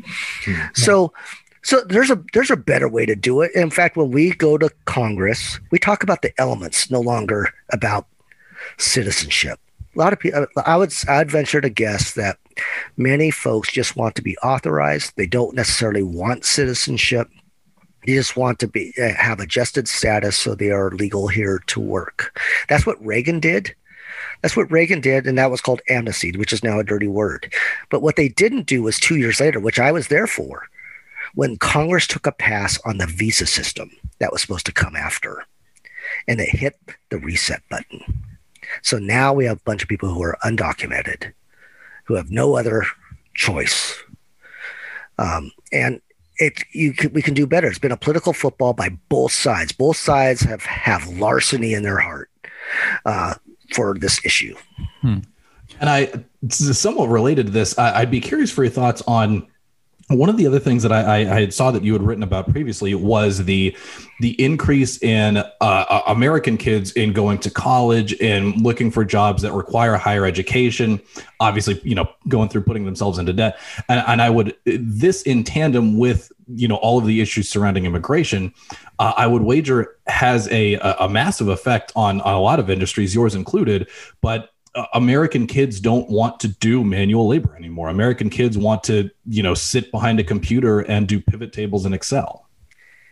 Mm. 0.45 0.78
So. 0.78 1.13
So 1.62 1.82
there's 1.82 2.10
a 2.10 2.24
there's 2.34 2.50
a 2.50 2.56
better 2.56 2.88
way 2.88 3.06
to 3.06 3.17
do 3.17 3.41
it. 3.41 3.52
In 3.54 3.69
fact, 3.69 3.98
when 3.98 4.12
we 4.12 4.32
go 4.32 4.58
to 4.58 4.72
Congress, 4.86 5.60
we 5.72 5.78
talk 5.78 6.04
about 6.04 6.22
the 6.22 6.32
elements, 6.39 6.89
no 6.89 7.02
longer 7.02 7.54
about 7.74 8.08
citizenship. 8.78 9.60
A 9.93 10.00
lot 10.00 10.13
of 10.13 10.19
people, 10.19 10.48
I 10.65 10.78
would 10.78 10.93
I'd 11.10 11.30
venture 11.30 11.60
to 11.60 11.69
guess 11.69 12.13
that 12.13 12.39
Many 12.98 13.32
folks 13.32 13.72
just 13.72 13.95
want 13.95 14.15
to 14.15 14.22
be 14.22 14.38
authorized. 14.38 15.13
They 15.15 15.28
don't 15.28 15.56
necessarily 15.56 16.04
want 16.04 16.45
citizenship. 16.45 17.30
They 18.06 18.13
just 18.13 18.38
want 18.38 18.60
to 18.60 18.67
be 18.67 18.93
uh, 19.02 19.13
have 19.13 19.39
adjusted 19.39 19.88
status 19.88 20.38
so 20.38 20.56
they 20.56 20.72
are 20.72 20.91
legal 20.91 21.28
here 21.28 21.62
to 21.67 21.80
work. 21.80 22.39
That's 22.67 22.86
what 22.86 23.04
Reagan 23.06 23.39
did. 23.39 23.76
That's 24.41 24.56
what 24.56 24.72
Reagan 24.72 25.02
did, 25.02 25.28
and 25.28 25.38
that 25.38 25.52
was 25.52 25.62
called 25.62 25.82
amnesty, 25.89 26.32
which 26.32 26.54
is 26.54 26.63
now 26.63 26.80
a 26.80 26.84
dirty 26.84 27.08
word. 27.08 27.54
But 27.89 28.02
what 28.02 28.15
they 28.15 28.30
didn't 28.30 28.67
do 28.67 28.84
was 28.84 29.00
two 29.00 29.17
years 29.17 29.39
later, 29.39 29.60
which 29.60 29.80
I 29.80 29.91
was 29.91 30.08
there 30.08 30.28
for, 30.28 30.67
when 31.36 31.58
Congress 31.58 32.08
took 32.08 32.26
a 32.26 32.32
pass 32.32 32.80
on 32.86 32.98
the 32.98 33.06
visa 33.06 33.45
system 33.45 33.91
that 34.19 34.32
was 34.32 34.41
supposed 34.41 34.65
to 34.67 34.72
come 34.72 34.95
after, 34.95 35.45
and 36.28 36.39
it 36.39 36.50
hit 36.50 36.80
the 37.10 37.19
reset 37.19 37.62
button. 37.69 38.24
So 38.82 38.98
now 38.98 39.34
we 39.34 39.45
have 39.45 39.58
a 39.58 39.63
bunch 39.63 39.84
of 39.84 39.89
people 39.89 40.13
who 40.13 40.24
are 40.24 40.38
undocumented 40.43 41.34
who 42.10 42.15
have 42.15 42.32
no 42.32 42.58
other 42.58 42.84
choice. 43.36 43.95
Um, 45.19 45.52
and 45.72 46.02
it 46.38 46.63
you 46.74 46.91
can, 46.91 47.13
we 47.13 47.22
can 47.22 47.36
do 47.36 47.45
better. 47.45 47.67
It's 47.67 47.78
been 47.78 47.91
a 47.91 47.98
political 47.98 48.34
football 48.34 48.74
by 48.74 48.89
both 49.10 49.32
sides. 49.32 49.72
Both 49.72 49.98
sides 49.98 50.41
have 50.41 50.63
have 50.63 51.08
larceny 51.08 51.76
in 51.76 51.84
their 51.84 52.00
heart 52.00 52.32
uh, 53.06 53.36
for 53.74 53.93
this 53.93 54.26
issue. 54.26 54.56
Hmm. 55.02 55.19
And 55.80 55.89
I, 55.89 56.12
somewhat 56.50 57.10
related 57.10 57.45
to 57.45 57.52
this, 57.52 57.78
I, 57.78 58.02
I'd 58.02 58.12
be 58.12 58.22
curious 58.22 58.52
for 58.52 58.63
your 58.63 58.74
thoughts 58.74 59.04
on 59.08 59.45
one 60.10 60.28
of 60.28 60.38
the 60.38 60.48
other 60.48 60.60
things 60.60 60.82
that 60.84 60.91
I, 60.91 61.22
I, 61.22 61.36
I, 61.36 61.50
saw 61.50 61.69
that 61.69 61.84
you 61.84 61.93
had 61.93 62.02
written 62.02 62.24
about 62.24 62.50
previously 62.50 62.95
was 62.95 63.45
the 63.45 63.76
the 64.19 64.32
increase 64.43 65.02
in 65.04 65.38
uh, 65.38 65.45
uh, 65.62 66.02
American 66.08 66.58
kids 66.58 66.91
in 66.93 67.13
going 67.13 67.38
to 67.39 67.52
college 67.52 68.19
and 68.19 68.60
looking 68.62 68.89
for 68.89 69.06
jobs 69.06 69.43
that 69.43 69.54
require 69.54 69.98
higher 69.98 70.26
education. 70.26 71.00
Obviously, 71.39 71.80
you 71.84 71.93
know, 71.93 72.10
going 72.28 72.50
through 72.50 72.62
putting 72.62 72.86
themselves 72.86 73.19
into 73.19 73.34
debt, 73.34 73.60
and, 73.88 74.04
and 74.08 74.22
I 74.22 74.32
would 74.32 74.56
this 74.65 75.22
in 75.22 75.43
tandem 75.43 76.00
with 76.00 76.32
you 76.48 76.67
know 76.67 76.78
all 76.78 76.98
of 76.98 77.06
the 77.06 77.22
issues 77.22 77.48
surrounding 77.48 77.86
immigration. 77.86 78.52
Uh, 78.98 79.13
I 79.15 79.28
would 79.28 79.43
wager 79.43 79.95
has 80.08 80.48
a, 80.52 80.74
a 81.00 81.08
massive 81.08 81.47
effect 81.49 81.91
on, 81.95 82.20
on 82.22 82.34
a 82.34 82.41
lot 82.41 82.60
of 82.60 82.70
industries, 82.70 83.14
yours 83.14 83.36
included. 83.36 83.88
But 84.22 84.49
uh, 84.80 84.86
American 84.93 85.45
kids 85.45 85.82
don't 85.82 86.09
want 86.09 86.39
to 86.39 86.47
do 86.47 86.86
manual 86.86 87.27
labor 87.27 87.53
anymore. 87.57 87.89
American 87.89 88.30
kids 88.30 88.57
want 88.57 88.82
to, 88.86 89.09
you 89.25 89.43
know, 89.43 89.53
sit 89.53 89.91
behind 89.91 90.21
a 90.21 90.23
computer 90.23 90.80
and 90.80 91.05
do 91.05 91.19
pivot 91.19 91.51
tables 91.51 91.86
in 91.86 91.91
Excel. 91.91 92.47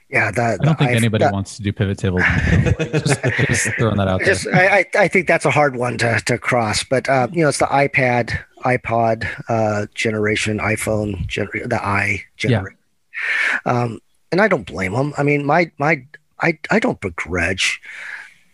Yeah, 0.09 0.31
the, 0.31 0.41
I 0.61 0.63
don't 0.63 0.77
think 0.77 0.91
the, 0.91 0.95
anybody 0.95 1.25
the, 1.25 1.31
wants 1.31 1.57
to 1.57 1.63
do 1.63 1.73
pivot 1.73 1.97
tables. 1.97 2.21
just, 2.79 3.21
just 3.21 3.69
throwing 3.77 3.97
that 3.97 4.07
out 4.07 4.19
there. 4.19 4.33
just, 4.33 4.47
I, 4.47 4.77
I, 4.77 4.85
I 4.97 5.07
think 5.09 5.27
that's 5.27 5.43
a 5.43 5.51
hard 5.51 5.75
one 5.75 5.97
to, 5.97 6.21
to 6.27 6.37
cross, 6.37 6.85
but 6.85 7.09
uh, 7.09 7.27
you 7.33 7.41
know, 7.41 7.49
it's 7.49 7.57
the 7.57 7.65
iPad, 7.65 8.39
iPod 8.63 9.27
uh, 9.49 9.87
generation, 9.93 10.59
iPhone, 10.59 11.27
gener- 11.27 11.67
the 11.67 11.83
i 11.83 12.23
generation. 12.37 12.77
Um, 13.65 13.99
and 14.31 14.39
I 14.39 14.47
don't 14.47 14.65
blame 14.65 14.93
them. 14.93 15.13
I 15.17 15.23
mean, 15.23 15.45
my 15.45 15.69
my 15.77 16.05
I 16.39 16.57
I 16.69 16.79
don't 16.79 17.01
begrudge 17.01 17.81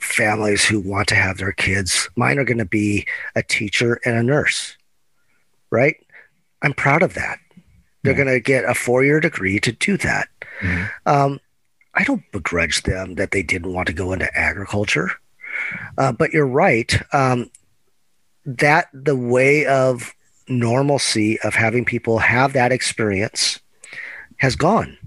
families 0.04 0.64
who 0.66 0.80
want 0.80 1.08
to 1.10 1.16
have 1.16 1.38
their 1.38 1.52
kids. 1.54 2.10
Mine 2.16 2.38
are 2.38 2.44
going 2.44 2.58
to 2.58 2.66
be 2.66 3.06
a 3.36 3.44
teacher 3.44 4.00
and 4.06 4.18
a 4.18 4.24
nurse, 4.24 4.78
right? 5.72 5.96
I'm 6.62 6.74
proud 6.74 7.02
of 7.04 7.14
that. 7.16 7.40
They're 8.04 8.14
Yeah. 8.14 8.24
going 8.24 8.34
to 8.36 8.40
get 8.40 8.66
a 8.66 8.74
four 8.76 9.04
year 9.04 9.20
degree 9.20 9.60
to 9.60 9.72
do 9.72 9.98
that. 9.98 10.28
Mhm. 10.62 10.90
Um, 11.06 11.40
I 11.94 12.04
don't 12.04 12.30
begrudge 12.32 12.84
them 12.84 13.16
that 13.16 13.32
they 13.32 13.44
didn't 13.44 13.72
want 13.74 13.88
to 13.88 13.94
go 13.94 14.14
into 14.14 14.30
agriculture. 14.38 15.12
Uh, 15.98 16.12
but 16.12 16.34
you're 16.34 16.48
right. 16.48 17.00
Um, 17.14 17.50
that 18.46 18.88
the 18.94 19.16
way 19.16 19.66
of 19.66 20.14
normalcy 20.48 21.40
of 21.42 21.56
having 21.56 21.86
people 21.86 22.20
have 22.20 22.54
that 22.54 22.72
experience 22.72 23.60
has 24.38 24.56
gone. 24.56 24.98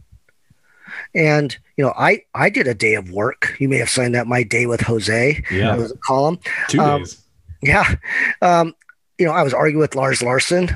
And 1.16 1.56
you 1.76 1.84
know, 1.84 1.92
I 1.96 2.22
I 2.34 2.50
did 2.50 2.68
a 2.68 2.74
day 2.74 2.94
of 2.94 3.10
work. 3.10 3.56
You 3.58 3.68
may 3.68 3.78
have 3.78 3.90
signed 3.90 4.14
that 4.14 4.26
my 4.26 4.42
day 4.42 4.66
with 4.66 4.82
Jose. 4.82 5.42
Yeah. 5.50 5.74
It 5.74 5.78
was 5.78 5.90
a 5.92 5.96
column. 5.98 6.38
Two 6.68 6.80
Um, 6.80 7.00
days. 7.02 7.22
Yeah. 7.62 7.96
Um, 8.42 8.74
you 9.18 9.24
know, 9.24 9.32
I 9.32 9.42
was 9.42 9.54
arguing 9.54 9.80
with 9.80 9.94
Lars 9.94 10.22
Larson 10.22 10.68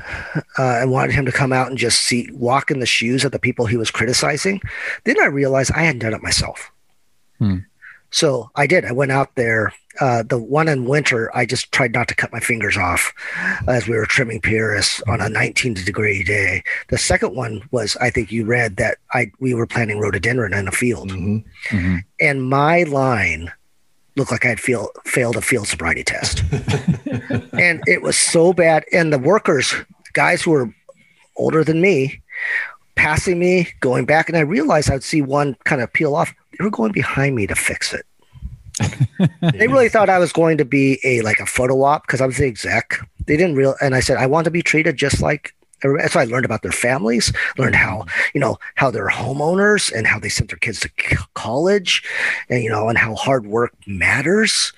uh, 0.58 0.78
and 0.80 0.90
wanted 0.90 1.12
him 1.12 1.26
to 1.26 1.32
come 1.32 1.52
out 1.52 1.68
and 1.68 1.76
just 1.76 2.00
see, 2.00 2.30
walk 2.32 2.70
in 2.70 2.80
the 2.80 2.86
shoes 2.86 3.22
of 3.22 3.32
the 3.32 3.38
people 3.38 3.66
he 3.66 3.76
was 3.76 3.90
criticizing. 3.90 4.62
Then 5.04 5.20
I 5.20 5.26
realized 5.26 5.72
I 5.74 5.82
hadn't 5.82 5.98
done 6.00 6.14
it 6.14 6.22
myself. 6.22 6.70
Hmm. 7.38 7.58
So 8.10 8.50
I 8.56 8.66
did. 8.66 8.84
I 8.84 8.92
went 8.92 9.12
out 9.12 9.34
there. 9.36 9.72
Uh, 10.00 10.22
the 10.22 10.38
one 10.38 10.68
in 10.68 10.84
winter, 10.86 11.34
I 11.36 11.44
just 11.44 11.72
tried 11.72 11.92
not 11.92 12.08
to 12.08 12.14
cut 12.14 12.32
my 12.32 12.38
fingers 12.40 12.76
off 12.76 13.12
as 13.68 13.86
we 13.88 13.96
were 13.96 14.06
trimming 14.06 14.40
Pieris 14.40 15.02
on 15.08 15.20
a 15.20 15.28
19 15.28 15.74
degree 15.74 16.22
day. 16.22 16.62
The 16.88 16.96
second 16.96 17.34
one 17.34 17.62
was, 17.72 17.96
I 18.00 18.08
think 18.10 18.30
you 18.32 18.44
read 18.46 18.76
that 18.76 18.98
I 19.12 19.30
we 19.40 19.52
were 19.52 19.66
planting 19.66 19.98
rhododendron 19.98 20.54
in 20.54 20.68
a 20.68 20.72
field, 20.72 21.10
Mhm. 21.10 21.44
Mhm. 21.68 22.04
and 22.20 22.48
my 22.48 22.84
line 22.84 23.52
looked 24.16 24.30
like 24.30 24.46
I'd 24.46 24.60
feel, 24.60 24.90
failed 25.04 25.36
a 25.36 25.42
field 25.42 25.66
sobriety 25.68 26.04
test 26.04 26.42
and 27.52 27.82
it 27.86 28.00
was 28.02 28.16
so 28.16 28.52
bad. 28.52 28.84
And 28.92 29.12
the 29.12 29.18
workers, 29.18 29.74
guys 30.14 30.40
who 30.42 30.52
were 30.52 30.72
older 31.36 31.62
than 31.64 31.80
me, 31.80 32.22
passing 33.00 33.38
me, 33.38 33.66
going 33.80 34.04
back, 34.04 34.28
and 34.28 34.36
I 34.36 34.42
realized 34.42 34.90
I'd 34.90 35.02
see 35.02 35.22
one 35.22 35.56
kind 35.64 35.80
of 35.80 35.90
peel 35.90 36.14
off. 36.14 36.34
They 36.52 36.62
were 36.62 36.70
going 36.70 36.92
behind 36.92 37.34
me 37.34 37.46
to 37.46 37.54
fix 37.54 37.94
it. 37.94 38.04
They 39.54 39.68
really 39.68 39.88
thought 39.88 40.10
I 40.10 40.18
was 40.18 40.32
going 40.32 40.58
to 40.58 40.64
be 40.66 40.98
a 41.02 41.22
like 41.22 41.40
a 41.40 41.46
photo 41.46 41.82
op 41.82 42.06
because 42.06 42.20
I 42.20 42.26
was 42.26 42.36
the 42.36 42.46
exec. 42.46 42.98
They 43.26 43.38
didn't 43.38 43.56
real, 43.56 43.74
and 43.80 43.94
I 43.94 44.00
said 44.00 44.18
I 44.18 44.26
want 44.26 44.44
to 44.44 44.50
be 44.50 44.62
treated 44.62 44.96
just 44.98 45.22
like. 45.22 45.54
everybody." 45.82 46.08
So 46.08 46.20
I 46.20 46.24
learned 46.24 46.44
about 46.44 46.60
their 46.62 46.72
families, 46.72 47.32
learned 47.56 47.74
how 47.74 48.04
you 48.34 48.40
know 48.40 48.58
how 48.74 48.90
they're 48.90 49.08
homeowners 49.08 49.90
and 49.92 50.06
how 50.06 50.18
they 50.18 50.28
sent 50.28 50.50
their 50.50 50.58
kids 50.58 50.80
to 50.80 50.90
college, 51.34 52.02
and 52.50 52.62
you 52.62 52.70
know, 52.70 52.88
and 52.90 52.98
how 52.98 53.14
hard 53.14 53.46
work 53.46 53.72
matters. 53.86 54.74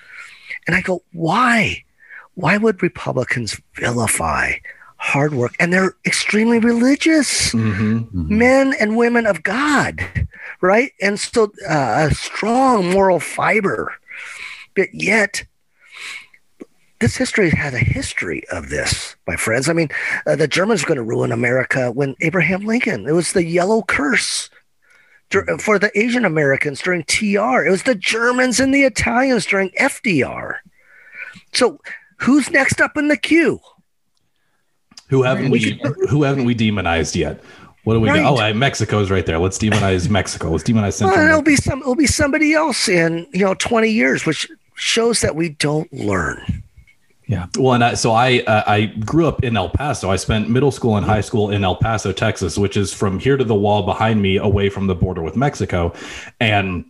And 0.67 0.77
I 0.77 0.81
go, 0.81 1.03
why? 1.13 1.83
Why 2.35 2.57
would 2.57 2.83
Republicans 2.83 3.61
vilify 3.75 4.55
hard 5.03 5.35
work? 5.35 5.55
And 5.59 5.73
they're 5.73 5.95
extremely 6.07 6.59
religious 6.61 7.53
Mhm. 7.53 8.09
Mhm. 8.13 8.29
men 8.31 8.75
and 8.79 8.97
women 8.97 9.27
of 9.27 9.43
God, 9.43 10.27
right? 10.61 10.93
And 11.03 11.19
so 11.19 11.53
uh, 11.69 12.09
a 12.11 12.15
strong 12.15 12.91
moral 12.91 13.19
fiber. 13.19 13.93
But 14.77 14.89
yet, 14.95 15.45
this 17.01 17.17
history 17.17 17.51
has 17.51 17.75
a 17.75 17.79
history 17.79 18.45
of 18.53 18.69
this, 18.69 19.17
my 19.27 19.35
friends. 19.37 19.69
I 19.69 19.73
mean, 19.73 19.89
uh, 20.27 20.37
the 20.37 20.47
Germans 20.47 20.83
were 20.83 20.89
going 20.89 20.97
to 20.99 21.03
ruin 21.03 21.33
America 21.33 21.91
when 21.91 22.15
Abraham 22.21 22.63
Lincoln, 22.65 23.09
it 23.09 23.13
was 23.13 23.33
the 23.33 23.45
yellow 23.45 23.83
curse 23.83 24.51
for 25.59 25.79
the 25.81 25.91
Asian 25.99 26.25
Americans 26.25 26.81
during 26.81 27.03
TR. 27.05 27.65
It 27.67 27.71
was 27.71 27.83
the 27.83 27.95
Germans 27.97 28.61
and 28.61 28.73
the 28.73 28.85
Italians 28.85 29.47
during 29.47 29.71
FDR. 29.81 30.59
So, 31.53 31.81
who's 32.19 32.51
next 32.51 32.81
up 32.81 32.97
in 32.97 33.09
the 33.09 33.17
queue? 33.17 33.59
Who 35.13 35.23
haven't 35.23 35.51
We 35.51 35.79
who 36.09 36.23
haven't 36.23 36.47
we 36.47 36.55
demonized 36.55 37.15
yet? 37.15 37.43
What 37.85 37.95
do 37.95 38.01
we 38.01 38.09
Right. 38.09 38.23
got? 38.23 38.41
Oh, 38.51 38.55
Mexico's 38.55 39.11
right 39.11 39.27
there. 39.27 39.39
Let's 39.39 39.59
demonize 39.59 40.09
Mexico. 40.21 40.51
Let's 40.51 40.65
demonize 40.65 40.95
Central. 40.95 41.19
Well, 41.19 41.29
it'll 41.29 41.43
be 41.43 41.57
some. 41.57 41.81
It'll 41.81 41.95
be 41.95 42.07
somebody 42.07 42.55
else 42.55 42.89
in 42.89 43.27
you 43.35 43.45
know 43.45 43.53
twenty 43.55 43.91
years, 43.91 44.25
which 44.25 44.49
shows 44.75 45.21
that 45.21 45.37
we 45.37 45.51
don't 45.51 45.93
learn. 45.93 46.63
Yeah. 47.27 47.47
Well, 47.59 47.75
and 47.75 47.85
I, 47.85 47.95
so 47.95 48.13
I 48.13 48.39
uh, 48.47 48.63
I 48.67 48.87
grew 48.87 49.27
up 49.27 49.45
in 49.45 49.55
El 49.55 49.69
Paso. 49.69 50.11
I 50.11 50.17
spent 50.17 50.49
middle 50.49 50.71
school 50.71 50.97
and 50.97 51.05
high 51.05 51.21
school 51.21 51.51
in 51.51 51.63
El 51.63 51.77
Paso, 51.77 52.11
Texas, 52.13 52.57
which 52.57 52.77
is 52.79 52.95
from 52.95 53.19
here 53.19 53.37
to 53.37 53.45
the 53.45 53.55
wall 53.55 53.83
behind 53.83 54.23
me, 54.23 54.39
away 54.39 54.71
from 54.71 54.87
the 54.87 54.95
border 54.95 55.21
with 55.21 55.37
Mexico, 55.37 55.93
and 56.41 56.85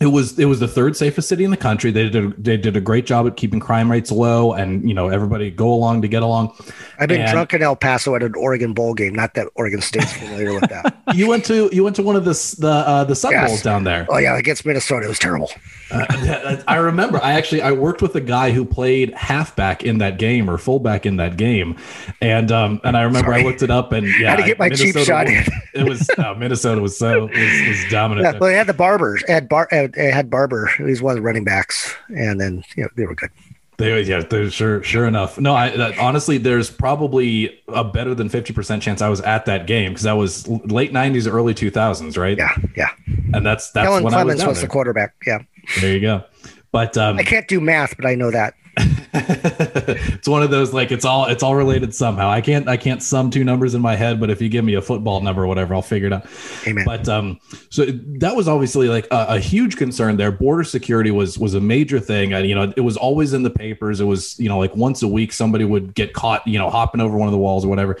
it 0.00 0.06
was 0.06 0.38
it 0.38 0.44
was 0.44 0.60
the 0.60 0.68
third 0.68 0.96
safest 0.96 1.28
city 1.28 1.44
in 1.44 1.50
the 1.50 1.56
country. 1.56 1.90
They 1.90 2.08
did 2.08 2.24
a, 2.24 2.28
they 2.40 2.56
did 2.56 2.76
a 2.76 2.80
great 2.80 3.04
job 3.06 3.26
at 3.26 3.36
keeping 3.36 3.58
crime 3.60 3.90
rates 3.90 4.10
low, 4.12 4.52
and 4.52 4.86
you 4.88 4.94
know 4.94 5.08
everybody 5.08 5.50
go 5.50 5.72
along 5.72 6.02
to 6.02 6.08
get 6.08 6.22
along. 6.22 6.54
I've 6.98 7.08
been 7.08 7.20
And- 7.22 7.30
drunk 7.32 7.52
in 7.54 7.62
El 7.62 7.76
Paso 7.76 8.14
at 8.14 8.22
an 8.22 8.34
Oregon 8.36 8.74
bowl 8.74 8.94
game. 8.94 9.14
Not 9.14 9.34
that 9.34 9.48
Oregon 9.56 9.80
State's 9.80 10.12
familiar 10.12 10.52
with 10.54 10.68
that. 10.70 10.94
You 11.14 11.26
went 11.26 11.46
to 11.46 11.70
you 11.72 11.82
went 11.84 11.96
to 11.96 12.02
one 12.02 12.16
of 12.16 12.26
the 12.26 12.32
the 12.58 12.68
uh, 12.70 13.04
the 13.04 13.14
Sun 13.16 13.32
Yes. 13.32 13.48
Bowls 13.48 13.62
down 13.62 13.84
there. 13.84 14.06
Oh 14.10 14.18
yeah, 14.18 14.36
against 14.36 14.66
Minnesota, 14.66 15.06
it 15.06 15.08
was 15.08 15.18
terrible. 15.18 15.50
Uh, 15.90 16.62
I 16.68 16.76
remember. 16.76 17.18
I 17.22 17.32
actually 17.32 17.62
I 17.62 17.72
worked 17.72 18.02
with 18.02 18.14
a 18.14 18.20
guy 18.20 18.50
who 18.50 18.66
played 18.66 19.14
halfback 19.14 19.82
in 19.82 19.98
that 19.98 20.18
game 20.18 20.50
or 20.50 20.58
fullback 20.58 21.06
in 21.06 21.16
that 21.16 21.38
game, 21.38 21.76
and 22.20 22.52
um 22.52 22.80
and 22.84 22.94
I 22.94 23.02
remember 23.02 23.32
I 23.32 23.42
looked 23.42 23.62
it 23.62 23.70
up 23.70 23.92
and 23.92 24.06
yeah, 24.20 24.30
Had 24.30 24.36
to 24.36 24.42
get 24.42 24.58
my 24.58 24.68
cheap 24.68 24.96
shot 24.98 25.26
was- 25.28 25.48
It 25.74 25.88
was 25.88 26.10
uh, 26.18 26.34
Minnesota 26.34 26.82
was 26.82 26.98
so 26.98 27.26
was, 27.26 27.68
was 27.68 27.84
dominant. 27.90 28.26
Yeah, 28.26 28.38
well, 28.38 28.50
they 28.50 28.56
had 28.56 28.66
the 28.66 28.74
Barbers. 28.74 29.24
Had 29.26 29.48
Bar. 29.48 29.66
It 29.96 30.12
had 30.12 30.30
Barber. 30.30 30.66
He 30.76 30.84
was 30.84 31.02
one 31.02 31.12
of 31.12 31.16
the 31.16 31.22
running 31.22 31.44
backs, 31.44 31.94
and 32.08 32.40
then 32.40 32.64
you 32.76 32.84
know 32.84 32.88
they 32.96 33.06
were 33.06 33.14
good. 33.14 33.30
They, 33.78 34.02
yeah, 34.02 34.22
they're 34.22 34.50
sure, 34.50 34.82
sure 34.82 35.06
enough. 35.06 35.38
No, 35.38 35.54
I 35.54 35.70
that, 35.76 35.98
honestly, 35.98 36.36
there's 36.36 36.68
probably 36.68 37.62
a 37.68 37.84
better 37.84 38.12
than 38.12 38.28
fifty 38.28 38.52
percent 38.52 38.82
chance 38.82 39.00
I 39.00 39.08
was 39.08 39.20
at 39.20 39.46
that 39.46 39.68
game 39.68 39.92
because 39.92 40.02
that 40.02 40.14
was 40.14 40.48
late 40.48 40.92
'90s, 40.92 41.32
early 41.32 41.54
2000s, 41.54 42.18
right? 42.18 42.36
Yeah, 42.36 42.56
yeah. 42.76 42.90
and 43.32 43.46
that's 43.46 43.70
that's 43.70 43.86
Kellen 43.86 44.02
when 44.02 44.12
Clemens 44.12 44.40
I 44.40 44.48
was, 44.48 44.56
was, 44.56 44.62
the 44.62 44.68
quarterback. 44.68 45.14
Yeah, 45.24 45.42
There 45.80 45.92
you 45.92 46.00
go. 46.00 46.24
But 46.72 46.98
um, 46.98 47.18
I 47.18 47.22
can't 47.22 47.46
do 47.46 47.60
math, 47.60 47.96
but 47.96 48.04
I 48.04 48.16
know 48.16 48.32
that. 48.32 48.54
it's 49.12 50.28
one 50.28 50.42
of 50.42 50.50
those 50.50 50.72
like 50.72 50.92
it's 50.92 51.04
all 51.04 51.26
it's 51.26 51.42
all 51.42 51.54
related 51.54 51.94
somehow. 51.94 52.30
I 52.30 52.40
can't 52.40 52.68
I 52.68 52.76
can't 52.76 53.02
sum 53.02 53.30
two 53.30 53.44
numbers 53.44 53.74
in 53.74 53.80
my 53.80 53.96
head, 53.96 54.20
but 54.20 54.30
if 54.30 54.40
you 54.40 54.48
give 54.48 54.64
me 54.64 54.74
a 54.74 54.82
football 54.82 55.20
number 55.20 55.44
or 55.44 55.46
whatever, 55.46 55.74
I'll 55.74 55.82
figure 55.82 56.06
it 56.06 56.12
out. 56.12 56.26
Amen. 56.66 56.84
But 56.84 57.08
um, 57.08 57.38
so 57.70 57.86
that 57.86 58.36
was 58.36 58.48
obviously 58.48 58.88
like 58.88 59.06
a, 59.10 59.26
a 59.30 59.40
huge 59.40 59.76
concern 59.76 60.16
there. 60.16 60.30
Border 60.30 60.64
security 60.64 61.10
was 61.10 61.38
was 61.38 61.54
a 61.54 61.60
major 61.60 62.00
thing, 62.00 62.32
and 62.32 62.46
you 62.48 62.54
know 62.54 62.72
it 62.76 62.82
was 62.82 62.96
always 62.96 63.32
in 63.32 63.42
the 63.42 63.50
papers. 63.50 64.00
It 64.00 64.04
was 64.04 64.38
you 64.38 64.48
know 64.48 64.58
like 64.58 64.74
once 64.76 65.02
a 65.02 65.08
week 65.08 65.32
somebody 65.32 65.64
would 65.64 65.94
get 65.94 66.12
caught 66.12 66.46
you 66.46 66.58
know 66.58 66.70
hopping 66.70 67.00
over 67.00 67.16
one 67.16 67.28
of 67.28 67.32
the 67.32 67.38
walls 67.38 67.64
or 67.64 67.68
whatever. 67.68 67.98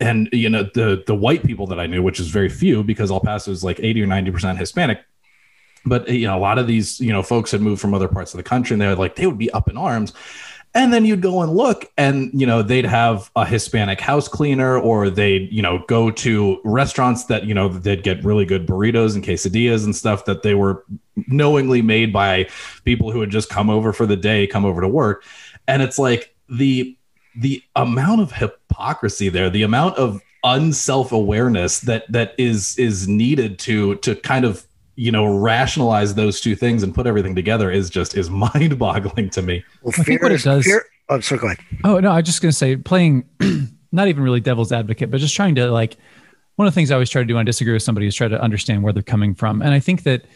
And 0.00 0.28
you 0.32 0.48
know 0.48 0.64
the 0.74 1.02
the 1.06 1.14
white 1.14 1.44
people 1.44 1.66
that 1.68 1.78
I 1.78 1.86
knew, 1.86 2.02
which 2.02 2.20
is 2.20 2.28
very 2.28 2.48
few 2.48 2.82
because 2.82 3.10
El 3.10 3.20
Paso 3.20 3.50
is 3.50 3.62
like 3.62 3.78
eighty 3.80 4.02
or 4.02 4.06
ninety 4.06 4.30
percent 4.30 4.58
Hispanic. 4.58 5.00
But 5.86 6.08
you 6.08 6.26
know 6.26 6.36
a 6.36 6.40
lot 6.40 6.58
of 6.58 6.66
these 6.66 7.00
you 7.00 7.12
know 7.12 7.22
folks 7.22 7.50
had 7.50 7.60
moved 7.60 7.80
from 7.80 7.94
other 7.94 8.08
parts 8.08 8.34
of 8.34 8.38
the 8.38 8.44
country, 8.44 8.74
and 8.74 8.82
they 8.82 8.86
were 8.86 8.96
like 8.96 9.16
they 9.16 9.26
would 9.26 9.38
be 9.38 9.50
up 9.50 9.68
in 9.68 9.76
arms. 9.76 10.12
And 10.72 10.92
then 10.92 11.04
you'd 11.04 11.20
go 11.20 11.42
and 11.42 11.52
look, 11.52 11.90
and 11.98 12.30
you 12.32 12.46
know 12.46 12.62
they'd 12.62 12.84
have 12.84 13.30
a 13.34 13.44
Hispanic 13.44 14.00
house 14.00 14.28
cleaner, 14.28 14.78
or 14.78 15.10
they'd 15.10 15.50
you 15.50 15.62
know 15.62 15.82
go 15.88 16.10
to 16.12 16.60
restaurants 16.64 17.24
that 17.24 17.44
you 17.44 17.54
know 17.54 17.68
they'd 17.68 18.04
get 18.04 18.24
really 18.24 18.44
good 18.44 18.66
burritos 18.66 19.14
and 19.14 19.24
quesadillas 19.24 19.84
and 19.84 19.96
stuff 19.96 20.26
that 20.26 20.42
they 20.42 20.54
were 20.54 20.84
knowingly 21.26 21.82
made 21.82 22.12
by 22.12 22.48
people 22.84 23.10
who 23.10 23.20
had 23.20 23.30
just 23.30 23.48
come 23.48 23.68
over 23.68 23.92
for 23.92 24.06
the 24.06 24.16
day, 24.16 24.46
come 24.46 24.64
over 24.64 24.80
to 24.80 24.88
work, 24.88 25.24
and 25.66 25.82
it's 25.82 25.98
like 25.98 26.36
the 26.48 26.96
the 27.36 27.62
amount 27.74 28.20
of 28.20 28.32
hypocrisy 28.32 29.28
there, 29.28 29.50
the 29.50 29.62
amount 29.62 29.96
of 29.96 30.20
unself 30.44 31.12
awareness 31.12 31.80
that 31.80 32.10
that 32.10 32.34
is 32.38 32.78
is 32.78 33.06
needed 33.06 33.58
to 33.58 33.96
to 33.96 34.14
kind 34.16 34.44
of 34.44 34.66
you 35.00 35.10
know 35.10 35.24
rationalize 35.38 36.14
those 36.14 36.42
two 36.42 36.54
things 36.54 36.82
and 36.82 36.94
put 36.94 37.06
everything 37.06 37.34
together 37.34 37.70
is 37.70 37.88
just 37.88 38.16
is 38.16 38.28
mind 38.44 38.78
boggling 38.78 39.30
to 39.30 39.40
me. 39.42 39.64
Well, 39.82 39.94
I 39.98 40.02
think 40.02 40.22
what 40.22 40.30
it 40.32 40.36
is- 40.36 40.44
does- 40.44 40.64
fear- 40.64 40.84
oh, 41.08 41.20
sorry, 41.20 41.40
go 41.40 41.46
ahead. 41.46 41.58
Oh 41.84 41.98
no, 42.00 42.10
I 42.10 42.16
was 42.16 42.26
just 42.26 42.42
gonna 42.42 42.52
say 42.52 42.76
playing 42.76 43.24
not 43.92 44.08
even 44.08 44.22
really 44.22 44.40
devil's 44.40 44.72
advocate, 44.72 45.10
but 45.10 45.18
just 45.20 45.34
trying 45.34 45.54
to 45.54 45.70
like 45.70 45.96
one 46.56 46.66
of 46.68 46.74
the 46.74 46.74
things 46.74 46.90
I 46.90 46.94
always 46.94 47.08
try 47.08 47.22
to 47.22 47.26
do 47.26 47.34
when 47.34 47.40
I 47.40 47.44
disagree 47.44 47.72
with 47.72 47.82
somebody 47.82 48.06
is 48.06 48.14
try 48.14 48.28
to 48.28 48.38
understand 48.40 48.82
where 48.82 48.92
they're 48.92 49.02
coming 49.02 49.34
from. 49.34 49.62
And 49.62 49.72
I 49.72 49.80
think 49.80 50.02
that 50.02 50.26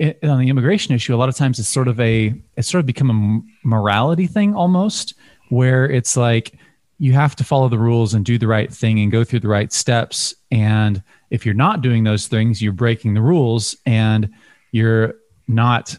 it, 0.00 0.18
on 0.24 0.40
the 0.40 0.48
immigration 0.48 0.92
issue, 0.94 1.14
a 1.14 1.16
lot 1.18 1.28
of 1.28 1.36
times 1.36 1.60
it's 1.60 1.68
sort 1.68 1.86
of 1.86 2.00
a 2.00 2.34
it's 2.56 2.68
sort 2.68 2.80
of 2.80 2.86
become 2.86 3.10
a 3.10 3.68
morality 3.68 4.26
thing 4.26 4.54
almost, 4.54 5.14
where 5.50 5.88
it's 5.88 6.16
like 6.16 6.54
you 6.98 7.12
have 7.12 7.36
to 7.36 7.44
follow 7.44 7.68
the 7.68 7.78
rules 7.78 8.14
and 8.14 8.24
do 8.24 8.36
the 8.38 8.48
right 8.48 8.72
thing 8.72 8.98
and 8.98 9.12
go 9.12 9.22
through 9.22 9.38
the 9.40 9.48
right 9.48 9.72
steps. 9.72 10.34
And 10.50 11.02
if 11.30 11.44
you're 11.44 11.54
not 11.54 11.82
doing 11.82 12.04
those 12.04 12.26
things, 12.26 12.62
you're 12.62 12.72
breaking 12.72 13.14
the 13.14 13.20
rules 13.22 13.76
and 13.86 14.30
you're 14.72 15.14
not. 15.46 15.96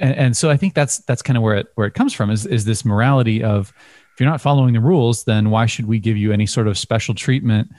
And, 0.00 0.14
and 0.16 0.36
so 0.36 0.50
I 0.50 0.56
think 0.56 0.74
that's 0.74 0.98
that's 0.98 1.22
kind 1.22 1.36
of 1.36 1.42
where 1.42 1.56
it 1.56 1.66
where 1.74 1.86
it 1.86 1.94
comes 1.94 2.12
from 2.12 2.30
is 2.30 2.46
is 2.46 2.64
this 2.64 2.84
morality 2.84 3.42
of 3.42 3.72
if 4.14 4.20
you're 4.20 4.28
not 4.28 4.40
following 4.40 4.74
the 4.74 4.80
rules, 4.80 5.24
then 5.24 5.50
why 5.50 5.66
should 5.66 5.86
we 5.86 5.98
give 5.98 6.16
you 6.16 6.32
any 6.32 6.46
sort 6.46 6.68
of 6.68 6.76
special 6.76 7.14
treatment? 7.14 7.70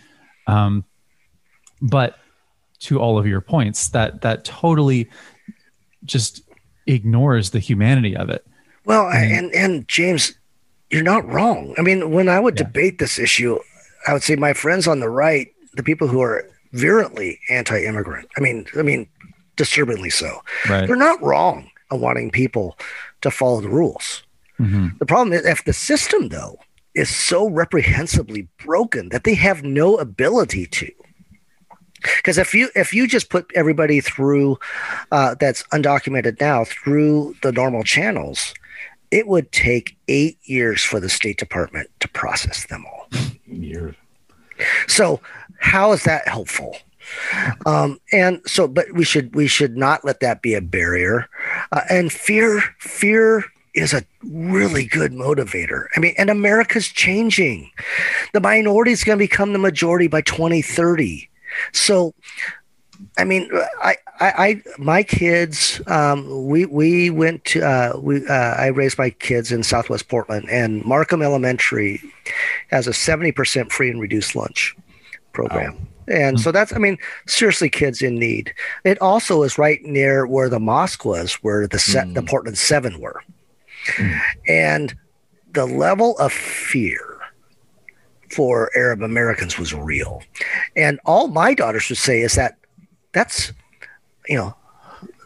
Um, 0.47 0.84
but 1.82 2.18
to 2.80 2.99
all 2.99 3.18
of 3.18 3.28
your 3.28 3.41
points, 3.41 3.89
that 3.89 4.22
that 4.22 4.43
totally 4.43 5.09
just 6.05 6.41
ignores 6.88 7.51
the 7.51 7.59
humanity 7.59 8.16
of 8.16 8.30
it. 8.30 8.45
Well, 8.86 9.07
and 9.09 9.53
and 9.53 9.88
James, 9.88 10.34
you're 10.89 11.03
not 11.03 11.26
wrong. 11.28 11.76
I 11.78 11.82
mean, 11.82 12.11
when 12.11 12.28
I 12.28 12.39
would 12.39 12.57
Yeah. 12.57 12.66
debate 12.66 12.99
this 12.99 13.18
issue, 13.20 13.59
I 14.07 14.14
would 14.14 14.24
say 14.24 14.36
my 14.36 14.51
friends 14.53 14.88
on 14.88 14.99
the 14.99 15.09
right, 15.09 15.53
the 15.76 15.84
people 15.84 16.07
who 16.07 16.21
are 16.21 16.49
virulently 16.71 17.39
anti-immigrant. 17.49 18.28
I 18.38 18.41
mean, 18.41 18.65
I 18.78 18.82
mean, 18.82 19.07
disturbingly 19.55 20.09
so. 20.09 20.41
Right. 20.69 20.88
They're 20.88 20.95
not 20.95 21.21
wrong 21.21 21.69
on 21.91 22.01
wanting 22.01 22.32
people 22.32 22.78
to 23.21 23.32
follow 23.32 23.61
the 23.61 23.69
rules. 23.69 24.24
hmm 24.57 24.89
The 24.99 25.05
problem 25.05 25.34
is 25.34 25.45
if 25.45 25.63
the 25.65 25.74
system 25.74 26.30
though 26.30 26.57
is 26.95 27.09
so 27.09 27.49
reprehensibly 27.49 28.47
broken 28.63 29.09
that 29.09 29.24
they 29.24 29.34
have 29.36 29.63
no 29.63 29.95
ability 29.97 30.67
to. 30.67 30.91
Because 32.17 32.38
if 32.38 32.53
you 32.53 32.69
if 32.76 32.93
you 32.93 33.07
just 33.07 33.30
put 33.30 33.49
everybody 33.55 34.01
through 34.01 34.59
uh, 35.11 35.36
that's 35.39 35.63
undocumented 35.67 36.39
now 36.41 36.65
through 36.65 37.36
the 37.41 37.51
normal 37.51 37.84
channels, 37.84 38.53
it 39.09 39.28
would 39.28 39.51
take 39.51 39.95
eight 40.07 40.38
years 40.43 40.84
for 40.84 40.99
the 40.99 41.09
State 41.09 41.38
Department 41.38 41.89
to 42.01 42.07
process 42.09 42.65
them 42.67 42.86
all. 42.86 43.07
Years. 43.47 43.95
So 44.88 45.21
how 45.60 45.91
is 45.91 46.04
that 46.04 46.28
helpful? 46.28 46.78
Um, 47.66 47.99
and 48.12 48.41
so, 48.45 48.68
but 48.68 48.91
we 48.93 49.04
should 49.04 49.36
we 49.36 49.47
should 49.47 49.78
not 49.78 50.06
let 50.06 50.20
that 50.22 50.41
be 50.41 50.54
a 50.54 50.62
barrier. 50.62 51.30
Uh, 51.72 51.82
and 51.89 52.12
fear 52.12 52.62
fear 52.80 53.43
is 53.74 53.93
a 53.93 54.04
really 54.24 54.86
good 54.86 55.12
motivator. 55.12 55.88
I 55.95 55.99
mean, 55.99 56.14
and 56.18 56.30
America's 56.30 56.88
changing. 56.88 57.72
The 58.34 58.39
minority 58.39 58.91
is 58.91 59.04
going 59.04 59.18
to 59.18 59.24
become 59.24 59.54
the 59.54 59.60
majority 59.60 60.08
by 60.08 60.22
2030. 60.22 61.30
So, 61.72 62.14
I 63.18 63.24
mean, 63.24 63.49
I, 63.82 63.95
I, 64.20 64.32
I 64.38 64.62
my 64.78 65.04
kids, 65.04 65.82
um, 65.88 66.47
we 66.47 66.66
we 66.66 67.10
went 67.10 67.45
to 67.45 67.66
uh, 67.66 67.93
we 67.99 68.26
uh, 68.28 68.34
I 68.34 68.68
raised 68.68 68.97
my 68.97 69.10
kids 69.10 69.51
in 69.51 69.64
Southwest 69.64 70.08
Portland, 70.08 70.49
and 70.49 70.84
Markham 70.86 71.22
Elementary 71.22 72.01
has 72.70 72.88
a 72.88 72.91
70% 72.91 73.72
free 73.72 73.89
and 73.89 73.99
reduced 73.99 74.36
lunch 74.36 74.76
program. 75.34 75.88
And 76.07 76.39
so 76.39 76.51
that's, 76.51 76.73
I 76.73 76.79
mean, 76.79 76.97
seriously, 77.27 77.69
kids 77.69 78.01
in 78.01 78.15
need. 78.15 78.53
It 78.84 79.01
also 79.01 79.43
is 79.43 79.57
right 79.57 79.81
near 79.84 80.25
where 80.27 80.49
the 80.49 80.59
mosque 80.59 81.05
was, 81.05 81.36
where 81.36 81.65
the 81.67 81.79
set, 81.79 82.13
the 82.13 82.21
Mm. 82.21 82.27
Portland 82.29 82.57
Seven 82.57 82.99
were, 82.99 83.21
Mm. 83.95 84.21
and 84.47 84.95
the 85.53 85.65
level 85.65 86.17
of 86.17 86.34
fear 86.34 87.19
for 88.36 88.69
Arab 88.75 89.01
Americans 89.01 89.57
was 89.57 89.73
real. 89.73 90.21
And 90.75 90.99
all 91.05 91.27
my 91.27 91.53
daughters 91.53 91.88
would 91.89 91.97
say 91.97 92.21
is 92.21 92.34
that 92.36 92.57
that's, 93.13 93.53
you 94.27 94.36
know, 94.38 94.55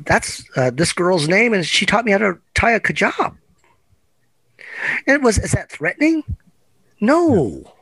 that's 0.05 0.43
uh, 0.57 0.69
this 0.69 0.93
girl's 0.93 1.27
name, 1.27 1.53
and 1.53 1.65
she 1.65 1.85
taught 1.85 2.05
me 2.05 2.11
how 2.11 2.17
to 2.19 2.37
tie 2.53 2.71
a 2.71 2.79
hijab. 2.79 3.35
And 5.07 5.15
it 5.15 5.21
was, 5.21 5.39
is 5.39 5.53
that 5.53 5.71
threatening? 5.71 6.23
No. 7.01 7.73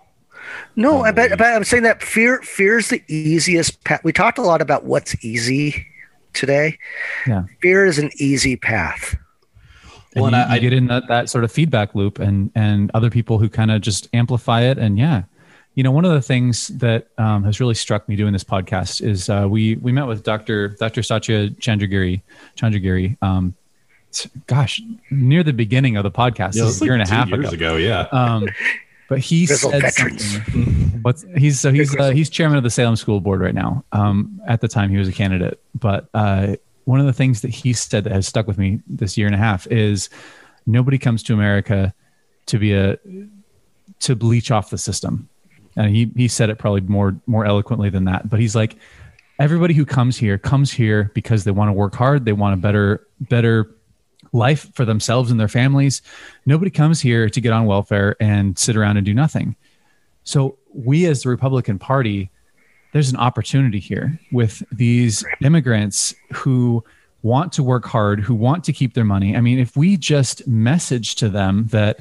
No, 0.76 1.02
I 1.04 1.12
bet, 1.12 1.32
but 1.38 1.42
I'm 1.48 1.64
saying 1.64 1.84
that 1.84 2.02
fear 2.04 2.42
fear 2.42 2.78
is 2.78 2.90
the 2.90 3.02
easiest 3.08 3.84
path. 3.84 4.02
We 4.04 4.12
talked 4.14 4.38
a 4.38 4.42
lot 4.42 4.62
about 4.62 4.86
what's 4.86 5.16
easy 5.24 5.86
today. 6.34 6.78
Yeah. 7.28 7.44
Fear 7.62 7.86
is 7.86 7.98
an 8.00 8.10
easy 8.18 8.56
path. 8.56 9.16
And 10.16 10.22
Well, 10.24 10.34
and 10.34 10.36
you, 10.36 10.42
I- 10.54 10.56
you 10.56 10.62
get 10.62 10.74
in 10.74 10.88
that, 10.88 11.08
that 11.08 11.30
sort 11.30 11.44
of 11.44 11.52
feedback 11.52 11.96
loop 11.96 12.20
and 12.20 12.52
and 12.56 12.92
other 12.94 13.10
people 13.10 13.38
who 13.40 13.50
kind 13.50 13.72
of 13.72 13.82
just 13.82 14.08
amplify 14.14 14.62
it 14.62 14.78
and 14.78 14.98
yeah 14.98 15.24
you 15.74 15.84
know 15.84 15.92
one 15.92 16.06
of 16.06 16.12
the 16.12 16.22
things 16.22 16.70
that 16.70 17.08
um, 17.18 17.44
has 17.44 17.60
really 17.60 17.74
struck 17.76 18.08
me 18.08 18.16
doing 18.16 18.32
this 18.32 18.46
podcast 18.46 19.02
is 19.06 19.30
uh, 19.30 19.46
we 19.50 19.76
we 19.76 19.92
met 19.92 20.08
with 20.08 20.24
dr 20.24 20.70
dr 20.80 21.04
satya 21.04 21.50
chandragiri 21.50 22.22
chandragiri 22.56 23.18
um, 23.22 23.54
s- 24.14 24.30
gosh 24.48 24.82
near 25.12 25.44
the 25.44 25.52
beginning 25.52 25.98
of 25.98 26.04
the 26.04 26.12
podcast 26.12 26.56
Yeah, 26.56 26.64
a 26.64 26.68
it's 26.68 26.80
like 26.80 26.86
year 26.88 26.94
and 26.94 27.04
a 27.04 27.10
half 27.10 27.28
years 27.28 27.52
ago, 27.52 27.76
ago. 27.76 27.78
Yeah. 27.78 28.08
Um, 28.14 28.48
but 29.10 29.20
he 29.20 29.46
Grizzled 29.46 29.74
said 29.74 29.82
veterans. 29.82 30.34
something 30.34 30.86
What's 31.06 31.24
he's 31.38 31.60
so 31.60 31.72
he's 31.72 31.96
uh, 31.96 32.10
he's 32.10 32.32
chairman 32.32 32.58
of 32.58 32.64
the 32.64 32.72
Salem 32.72 32.96
School 32.96 33.22
Board 33.22 33.40
right 33.40 33.54
now. 33.54 33.86
Um, 33.92 34.42
at 34.48 34.62
the 34.62 34.68
time 34.68 34.90
he 34.90 34.98
was 34.98 35.08
a 35.08 35.12
candidate, 35.12 35.60
but 35.76 36.10
uh, 36.16 36.56
one 36.86 37.00
of 37.00 37.06
the 37.06 37.14
things 37.14 37.42
that 37.42 37.50
he 37.50 37.74
said 37.74 38.06
that 38.06 38.12
has 38.12 38.28
stuck 38.28 38.48
with 38.48 38.58
me 38.58 38.82
this 38.88 39.16
year 39.16 39.28
and 39.28 39.36
a 39.36 39.38
half 39.38 39.68
is 39.68 40.10
nobody 40.66 40.98
comes 40.98 41.22
to 41.24 41.34
America 41.36 41.94
to 42.48 42.58
be 42.58 42.74
a 42.74 42.98
to 44.00 44.16
bleach 44.16 44.50
off 44.50 44.72
the 44.72 44.80
system. 44.80 45.30
And 45.76 45.96
he 45.96 46.12
he 46.16 46.28
said 46.28 46.50
it 46.50 46.58
probably 46.58 46.82
more 46.82 47.16
more 47.28 47.46
eloquently 47.46 47.92
than 47.92 48.06
that, 48.06 48.28
but 48.28 48.40
he's 48.40 48.56
like 48.56 48.76
everybody 49.38 49.76
who 49.76 49.86
comes 49.86 50.18
here 50.18 50.40
comes 50.40 50.72
here 50.72 51.12
because 51.14 51.44
they 51.44 51.52
want 51.52 51.70
to 51.70 51.74
work 51.74 51.94
hard, 51.94 52.26
they 52.26 52.34
want 52.34 52.56
a 52.56 52.58
better 52.58 53.06
better 53.20 53.75
life 54.36 54.70
for 54.74 54.86
themselves 54.86 55.32
and 55.32 55.40
their 55.40 55.48
families. 55.48 56.02
Nobody 56.46 56.70
comes 56.70 57.02
here 57.02 57.30
to 57.30 57.42
get 57.42 57.54
on 57.54 57.66
welfare 57.66 58.16
and 58.20 58.58
sit 58.60 58.76
around 58.76 58.98
and 58.98 59.06
do 59.06 59.14
nothing. 59.14 59.56
So 60.24 60.58
we 60.74 61.06
as 61.06 61.24
the 61.24 61.30
Republican 61.30 61.80
Party, 61.80 62.30
there's 62.94 63.10
an 63.10 63.18
opportunity 63.18 63.80
here 63.80 64.20
with 64.32 64.64
these 64.72 65.24
immigrants 65.42 66.14
who 66.34 66.84
want 67.24 67.52
to 67.54 67.64
work 67.64 67.86
hard, 67.86 68.20
who 68.20 68.36
want 68.36 68.64
to 68.66 68.74
keep 68.74 68.94
their 68.94 69.04
money. 69.04 69.36
I 69.36 69.42
mean, 69.42 69.60
if 69.60 69.76
we 69.76 69.98
just 69.98 70.48
message 70.48 71.16
to 71.16 71.30
them 71.30 71.68
that, 71.68 72.00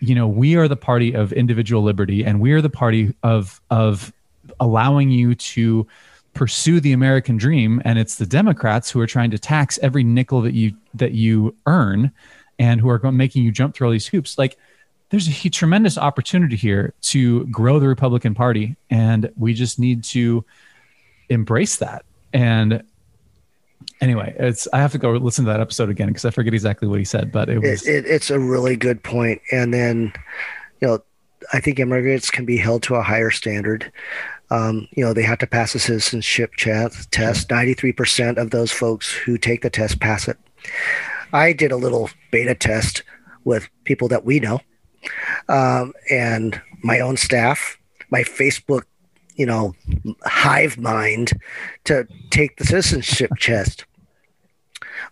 you 0.00 0.14
know, 0.14 0.26
we 0.26 0.56
are 0.56 0.68
the 0.68 0.76
party 0.76 1.14
of 1.14 1.32
individual 1.32 1.82
liberty 1.82 2.24
and 2.24 2.40
we 2.40 2.52
are 2.52 2.62
the 2.62 2.70
party 2.70 3.14
of 3.22 3.60
of 3.70 4.12
allowing 4.60 5.10
you 5.10 5.34
to 5.34 5.86
pursue 6.34 6.80
the 6.80 6.92
American 6.92 7.36
dream, 7.36 7.80
and 7.84 7.98
it's 7.98 8.16
the 8.16 8.26
Democrats 8.26 8.90
who 8.90 9.00
are 9.00 9.06
trying 9.06 9.30
to 9.30 9.38
tax 9.38 9.78
every 9.82 10.04
nickel 10.04 10.42
that 10.42 10.54
you 10.54 10.74
that 10.94 11.12
you 11.12 11.54
earn, 11.66 12.12
and 12.58 12.80
who 12.80 12.88
are 12.88 13.12
making 13.12 13.44
you 13.44 13.52
jump 13.52 13.74
through 13.74 13.86
all 13.86 13.92
these 13.92 14.06
hoops. 14.06 14.38
Like, 14.38 14.56
there's 15.10 15.28
a 15.28 15.50
tremendous 15.50 15.96
opportunity 15.96 16.56
here 16.56 16.94
to 17.02 17.46
grow 17.46 17.78
the 17.78 17.88
Republican 17.88 18.34
Party, 18.34 18.76
and 18.90 19.30
we 19.36 19.54
just 19.54 19.78
need 19.78 20.04
to 20.04 20.44
embrace 21.28 21.76
that. 21.76 22.04
And 22.32 22.82
anyway, 24.00 24.34
it's 24.38 24.66
I 24.72 24.78
have 24.78 24.92
to 24.92 24.98
go 24.98 25.12
listen 25.12 25.44
to 25.44 25.50
that 25.52 25.60
episode 25.60 25.88
again 25.88 26.08
because 26.08 26.24
I 26.24 26.30
forget 26.30 26.52
exactly 26.54 26.88
what 26.88 26.98
he 26.98 27.04
said, 27.04 27.30
but 27.30 27.48
it 27.48 27.58
was 27.58 27.86
It, 27.86 28.04
it, 28.04 28.06
it's 28.06 28.30
a 28.30 28.38
really 28.38 28.76
good 28.76 29.02
point. 29.02 29.40
And 29.52 29.72
then, 29.72 30.12
you 30.80 30.88
know, 30.88 30.98
I 31.52 31.60
think 31.60 31.78
immigrants 31.78 32.30
can 32.30 32.44
be 32.44 32.56
held 32.56 32.82
to 32.84 32.94
a 32.94 33.02
higher 33.02 33.30
standard. 33.30 33.92
Um, 34.54 34.86
you 34.92 35.04
know, 35.04 35.12
they 35.12 35.22
have 35.22 35.38
to 35.38 35.46
pass 35.48 35.74
a 35.74 35.80
citizenship 35.80 36.54
test. 36.54 37.10
93% 37.10 38.36
of 38.36 38.50
those 38.50 38.70
folks 38.70 39.12
who 39.12 39.36
take 39.36 39.62
the 39.62 39.70
test 39.70 39.98
pass 39.98 40.28
it. 40.28 40.38
I 41.32 41.52
did 41.52 41.72
a 41.72 41.76
little 41.76 42.08
beta 42.30 42.54
test 42.54 43.02
with 43.44 43.68
people 43.82 44.06
that 44.08 44.24
we 44.24 44.38
know 44.38 44.60
um, 45.48 45.92
and 46.08 46.60
my 46.82 47.00
own 47.00 47.16
staff, 47.16 47.76
my 48.10 48.22
Facebook, 48.22 48.84
you 49.34 49.44
know, 49.44 49.74
hive 50.24 50.78
mind 50.78 51.32
to 51.84 52.06
take 52.30 52.56
the 52.56 52.64
citizenship 52.64 53.30
test. 53.40 53.84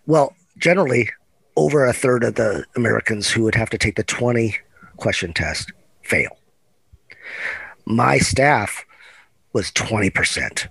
Well, 0.05 0.33
generally, 0.57 1.09
over 1.57 1.85
a 1.85 1.93
third 1.93 2.23
of 2.23 2.35
the 2.35 2.65
Americans 2.77 3.29
who 3.29 3.43
would 3.43 3.55
have 3.55 3.69
to 3.71 3.77
take 3.77 3.95
the 3.95 4.03
20 4.03 4.57
question 4.95 5.33
test 5.33 5.73
fail. 6.01 6.37
My 7.85 8.17
staff 8.17 8.85
was 9.53 9.71
20%. 9.71 10.67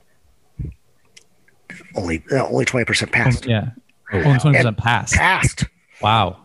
Only 1.95 2.23
uh, 2.31 2.47
only 2.47 2.65
20% 2.65 3.13
passed. 3.13 3.47
yeah, 3.47 3.71
Oh, 4.13 4.19
only 4.23 4.39
twenty 4.39 4.59
percent 4.59 4.77
passed. 4.77 5.15
Passed. 5.15 5.65
Wow. 6.03 6.37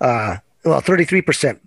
Uh, 0.00 0.36
well, 0.64 0.80
33% 0.80 1.58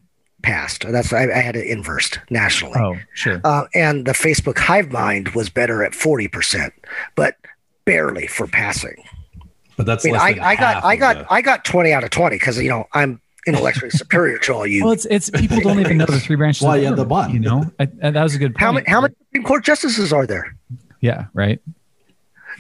passed. 0.42 0.86
That's 0.90 1.14
I, 1.14 1.24
I 1.32 1.38
had 1.40 1.56
it 1.56 1.68
inversed 1.68 2.20
nationally. 2.32 2.80
Oh, 2.80 2.96
sure. 3.14 3.40
Uh, 3.44 3.66
and 3.76 4.06
the 4.06 4.14
Facebook 4.14 4.58
Hive 4.58 4.92
Mind 4.92 5.30
was 5.30 5.50
better 5.50 5.84
at 5.84 5.92
40%, 5.94 6.72
but 7.16 7.36
barely 7.86 8.26
for 8.28 8.48
passing. 8.48 9.04
But 9.78 9.86
that's 9.86 10.04
I 10.06 10.08
mean, 10.08 10.14
less 10.14 10.22
I, 10.24 10.34
than 10.34 10.44
I 10.44 10.56
got 10.56 10.84
I 10.84 10.96
got 10.96 11.18
the- 11.20 11.34
I 11.34 11.42
got 11.42 11.66
20 11.66 11.94
out 11.94 12.04
of 12.04 12.10
20 12.10 12.36
because 12.36 12.58
you 12.62 12.70
know 12.70 12.88
I'm 12.94 13.22
intellectually 13.48 13.90
superior 13.90 14.38
to 14.40 14.54
all 14.54 14.68
you. 14.68 14.84
Well, 14.84 14.94
it's 14.94 15.06
it's 15.06 15.30
people 15.30 15.60
don't 15.62 15.80
even 15.80 15.98
know 15.98 16.06
the 16.06 16.20
three 16.20 16.36
branches. 16.36 16.62
Well, 16.64 16.74
of 16.74 16.82
you 16.82 16.90
the 16.90 17.04
government, 17.04 17.10
bond. 17.10 17.34
You 17.34 17.40
know, 17.40 17.72
I, 17.80 17.88
and 18.02 18.16
that 18.16 18.24
was 18.24 18.36
a 18.36 18.40
good 18.40 18.54
point. 18.54 18.62
how 18.62 18.72
many 18.72 18.90
how 18.90 19.02
many 19.02 19.14
Supreme 19.28 19.44
Court 19.44 19.64
justices 19.64 20.14
are 20.14 20.26
there? 20.26 20.56
Yeah, 21.00 21.26
right. 21.34 21.60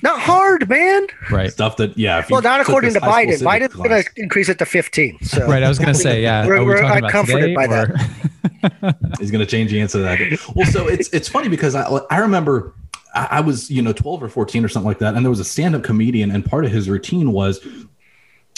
Not 0.03 0.19
hard, 0.19 0.67
man. 0.67 1.07
Right. 1.29 1.51
Stuff 1.51 1.77
that 1.77 1.95
yeah. 1.97 2.19
if 2.19 2.29
Well, 2.29 2.41
not 2.41 2.59
according 2.59 2.93
to 2.93 3.01
Biden. 3.01 3.39
Biden's 3.39 3.73
going 3.75 3.89
to 3.89 4.09
increase 4.15 4.49
it 4.49 4.57
to 4.59 4.65
15. 4.65 5.19
So 5.21 5.45
Right. 5.47 5.61
I 5.61 5.69
was 5.69 5.77
going 5.77 5.93
to 5.93 5.99
say, 5.99 6.23
yeah. 6.23 6.45
We're- 6.45 6.57
are 6.57 6.61
we 6.61 6.65
we're 6.67 6.81
talking 6.81 6.97
about 6.97 7.03
uncomforted 7.03 7.41
today 7.41 7.55
by 7.55 7.67
that. 7.67 9.15
He's 9.19 9.29
going 9.29 9.45
to 9.45 9.49
change 9.49 9.69
the 9.71 9.79
answer 9.79 9.99
to 9.99 10.03
that. 10.03 10.55
Well, 10.55 10.65
so 10.65 10.87
it's 10.87 11.09
it's 11.09 11.27
funny 11.29 11.49
because 11.49 11.75
I 11.75 11.83
I 12.09 12.17
remember 12.17 12.73
I 13.13 13.27
I 13.31 13.39
was 13.41 13.69
you 13.69 13.81
know 13.81 13.93
12 13.93 14.23
or 14.23 14.29
14 14.29 14.65
or 14.65 14.69
something 14.69 14.87
like 14.87 14.99
that, 14.99 15.13
and 15.13 15.23
there 15.23 15.29
was 15.29 15.39
a 15.39 15.45
stand 15.45 15.75
up 15.75 15.83
comedian, 15.83 16.31
and 16.31 16.43
part 16.43 16.65
of 16.65 16.71
his 16.71 16.89
routine 16.89 17.31
was 17.31 17.59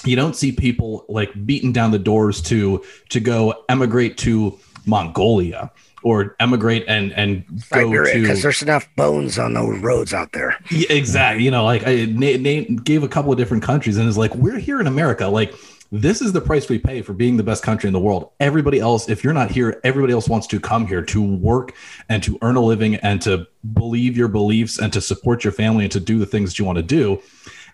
you 0.06 0.16
don't 0.16 0.36
see 0.36 0.52
people 0.52 1.06
like 1.10 1.46
beating 1.46 1.72
down 1.72 1.92
the 1.92 2.00
doors 2.00 2.42
to 2.44 2.84
to 3.10 3.20
go 3.20 3.64
emigrate 3.70 4.18
to 4.20 4.60
Mongolia 4.86 5.72
or 6.04 6.36
emigrate 6.40 6.84
and 6.88 7.14
and 7.14 7.48
go 7.48 7.58
Siberia, 7.58 8.14
to 8.14 8.22
because 8.22 8.42
there's 8.42 8.62
enough 8.62 8.88
bones 8.96 9.40
on 9.40 9.54
those 9.54 9.80
roads 9.80 10.14
out 10.14 10.32
there. 10.34 10.58
Yeah, 10.70 10.92
exactly. 10.92 11.44
You 11.44 11.52
know, 11.52 11.64
like 11.64 11.84
I 11.86 12.06
gave 12.06 13.04
a 13.04 13.08
couple 13.08 13.32
of 13.32 13.38
different 13.38 13.64
countries 13.64 13.98
and 13.98 14.08
is 14.08 14.18
like, 14.18 14.36
we're 14.36 14.60
here 14.60 14.80
in 14.80 14.88
America. 14.88 15.28
Like, 15.28 15.54
this 15.92 16.22
is 16.22 16.34
the 16.34 16.42
price 16.42 16.68
we 16.70 16.80
pay 16.80 17.04
for 17.04 17.14
being 17.14 17.38
the 17.38 17.44
best 17.44 17.64
country 17.64 17.88
in 17.88 17.94
the 17.94 18.00
world. 18.00 18.32
Everybody 18.40 18.80
else, 18.80 19.08
if 19.08 19.24
you're 19.24 19.34
not 19.34 19.52
here, 19.52 19.80
everybody 19.84 20.12
else 20.12 20.28
wants 20.28 20.48
to 20.48 20.60
come 20.60 20.88
here 20.88 21.04
to 21.04 21.22
work 21.22 21.74
and 22.10 22.24
to 22.24 22.38
earn 22.42 22.56
a 22.56 22.62
living 22.62 22.96
and 22.96 23.22
to 23.22 23.48
believe 23.74 24.18
your 24.18 24.28
beliefs 24.28 24.80
and 24.80 24.92
to 24.92 25.00
support 25.00 25.44
your 25.44 25.54
family 25.54 25.86
and 25.86 25.92
to 25.92 26.00
do 26.00 26.18
the 26.18 26.26
things 26.26 26.50
that 26.50 26.60
you 26.60 26.66
want 26.66 26.78
to 26.78 26.84
do. 26.84 27.22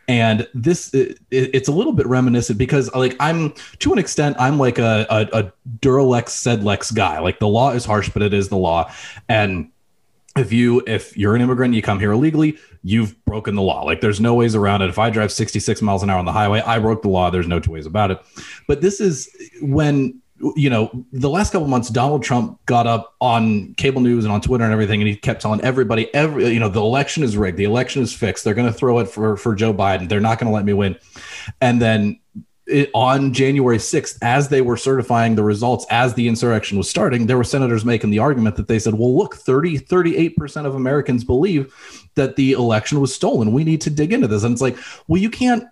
And 0.10 0.48
this, 0.56 0.92
it, 0.96 1.20
it's 1.30 1.70
a 1.70 1.72
little 1.72 1.94
bit 1.94 2.08
reminiscent 2.08 2.58
because, 2.58 2.92
like, 2.96 3.16
I'm 3.20 3.54
to 3.78 3.94
an 3.94 4.00
extent, 4.00 4.38
I'm 4.40 4.58
like 4.58 4.80
a, 4.80 5.06
a, 5.08 5.40
a 5.40 5.54
dura 5.82 6.04
lex 6.04 6.34
sed 6.34 6.64
lex 6.64 6.90
guy. 6.90 7.20
Like, 7.20 7.38
the 7.38 7.48
law 7.48 7.74
is 7.74 7.86
harsh, 7.86 8.10
but 8.10 8.24
it 8.24 8.34
is 8.34 8.50
the 8.50 8.58
law. 8.58 8.92
And 9.30 9.70
if 10.36 10.52
you 10.52 10.82
if 10.88 11.16
you're 11.18 11.36
an 11.36 11.42
immigrant 11.42 11.74
you 11.74 11.82
come 11.82 12.00
here 12.00 12.12
illegally 12.12 12.58
you've 12.84 13.24
broken 13.26 13.56
the 13.56 13.62
law 13.64 13.82
like 13.82 14.00
there's 14.00 14.22
no 14.22 14.36
ways 14.36 14.56
around 14.56 14.82
it 14.84 14.88
if 14.88 15.00
i 15.00 15.10
drive 15.10 15.32
66 15.32 15.82
miles 15.82 16.04
an 16.04 16.10
hour 16.10 16.20
on 16.20 16.26
the 16.26 16.32
highway 16.32 16.62
i 16.62 16.78
broke 16.78 17.02
the 17.02 17.10
law 17.10 17.32
there's 17.32 17.48
no 17.48 17.60
two 17.60 17.72
ways 17.72 17.88
about 17.88 18.12
it 18.12 18.22
but 18.68 18.80
this 18.80 19.02
is 19.02 19.28
when 19.60 20.22
you 20.56 20.70
know 20.70 21.06
the 21.12 21.30
last 21.30 21.52
couple 21.52 21.68
months 21.68 21.90
donald 21.90 22.24
trump 22.24 22.60
got 22.66 22.88
up 22.88 23.16
on 23.20 23.74
cable 23.76 24.02
news 24.02 24.24
and 24.24 24.32
on 24.32 24.42
twitter 24.42 24.64
and 24.64 24.74
everything 24.74 25.02
and 25.02 25.08
he 25.10 25.16
kept 25.16 25.42
telling 25.42 25.62
everybody 25.62 26.14
every 26.14 26.50
you 26.50 26.60
know 26.60 26.70
the 26.70 26.80
election 26.80 27.24
is 27.24 27.36
rigged 27.36 27.58
the 27.58 27.64
election 27.64 28.02
is 28.02 28.14
fixed 28.14 28.44
they're 28.44 28.54
going 28.54 28.72
to 28.72 28.78
throw 28.78 29.00
it 29.00 29.08
for 29.08 29.36
for 29.36 29.56
joe 29.56 29.74
biden 29.74 30.08
they're 30.08 30.20
not 30.20 30.40
going 30.40 30.50
to 30.50 30.54
let 30.54 30.66
me 30.66 30.74
win 30.74 30.98
and 31.62 31.82
then 31.82 32.20
it, 32.70 32.92
on 32.94 33.34
January 33.34 33.78
6th, 33.78 34.20
as 34.22 34.50
they 34.50 34.62
were 34.62 34.78
certifying 34.78 35.36
the 35.36 35.44
results, 35.44 35.86
as 35.90 36.14
the 36.14 36.28
insurrection 36.28 36.78
was 36.78 36.90
starting, 36.90 37.26
there 37.26 37.38
were 37.38 37.44
senators 37.44 37.84
making 37.84 38.12
the 38.12 38.20
argument 38.20 38.56
that 38.58 38.68
they 38.68 38.78
said, 38.78 38.94
well, 38.94 39.18
look, 39.18 39.36
30, 39.36 39.80
38% 39.80 40.66
of 40.66 40.76
Americans 40.76 41.24
believe 41.24 41.74
that 42.16 42.36
the 42.36 42.52
election 42.52 43.00
was 43.00 43.14
stolen. 43.14 43.52
We 43.54 43.64
need 43.64 43.82
to 43.82 43.90
dig 43.90 44.14
into 44.14 44.28
this. 44.28 44.44
And 44.44 44.54
it's 44.54 44.62
like, 44.62 44.78
well, 45.08 45.20
you 45.20 45.30
can't 45.30 45.64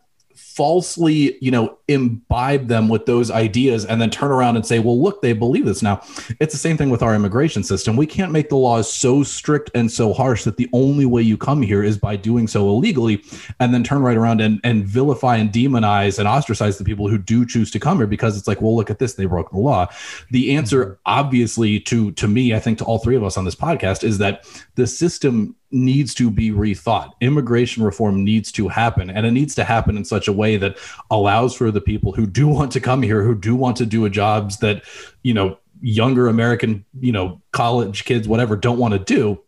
falsely, 0.58 1.38
you 1.40 1.52
know, 1.52 1.78
imbibe 1.88 2.68
them 2.68 2.90
with 2.90 3.06
those 3.06 3.30
ideas 3.30 3.86
and 3.86 4.02
then 4.02 4.10
turn 4.10 4.32
around 4.32 4.56
and 4.56 4.66
say, 4.66 4.80
well, 4.80 5.00
look, 5.00 5.22
they 5.22 5.32
believe 5.32 5.66
this. 5.66 5.84
Now, 5.84 6.02
it's 6.40 6.52
the 6.52 6.58
same 6.58 6.78
thing 6.78 6.90
with 6.90 7.04
our 7.04 7.14
immigration 7.14 7.62
system. 7.62 7.96
We 7.96 8.08
can't 8.08 8.32
make 8.32 8.50
the 8.50 8.58
laws 8.58 8.92
so 8.92 9.22
strict 9.22 9.70
and 9.76 9.92
so 9.92 10.14
harsh 10.14 10.46
that 10.46 10.58
the 10.58 10.68
only 10.74 11.06
way 11.06 11.22
you 11.22 11.38
come 11.38 11.62
here 11.62 11.84
is 11.84 11.96
by 12.00 12.16
doing 12.16 12.48
so 12.48 12.70
illegally 12.70 13.24
and 13.60 13.72
then 13.72 13.84
turn 13.84 14.02
right 14.02 14.18
around 14.18 14.42
and, 14.42 14.60
and 14.64 14.84
vilify 14.84 15.36
and 15.38 15.52
demonize 15.52 16.18
and 16.18 16.28
ostracize 16.28 16.80
the 16.80 16.84
people 16.84 17.08
who 17.08 17.20
do 17.20 17.46
choose 17.46 17.70
to 17.70 17.80
come 17.80 17.98
here 17.98 18.08
because 18.08 18.36
it's 18.36 18.48
like, 18.48 18.60
well, 18.60 18.76
look 18.76 18.90
at 18.90 18.98
this, 18.98 19.14
they 19.14 19.26
broke 19.26 19.52
the 19.52 19.60
law. 19.60 19.88
The 20.32 20.56
answer, 20.56 20.86
mm-hmm. 20.86 20.94
obviously, 21.06 21.80
to 21.82 22.12
to 22.14 22.28
me, 22.28 22.56
I 22.56 22.60
think 22.60 22.80
to 22.80 22.84
all 22.86 22.98
three 22.98 23.16
of 23.16 23.24
us 23.24 23.38
on 23.38 23.46
this 23.46 23.56
podcast, 23.56 24.04
is 24.04 24.18
that 24.18 24.44
the 24.74 24.88
system 24.88 25.56
needs 25.72 26.14
to 26.16 26.30
be 26.30 26.52
rethought. 26.52 27.12
Immigration 27.22 27.84
reform 27.84 28.24
needs 28.24 28.52
to 28.54 28.68
happen, 28.68 29.10
and 29.10 29.26
it 29.26 29.32
needs 29.32 29.56
to 29.56 29.64
happen 29.64 29.98
in 29.98 30.06
such 30.06 30.28
a 30.28 30.34
way 30.34 30.58
that 30.58 30.78
allows 31.12 31.56
for 31.56 31.72
the 31.72 31.82
people 31.82 32.14
who 32.14 32.26
do 32.26 32.48
want 32.48 32.72
to 32.72 32.80
come 32.80 33.02
here, 33.02 33.24
who 33.24 33.36
do 33.36 33.56
want 33.56 33.78
to 33.78 33.86
do 33.86 34.06
a 34.06 34.10
jobs 34.10 34.58
that, 34.60 34.84
you 35.24 35.34
know, 35.34 35.58
younger 35.82 36.28
American, 36.28 36.86
you 37.00 37.12
know, 37.12 37.42
college 37.52 38.06
kids, 38.06 38.28
whatever, 38.28 38.56
don't 38.56 38.80
want 38.80 38.94
to 38.94 39.00
do. 39.00 39.42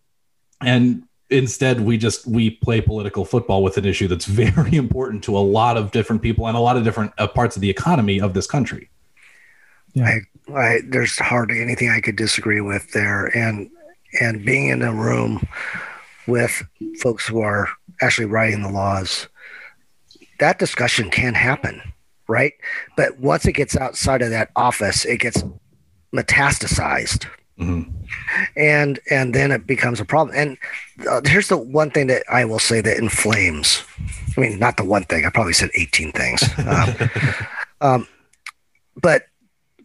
And 0.61 1.03
instead 1.30 1.82
we 1.82 1.97
just 1.97 2.26
we 2.26 2.49
play 2.49 2.82
political 2.82 3.24
football 3.24 3.61
with 3.61 3.78
an 3.78 3.86
issue 3.86 4.07
that's 4.07 4.26
very 4.26 4.76
important 4.76 5.24
to 5.24 5.38
a 5.38 5.39
lot 5.39 5.78
of 5.78 5.91
different 5.91 6.22
people 6.22 6.47
and 6.47 6.57
a 6.57 6.59
lot 6.59 6.76
of 6.78 6.84
different 6.84 7.11
uh, 7.17 7.28
parts 7.28 7.55
of 7.55 7.61
the 7.61 7.70
economy 7.70 8.20
of 8.20 8.34
this 8.34 8.47
country. 8.47 8.89
Yeah. 9.93 10.05
I, 10.05 10.53
I, 10.53 10.80
there's 10.88 11.17
hardly 11.17 11.61
anything 11.61 11.89
I 11.89 12.01
could 12.01 12.15
disagree 12.15 12.61
with 12.61 12.91
there, 12.91 13.26
and 13.38 13.70
and 14.20 14.43
being 14.43 14.70
in 14.70 14.82
a 14.82 14.93
room 14.93 15.47
with 16.30 16.63
folks 17.01 17.27
who 17.27 17.41
are 17.41 17.67
actually 18.01 18.25
writing 18.25 18.61
the 18.61 18.69
laws, 18.69 19.27
that 20.39 20.59
discussion 20.59 21.09
can 21.09 21.34
happen, 21.34 21.82
right? 22.27 22.53
But 22.95 23.19
once 23.19 23.45
it 23.45 23.53
gets 23.53 23.75
outside 23.75 24.21
of 24.21 24.30
that 24.30 24.51
office, 24.55 25.05
it 25.05 25.17
gets 25.19 25.43
metastasized, 26.15 27.25
Mhm. 27.59 27.91
and 28.55 28.99
and 29.11 29.34
then 29.36 29.51
it 29.51 29.67
becomes 29.67 29.99
a 29.99 30.05
problem. 30.05 30.36
And 30.36 30.57
uh, 31.09 31.21
here's 31.25 31.49
the 31.49 31.57
one 31.57 31.91
thing 31.91 32.07
that 32.07 32.23
I 32.30 32.45
will 32.45 32.59
say 32.59 32.80
that 32.82 32.97
inflames. 32.97 33.84
I 34.38 34.41
mean, 34.41 34.59
not 34.59 34.77
the 34.77 34.86
one 34.86 35.03
thing. 35.03 35.25
I 35.25 35.30
probably 35.30 35.53
said 35.53 35.69
18 35.75 36.11
things. 36.13 36.43
Um, 36.59 36.95
um, 37.82 38.07
but 39.01 39.23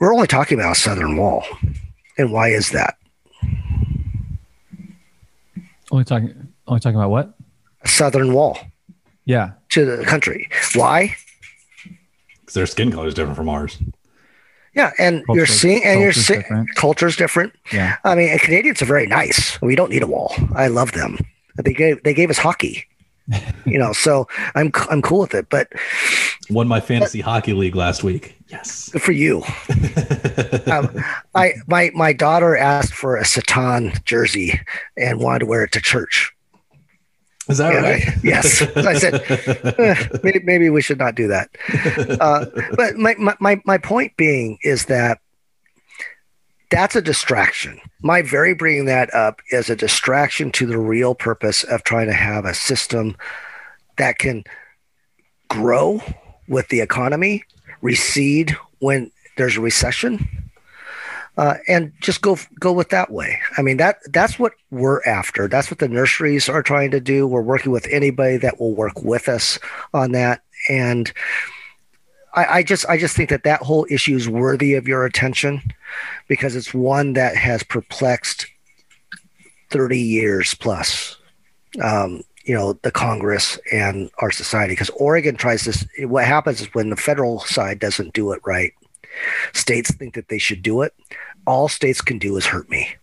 we're 0.00 0.14
only 0.14 0.26
talking 0.26 0.58
about 0.58 0.72
a 0.76 0.80
southern 0.80 1.16
wall. 1.16 1.44
And 2.18 2.32
why 2.32 2.48
is 2.48 2.70
that? 2.70 2.96
Only 5.94 6.04
talking, 6.04 6.48
only 6.66 6.80
talking 6.80 6.96
about 6.96 7.10
what? 7.10 7.34
A 7.82 7.88
southern 7.88 8.32
wall 8.32 8.58
Yeah. 9.26 9.52
to 9.68 9.84
the 9.84 10.04
country. 10.04 10.48
Why? 10.74 11.14
Because 12.40 12.54
their 12.54 12.66
skin 12.66 12.90
color 12.90 13.06
is 13.06 13.14
different 13.14 13.36
from 13.36 13.48
ours. 13.48 13.78
Yeah, 14.74 14.90
and 14.98 15.22
you're 15.28 15.46
seeing, 15.46 15.84
and 15.84 16.00
you're 16.00 16.10
culture's 16.10 16.26
seeing 16.26 16.40
different. 16.40 16.74
culture's 16.74 17.16
different. 17.16 17.52
Yeah. 17.72 17.96
I 18.02 18.16
mean, 18.16 18.36
Canadians 18.40 18.82
are 18.82 18.86
very 18.86 19.06
nice. 19.06 19.56
We 19.62 19.76
don't 19.76 19.88
need 19.88 20.02
a 20.02 20.06
wall. 20.08 20.34
I 20.56 20.66
love 20.66 20.90
them. 20.92 21.16
They 21.64 21.72
gave 21.72 22.02
they 22.02 22.12
gave 22.12 22.28
us 22.28 22.38
hockey. 22.38 22.84
You 23.64 23.78
know, 23.78 23.92
so 23.92 24.26
I'm 24.54 24.70
I'm 24.90 25.00
cool 25.02 25.20
with 25.20 25.34
it. 25.34 25.48
But 25.50 25.68
Won 26.50 26.68
my 26.68 26.80
fantasy 26.80 27.20
hockey 27.20 27.52
league 27.54 27.74
last 27.74 28.04
week. 28.04 28.36
Yes. 28.48 28.90
good 28.90 29.02
for 29.02 29.12
you. 29.12 29.42
um, 30.70 31.02
I 31.34 31.54
my 31.66 31.90
my 31.94 32.12
daughter 32.12 32.56
asked 32.56 32.92
for 32.92 33.16
a 33.16 33.24
Satan 33.24 33.92
jersey 34.04 34.60
and 34.96 35.20
wanted 35.20 35.40
to 35.40 35.46
wear 35.46 35.64
it 35.64 35.72
to 35.72 35.80
church. 35.80 36.30
Is 37.48 37.58
that 37.58 37.72
Yeah, 37.74 37.80
right? 37.80 38.08
I- 38.08 38.14
yes. 38.22 38.62
I 38.76 38.94
said, 38.94 39.14
eh, 39.78 40.08
maybe, 40.22 40.40
maybe 40.44 40.70
we 40.70 40.80
should 40.80 40.98
not 40.98 41.14
do 41.14 41.28
that. 41.28 41.50
Uh, 42.18 42.46
but 42.74 42.96
my, 42.96 43.14
my, 43.38 43.60
my 43.66 43.76
point 43.76 44.16
being 44.16 44.56
is 44.62 44.86
that 44.86 45.18
that's 46.74 46.96
a 46.96 47.02
distraction. 47.02 47.80
My 48.02 48.20
very 48.20 48.52
bringing 48.52 48.86
that 48.86 49.14
up 49.14 49.40
is 49.50 49.70
a 49.70 49.76
distraction 49.76 50.50
to 50.52 50.66
the 50.66 50.76
real 50.76 51.14
purpose 51.14 51.62
of 51.62 51.84
trying 51.84 52.08
to 52.08 52.12
have 52.12 52.44
a 52.44 52.52
system 52.52 53.16
that 53.96 54.18
can 54.18 54.42
grow 55.48 56.02
with 56.48 56.66
the 56.68 56.80
economy, 56.80 57.44
recede 57.80 58.56
when 58.80 59.12
there's 59.36 59.56
a 59.56 59.60
recession, 59.60 60.50
uh, 61.36 61.54
and 61.68 61.92
just 62.00 62.22
go 62.22 62.36
go 62.58 62.72
with 62.72 62.88
that 62.88 63.12
way. 63.12 63.38
I 63.56 63.62
mean 63.62 63.76
that 63.76 63.98
that's 64.12 64.36
what 64.36 64.54
we're 64.72 65.00
after. 65.04 65.46
That's 65.46 65.70
what 65.70 65.78
the 65.78 65.88
nurseries 65.88 66.48
are 66.48 66.62
trying 66.62 66.90
to 66.90 67.00
do. 67.00 67.24
We're 67.28 67.40
working 67.40 67.70
with 67.70 67.86
anybody 67.88 68.36
that 68.38 68.58
will 68.58 68.74
work 68.74 69.04
with 69.04 69.28
us 69.28 69.60
on 69.92 70.10
that, 70.12 70.42
and 70.68 71.12
I, 72.34 72.58
I 72.58 72.62
just 72.62 72.86
I 72.88 72.98
just 72.98 73.16
think 73.16 73.30
that 73.30 73.44
that 73.44 73.62
whole 73.62 73.86
issue 73.90 74.16
is 74.16 74.28
worthy 74.28 74.74
of 74.74 74.88
your 74.88 75.04
attention 75.04 75.62
because 76.28 76.56
it's 76.56 76.74
one 76.74 77.14
that 77.14 77.36
has 77.36 77.62
perplexed 77.62 78.46
thirty 79.70 80.00
years 80.00 80.54
plus. 80.54 81.16
Um, 81.82 82.22
you 82.44 82.54
know 82.54 82.74
the 82.74 82.90
Congress 82.90 83.58
and 83.72 84.10
our 84.18 84.30
society 84.30 84.72
because 84.72 84.90
Oregon 84.90 85.36
tries 85.36 85.64
this. 85.64 85.86
What 86.00 86.24
happens 86.24 86.60
is 86.60 86.74
when 86.74 86.90
the 86.90 86.96
federal 86.96 87.40
side 87.40 87.78
doesn't 87.78 88.12
do 88.12 88.32
it 88.32 88.40
right, 88.44 88.72
states 89.52 89.94
think 89.94 90.14
that 90.14 90.28
they 90.28 90.38
should 90.38 90.62
do 90.62 90.82
it 90.82 90.92
all 91.46 91.68
states 91.68 92.00
can 92.00 92.18
do 92.18 92.36
is 92.36 92.46
hurt 92.46 92.68
me 92.70 92.94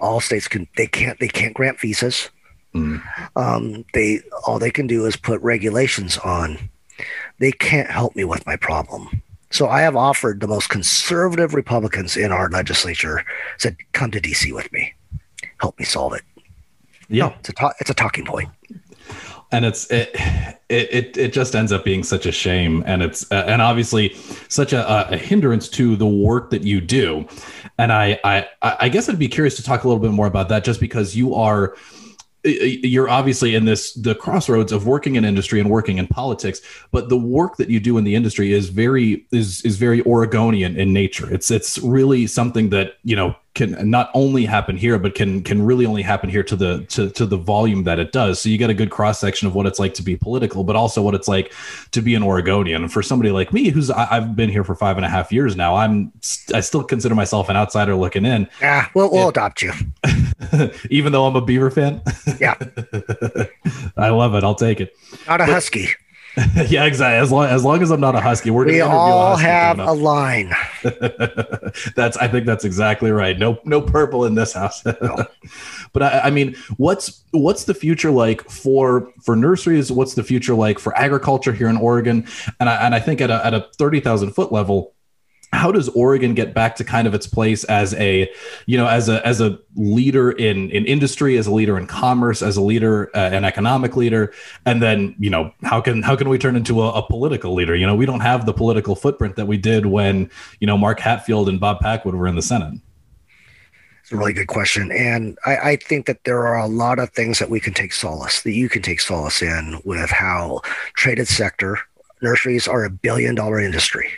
all 0.00 0.20
states 0.20 0.48
can 0.48 0.66
they 0.76 0.86
can't 0.86 1.18
they 1.20 1.28
can't 1.28 1.54
grant 1.54 1.80
visas 1.80 2.30
Mm. 2.74 3.02
um, 3.36 3.84
they 3.92 4.20
all 4.46 4.58
they 4.58 4.70
can 4.70 4.86
do 4.86 5.04
is 5.04 5.14
put 5.14 5.42
regulations 5.42 6.16
on 6.16 6.70
they 7.42 7.50
can't 7.50 7.90
help 7.90 8.14
me 8.14 8.22
with 8.22 8.46
my 8.46 8.54
problem. 8.54 9.20
So 9.50 9.68
i 9.68 9.82
have 9.82 9.96
offered 9.96 10.40
the 10.40 10.46
most 10.46 10.68
conservative 10.70 11.52
republicans 11.52 12.16
in 12.16 12.32
our 12.32 12.48
legislature 12.48 13.24
said 13.58 13.76
come 13.92 14.10
to 14.12 14.20
dc 14.20 14.50
with 14.54 14.72
me. 14.72 14.94
Help 15.60 15.78
me 15.78 15.84
solve 15.84 16.14
it. 16.14 16.22
Yeah. 17.08 17.34
it's 17.40 17.48
a 17.50 17.52
ta- 17.52 17.74
it's 17.80 17.90
a 17.90 17.94
talking 17.94 18.24
point. 18.24 18.48
And 19.50 19.64
it's 19.64 19.90
it, 19.90 20.10
it 20.70 20.88
it 20.98 21.16
it 21.18 21.32
just 21.32 21.54
ends 21.54 21.72
up 21.72 21.84
being 21.84 22.04
such 22.04 22.26
a 22.26 22.32
shame. 22.32 22.84
And 22.86 23.02
it's 23.02 23.30
uh, 23.32 23.44
and 23.48 23.60
obviously 23.60 24.14
such 24.48 24.72
a, 24.72 25.12
a 25.12 25.16
hindrance 25.16 25.68
to 25.70 25.96
the 25.96 26.06
work 26.06 26.50
that 26.50 26.62
you 26.62 26.80
do. 26.80 27.26
And 27.76 27.92
I, 27.92 28.20
I 28.22 28.46
i 28.62 28.88
guess 28.88 29.08
i'd 29.08 29.18
be 29.18 29.28
curious 29.28 29.56
to 29.56 29.62
talk 29.62 29.82
a 29.82 29.88
little 29.88 30.02
bit 30.02 30.12
more 30.12 30.28
about 30.28 30.48
that 30.50 30.62
just 30.62 30.78
because 30.78 31.16
you 31.16 31.34
are 31.34 31.74
you're 32.44 33.08
obviously 33.08 33.54
in 33.54 33.64
this 33.64 33.92
the 33.94 34.14
crossroads 34.14 34.72
of 34.72 34.86
working 34.86 35.14
in 35.14 35.24
industry 35.24 35.60
and 35.60 35.70
working 35.70 35.98
in 35.98 36.08
politics 36.08 36.60
but 36.90 37.08
the 37.08 37.16
work 37.16 37.56
that 37.56 37.70
you 37.70 37.78
do 37.78 37.96
in 37.98 38.04
the 38.04 38.14
industry 38.14 38.52
is 38.52 38.68
very 38.68 39.24
is 39.30 39.62
is 39.62 39.76
very 39.76 40.02
oregonian 40.02 40.76
in 40.76 40.92
nature. 40.92 41.32
It's 41.32 41.50
it's 41.50 41.78
really 41.78 42.26
something 42.26 42.70
that 42.70 42.94
you 43.04 43.16
know 43.16 43.34
can 43.54 43.90
not 43.90 44.10
only 44.14 44.44
happen 44.46 44.76
here 44.76 44.98
but 44.98 45.14
can 45.14 45.42
can 45.42 45.64
really 45.64 45.84
only 45.84 46.02
happen 46.02 46.30
here 46.30 46.42
to 46.42 46.56
the 46.56 46.84
to, 46.86 47.10
to 47.10 47.26
the 47.26 47.36
volume 47.36 47.84
that 47.84 47.98
it 47.98 48.12
does. 48.12 48.40
So 48.40 48.48
you 48.48 48.56
get 48.56 48.70
a 48.70 48.74
good 48.74 48.90
cross 48.90 49.18
section 49.18 49.46
of 49.46 49.54
what 49.54 49.66
it's 49.66 49.78
like 49.78 49.94
to 49.94 50.02
be 50.02 50.16
political 50.16 50.64
but 50.64 50.74
also 50.76 51.02
what 51.02 51.14
it's 51.14 51.28
like 51.28 51.52
to 51.90 52.00
be 52.00 52.14
an 52.14 52.22
oregonian. 52.22 52.82
And 52.82 52.92
for 52.92 53.02
somebody 53.02 53.30
like 53.30 53.52
me 53.52 53.68
who's 53.68 53.90
I, 53.90 54.06
have 54.06 54.34
been 54.34 54.50
here 54.50 54.64
for 54.64 54.74
five 54.74 54.96
and 54.96 55.04
a 55.04 55.08
half 55.08 55.30
years 55.32 55.56
now 55.56 55.76
i'm 55.76 56.12
i 56.54 56.60
still 56.60 56.82
consider 56.82 57.14
myself 57.14 57.48
an 57.48 57.56
outsider 57.56 57.94
looking 57.94 58.24
in. 58.24 58.48
Yeah 58.60 58.88
we'll, 58.94 59.10
we'll 59.10 59.28
adopt 59.28 59.62
you. 59.62 59.72
Even 60.90 61.12
though 61.12 61.26
i'm 61.26 61.36
a 61.36 61.42
beaver 61.42 61.70
fan? 61.70 62.00
Yeah. 62.40 62.54
I 63.96 64.08
love 64.08 64.34
it. 64.34 64.44
I'll 64.44 64.54
take 64.54 64.80
it. 64.80 64.96
Not 65.26 65.40
a 65.40 65.44
but, 65.44 65.52
husky 65.52 65.88
yeah, 66.68 66.86
exactly. 66.86 67.18
As 67.18 67.30
long 67.30 67.46
as 67.46 67.62
long 67.62 67.82
as 67.82 67.90
I'm 67.90 68.00
not 68.00 68.14
a 68.14 68.20
husky, 68.20 68.50
we're 68.50 68.64
we 68.64 68.80
all 68.80 69.36
have 69.36 69.78
a 69.78 69.92
line. 69.92 70.50
that's 71.94 72.16
I 72.16 72.28
think 72.28 72.46
that's 72.46 72.64
exactly 72.64 73.10
right. 73.10 73.38
No 73.38 73.58
no 73.64 73.82
purple 73.82 74.24
in 74.24 74.34
this 74.34 74.52
house. 74.52 74.82
No. 75.02 75.26
but 75.92 76.02
I, 76.02 76.20
I 76.20 76.30
mean, 76.30 76.54
what's 76.76 77.24
what's 77.32 77.64
the 77.64 77.74
future 77.74 78.10
like 78.10 78.48
for 78.48 79.12
for 79.22 79.34
nurseries? 79.34 79.90
What's 79.90 80.14
the 80.14 80.22
future 80.22 80.54
like 80.54 80.78
for 80.78 80.96
agriculture 80.96 81.52
here 81.52 81.68
in 81.68 81.76
Oregon? 81.76 82.26
And 82.60 82.68
I 82.68 82.76
and 82.76 82.94
I 82.94 83.00
think 83.00 83.20
at 83.20 83.30
a 83.30 83.44
at 83.44 83.52
a 83.52 83.68
thirty 83.78 83.98
thousand 83.98 84.32
foot 84.32 84.52
level, 84.52 84.94
how 85.52 85.70
does 85.70 85.88
Oregon 85.90 86.34
get 86.34 86.54
back 86.54 86.76
to 86.76 86.84
kind 86.84 87.06
of 87.06 87.12
its 87.12 87.26
place 87.26 87.64
as 87.64 87.92
a, 87.94 88.30
you 88.66 88.76
know, 88.78 88.86
as 88.86 89.08
a 89.08 89.24
as 89.26 89.40
a 89.40 89.58
leader 89.76 90.32
in 90.32 90.70
in 90.70 90.86
industry, 90.86 91.36
as 91.36 91.46
a 91.46 91.52
leader 91.52 91.78
in 91.78 91.86
commerce, 91.86 92.40
as 92.40 92.56
a 92.56 92.62
leader, 92.62 93.10
uh, 93.14 93.30
an 93.32 93.44
economic 93.44 93.94
leader, 93.94 94.32
and 94.64 94.82
then 94.82 95.14
you 95.18 95.28
know 95.28 95.52
how 95.62 95.80
can 95.80 96.02
how 96.02 96.16
can 96.16 96.28
we 96.30 96.38
turn 96.38 96.56
into 96.56 96.80
a, 96.80 96.90
a, 96.92 97.06
political 97.06 97.52
leader? 97.52 97.76
You 97.76 97.86
know, 97.86 97.94
we 97.94 98.06
don't 98.06 98.20
have 98.20 98.46
the 98.46 98.54
political 98.54 98.96
footprint 98.96 99.36
that 99.36 99.46
we 99.46 99.58
did 99.58 99.86
when 99.86 100.30
you 100.60 100.66
know 100.66 100.78
Mark 100.78 101.00
Hatfield 101.00 101.48
and 101.48 101.60
Bob 101.60 101.80
Packwood 101.80 102.14
were 102.14 102.26
in 102.26 102.34
the 102.34 102.42
Senate. 102.42 102.80
It's 104.00 104.10
a 104.10 104.16
really 104.16 104.32
good 104.32 104.48
question, 104.48 104.90
and 104.90 105.38
I, 105.44 105.56
I 105.56 105.76
think 105.76 106.06
that 106.06 106.24
there 106.24 106.46
are 106.46 106.58
a 106.58 106.66
lot 106.66 106.98
of 106.98 107.10
things 107.10 107.38
that 107.38 107.50
we 107.50 107.60
can 107.60 107.74
take 107.74 107.92
solace 107.92 108.42
that 108.42 108.52
you 108.52 108.70
can 108.70 108.80
take 108.80 109.00
solace 109.00 109.42
in 109.42 109.80
with 109.84 110.10
how 110.10 110.62
traded 110.94 111.28
sector 111.28 111.78
nurseries 112.22 112.66
are 112.66 112.84
a 112.84 112.90
billion 112.90 113.34
dollar 113.34 113.60
industry 113.60 114.08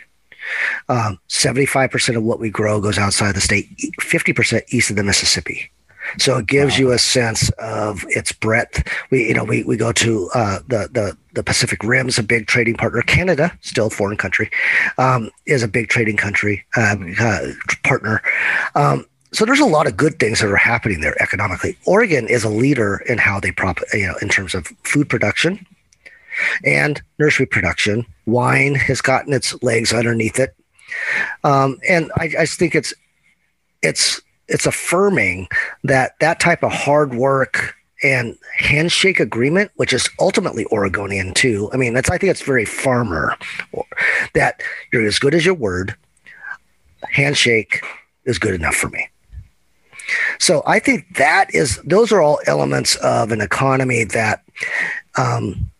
um, 0.89 1.19
75% 1.29 2.17
of 2.17 2.23
what 2.23 2.39
we 2.39 2.49
grow 2.49 2.79
goes 2.81 2.97
outside 2.97 3.35
the 3.35 3.41
state, 3.41 3.69
50% 4.01 4.61
east 4.69 4.89
of 4.89 4.95
the 4.95 5.03
Mississippi. 5.03 5.71
So 6.19 6.37
it 6.37 6.47
gives 6.47 6.73
wow. 6.73 6.79
you 6.79 6.91
a 6.91 6.99
sense 6.99 7.49
of 7.57 8.05
its 8.09 8.31
breadth. 8.31 8.87
We, 9.09 9.27
you 9.27 9.33
know, 9.33 9.43
we, 9.43 9.63
we 9.63 9.77
go 9.77 9.91
to 9.93 10.29
uh, 10.33 10.59
the, 10.67 10.89
the, 10.91 11.17
the 11.33 11.43
Pacific 11.43 11.83
Rim's 11.83 12.17
a 12.17 12.23
big 12.23 12.47
trading 12.47 12.75
partner. 12.75 13.01
Canada, 13.01 13.57
still 13.61 13.87
a 13.87 13.89
foreign 13.89 14.17
country, 14.17 14.49
um, 14.97 15.29
is 15.45 15.63
a 15.63 15.67
big 15.67 15.89
trading 15.89 16.17
country 16.17 16.65
uh, 16.77 16.95
uh, 17.19 17.47
partner. 17.83 18.21
Um, 18.75 19.05
so 19.31 19.45
there's 19.45 19.59
a 19.59 19.65
lot 19.65 19.87
of 19.87 19.97
good 19.97 20.17
things 20.19 20.39
that 20.39 20.49
are 20.49 20.55
happening 20.55 21.01
there 21.01 21.21
economically. 21.21 21.77
Oregon 21.85 22.27
is 22.27 22.43
a 22.43 22.49
leader 22.49 23.03
in 23.07 23.17
how 23.17 23.39
they 23.39 23.51
prop, 23.51 23.79
you 23.93 24.07
know, 24.07 24.15
in 24.21 24.29
terms 24.29 24.55
of 24.55 24.67
food 24.83 25.09
production 25.09 25.65
and 26.63 27.01
nursery 27.19 27.45
production. 27.45 28.05
Wine 28.25 28.75
has 28.75 29.01
gotten 29.01 29.33
its 29.33 29.61
legs 29.63 29.93
underneath 29.93 30.39
it, 30.39 30.55
um, 31.43 31.77
and 31.87 32.11
I, 32.17 32.31
I 32.39 32.45
think 32.45 32.75
it's 32.75 32.93
it's 33.81 34.21
it's 34.47 34.65
affirming 34.65 35.47
that 35.83 36.19
that 36.19 36.39
type 36.39 36.63
of 36.63 36.71
hard 36.71 37.13
work 37.13 37.75
and 38.03 38.37
handshake 38.57 39.19
agreement, 39.19 39.71
which 39.75 39.93
is 39.93 40.09
ultimately 40.19 40.65
Oregonian 40.67 41.33
too. 41.33 41.69
I 41.73 41.77
mean, 41.77 41.93
that's 41.93 42.09
I 42.09 42.17
think 42.17 42.31
it's 42.31 42.41
very 42.41 42.65
farmer 42.65 43.37
that 44.33 44.61
you're 44.91 45.05
as 45.05 45.19
good 45.19 45.33
as 45.33 45.45
your 45.45 45.55
word. 45.55 45.95
Handshake 47.09 47.83
is 48.25 48.39
good 48.39 48.53
enough 48.53 48.75
for 48.75 48.89
me. 48.89 49.09
So 50.39 50.61
I 50.65 50.79
think 50.79 51.15
that 51.15 51.53
is 51.53 51.77
those 51.83 52.11
are 52.11 52.21
all 52.21 52.39
elements 52.45 52.95
of 52.97 53.31
an 53.31 53.41
economy 53.41 54.03
that 54.03 54.43
um, 55.17 55.71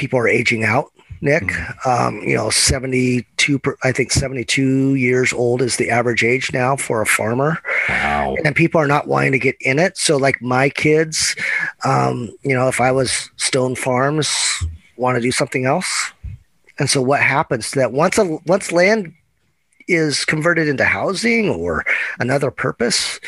people 0.00 0.18
are 0.18 0.28
aging 0.28 0.64
out. 0.64 0.90
Nick, 1.22 1.42
mm-hmm. 1.42 1.88
um, 1.88 2.22
you 2.22 2.34
know, 2.34 2.48
72, 2.48 3.60
I 3.84 3.92
think 3.92 4.10
72 4.10 4.94
years 4.94 5.34
old 5.34 5.60
is 5.60 5.76
the 5.76 5.90
average 5.90 6.24
age 6.24 6.50
now 6.54 6.76
for 6.76 7.02
a 7.02 7.06
farmer. 7.06 7.58
Wow. 7.90 8.36
And 8.42 8.56
people 8.56 8.80
are 8.80 8.86
not 8.86 9.06
wanting 9.06 9.32
to 9.32 9.38
get 9.38 9.56
in 9.60 9.78
it. 9.78 9.98
So, 9.98 10.16
like 10.16 10.40
my 10.40 10.70
kids, 10.70 11.36
um, 11.84 12.30
you 12.42 12.54
know, 12.54 12.68
if 12.68 12.80
I 12.80 12.90
was 12.90 13.30
Stone 13.36 13.74
Farms, 13.74 14.30
want 14.96 15.16
to 15.16 15.20
do 15.20 15.30
something 15.30 15.66
else. 15.66 16.12
And 16.78 16.88
so, 16.88 17.02
what 17.02 17.20
happens 17.20 17.70
to 17.72 17.80
that 17.80 17.92
once 17.92 18.16
a 18.16 18.38
once 18.46 18.72
land 18.72 19.12
is 19.88 20.24
converted 20.24 20.68
into 20.68 20.84
housing 20.86 21.50
or 21.50 21.84
another 22.18 22.50
purpose, 22.50 23.20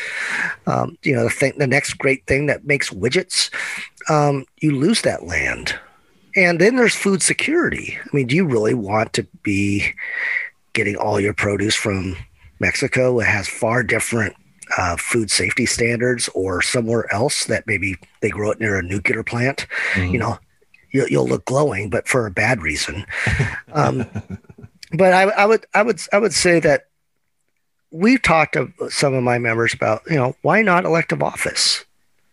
um, 0.65 0.97
you 1.03 1.13
know, 1.13 1.25
the, 1.25 1.29
thing, 1.29 1.53
the 1.57 1.67
next 1.67 1.93
great 1.99 2.25
thing 2.25 2.47
that 2.47 2.65
makes 2.65 2.89
widgets, 2.89 3.51
um, 4.09 4.45
you 4.61 4.75
lose 4.75 5.03
that 5.03 5.27
land. 5.27 5.77
And 6.35 6.59
then 6.59 6.75
there's 6.75 6.95
food 6.95 7.21
security. 7.21 7.97
I 8.01 8.15
mean, 8.15 8.27
do 8.27 8.35
you 8.35 8.45
really 8.45 8.73
want 8.73 9.13
to 9.13 9.23
be 9.43 9.93
getting 10.73 10.95
all 10.95 11.19
your 11.19 11.33
produce 11.33 11.75
from 11.75 12.15
Mexico? 12.59 13.19
It 13.19 13.27
has 13.27 13.47
far 13.47 13.83
different 13.83 14.35
uh, 14.77 14.95
food 14.97 15.29
safety 15.29 15.65
standards, 15.65 16.29
or 16.33 16.61
somewhere 16.61 17.11
else 17.13 17.45
that 17.45 17.67
maybe 17.67 17.95
they 18.21 18.29
grow 18.29 18.51
it 18.51 18.59
near 18.59 18.77
a 18.77 18.83
nuclear 18.83 19.23
plant. 19.23 19.67
Mm-hmm. 19.93 20.13
You 20.13 20.19
know, 20.19 20.39
you'll, 20.91 21.07
you'll, 21.07 21.27
look 21.27 21.45
glowing, 21.45 21.89
but 21.89 22.07
for 22.07 22.25
a 22.25 22.31
bad 22.31 22.61
reason. 22.61 23.05
Um, 23.73 24.05
but 24.93 25.13
I, 25.13 25.23
I 25.23 25.45
would, 25.45 25.65
I 25.73 25.83
would, 25.83 25.99
I 26.11 26.17
would 26.17 26.33
say 26.33 26.59
that 26.61 26.87
we've 27.91 28.21
talked 28.21 28.53
to 28.53 28.71
some 28.89 29.13
of 29.13 29.21
my 29.21 29.37
members 29.37 29.73
about, 29.73 30.01
you 30.09 30.15
know, 30.15 30.35
why 30.41 30.61
not 30.61 30.85
elective 30.85 31.21
office? 31.21 31.85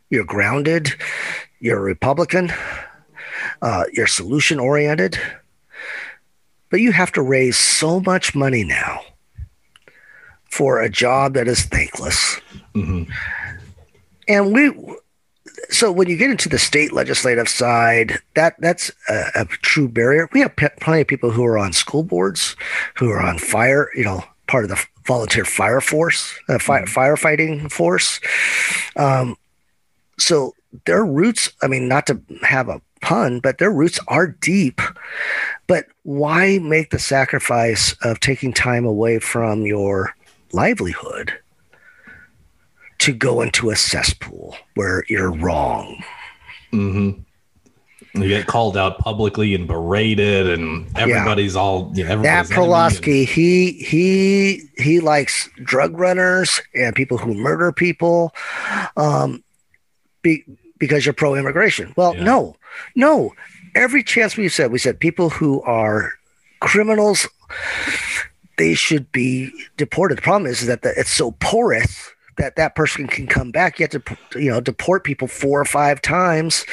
You're 0.08 0.24
grounded. 0.24 0.94
You're 1.58 1.78
a 1.78 1.82
Republican 1.82 2.52
uh, 3.62 3.84
you're 3.92 4.06
solution 4.06 4.58
oriented, 4.58 5.18
but 6.70 6.80
you 6.80 6.92
have 6.92 7.12
to 7.12 7.22
raise 7.22 7.58
so 7.58 8.00
much 8.00 8.34
money 8.34 8.64
now 8.64 9.00
for 10.50 10.80
a 10.80 10.90
job 10.90 11.34
that 11.34 11.48
is 11.48 11.64
thankless. 11.64 12.40
Mm-hmm. 12.74 13.10
And 14.28 14.52
we, 14.52 14.72
so 15.70 15.90
when 15.92 16.08
you 16.08 16.16
get 16.16 16.30
into 16.30 16.48
the 16.48 16.58
state 16.58 16.92
legislative 16.92 17.48
side, 17.48 18.18
that 18.34 18.54
that's 18.58 18.90
a, 19.08 19.24
a 19.34 19.44
true 19.44 19.88
barrier. 19.88 20.28
We 20.32 20.40
have 20.40 20.54
p- 20.56 20.68
plenty 20.80 21.02
of 21.02 21.08
people 21.08 21.30
who 21.30 21.44
are 21.44 21.58
on 21.58 21.72
school 21.72 22.02
boards, 22.02 22.56
who 22.96 23.10
are 23.10 23.20
on 23.20 23.38
fire, 23.38 23.90
you 23.94 24.04
know, 24.04 24.24
part 24.46 24.64
of 24.64 24.70
the 24.70 24.84
volunteer 25.06 25.44
fire 25.44 25.80
force, 25.80 26.34
uh, 26.48 26.58
fi- 26.58 26.82
mm-hmm. 26.82 26.98
firefighting 26.98 27.70
force. 27.70 28.20
Um, 28.96 29.36
so 30.18 30.54
their 30.84 31.04
roots, 31.04 31.50
I 31.62 31.66
mean, 31.68 31.88
not 31.88 32.06
to 32.08 32.20
have 32.42 32.68
a 32.68 32.80
pun, 33.00 33.40
but 33.40 33.58
their 33.58 33.70
roots 33.70 33.98
are 34.08 34.26
deep. 34.26 34.80
But 35.66 35.86
why 36.02 36.58
make 36.58 36.90
the 36.90 36.98
sacrifice 36.98 37.94
of 38.02 38.20
taking 38.20 38.52
time 38.52 38.84
away 38.84 39.18
from 39.18 39.66
your 39.66 40.14
livelihood 40.52 41.32
to 42.98 43.12
go 43.12 43.40
into 43.40 43.70
a 43.70 43.76
cesspool 43.76 44.56
where 44.74 45.04
you're 45.08 45.32
wrong? 45.32 46.02
Mm-hmm. 46.72 47.20
You 48.14 48.28
get 48.28 48.46
called 48.46 48.76
out 48.76 48.98
publicly 48.98 49.54
and 49.54 49.68
berated, 49.68 50.48
and 50.48 50.86
everybody's 50.96 51.54
yeah. 51.54 51.60
all 51.60 51.92
you 51.94 52.04
know, 52.04 52.22
that 52.22 52.46
Perlowski. 52.46 53.24
he 53.24 53.72
he 53.72 54.62
he 54.76 54.98
likes 54.98 55.48
drug 55.62 55.96
runners 55.96 56.60
and 56.74 56.94
people 56.96 57.18
who 57.18 57.34
murder 57.34 57.70
people. 57.70 58.32
Um, 58.96 59.44
be, 60.22 60.44
because 60.80 61.06
you're 61.06 61.12
pro 61.12 61.36
immigration. 61.36 61.92
Well, 61.96 62.16
yeah. 62.16 62.24
no, 62.24 62.56
no. 62.96 63.32
Every 63.76 64.02
chance 64.02 64.36
we've 64.36 64.52
said, 64.52 64.72
we 64.72 64.78
said 64.78 64.98
people 64.98 65.30
who 65.30 65.62
are 65.62 66.14
criminals, 66.58 67.28
they 68.58 68.74
should 68.74 69.12
be 69.12 69.52
deported. 69.76 70.18
The 70.18 70.22
problem 70.22 70.50
is, 70.50 70.62
is 70.62 70.66
that 70.66 70.82
the, 70.82 70.92
it's 70.96 71.12
so 71.12 71.30
porous 71.38 72.10
that 72.36 72.56
that 72.56 72.74
person 72.74 73.06
can 73.06 73.28
come 73.28 73.52
back. 73.52 73.78
You 73.78 73.86
have 73.90 74.04
to, 74.04 74.40
you 74.40 74.50
know, 74.50 74.60
deport 74.60 75.04
people 75.04 75.28
four 75.28 75.60
or 75.60 75.64
five 75.64 76.02
times. 76.02 76.66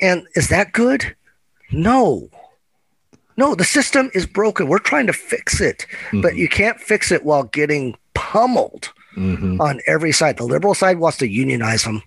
And 0.00 0.26
is 0.36 0.48
that 0.50 0.72
good? 0.72 1.16
No. 1.72 2.28
No, 3.36 3.54
the 3.54 3.64
system 3.64 4.10
is 4.14 4.26
broken. 4.26 4.68
We're 4.68 4.78
trying 4.78 5.06
to 5.06 5.12
fix 5.12 5.60
it, 5.60 5.86
mm-hmm. 5.88 6.20
but 6.20 6.36
you 6.36 6.48
can't 6.48 6.78
fix 6.78 7.10
it 7.10 7.24
while 7.24 7.44
getting 7.44 7.96
pummeled 8.14 8.92
mm-hmm. 9.16 9.60
on 9.60 9.80
every 9.86 10.12
side. 10.12 10.36
The 10.36 10.44
liberal 10.44 10.74
side 10.74 10.98
wants 10.98 11.18
to 11.18 11.28
unionize 11.28 11.84
them. 11.84 12.02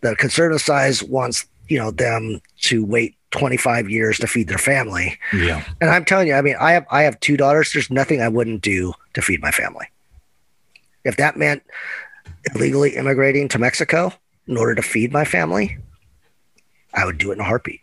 The 0.00 0.16
conservative 0.16 0.60
side 0.60 0.94
wants 1.08 1.46
you 1.68 1.78
know 1.78 1.90
them 1.90 2.40
to 2.62 2.84
wait 2.84 3.16
25 3.30 3.90
years 3.90 4.18
to 4.18 4.26
feed 4.26 4.48
their 4.48 4.58
family. 4.58 5.18
Yeah. 5.32 5.64
And 5.80 5.90
I'm 5.90 6.04
telling 6.04 6.28
you, 6.28 6.34
I 6.34 6.42
mean, 6.42 6.56
I 6.60 6.72
have 6.72 6.86
I 6.90 7.02
have 7.02 7.18
two 7.20 7.36
daughters. 7.36 7.72
There's 7.72 7.90
nothing 7.90 8.20
I 8.20 8.28
wouldn't 8.28 8.62
do 8.62 8.92
to 9.14 9.22
feed 9.22 9.40
my 9.40 9.50
family. 9.50 9.86
If 11.04 11.16
that 11.16 11.36
meant 11.36 11.62
illegally 12.54 12.96
immigrating 12.96 13.48
to 13.48 13.58
Mexico 13.58 14.12
in 14.46 14.56
order 14.56 14.74
to 14.74 14.82
feed 14.82 15.12
my 15.12 15.24
family, 15.24 15.78
I 16.92 17.04
would 17.04 17.18
do 17.18 17.30
it 17.30 17.34
in 17.34 17.40
a 17.40 17.44
heartbeat. 17.44 17.80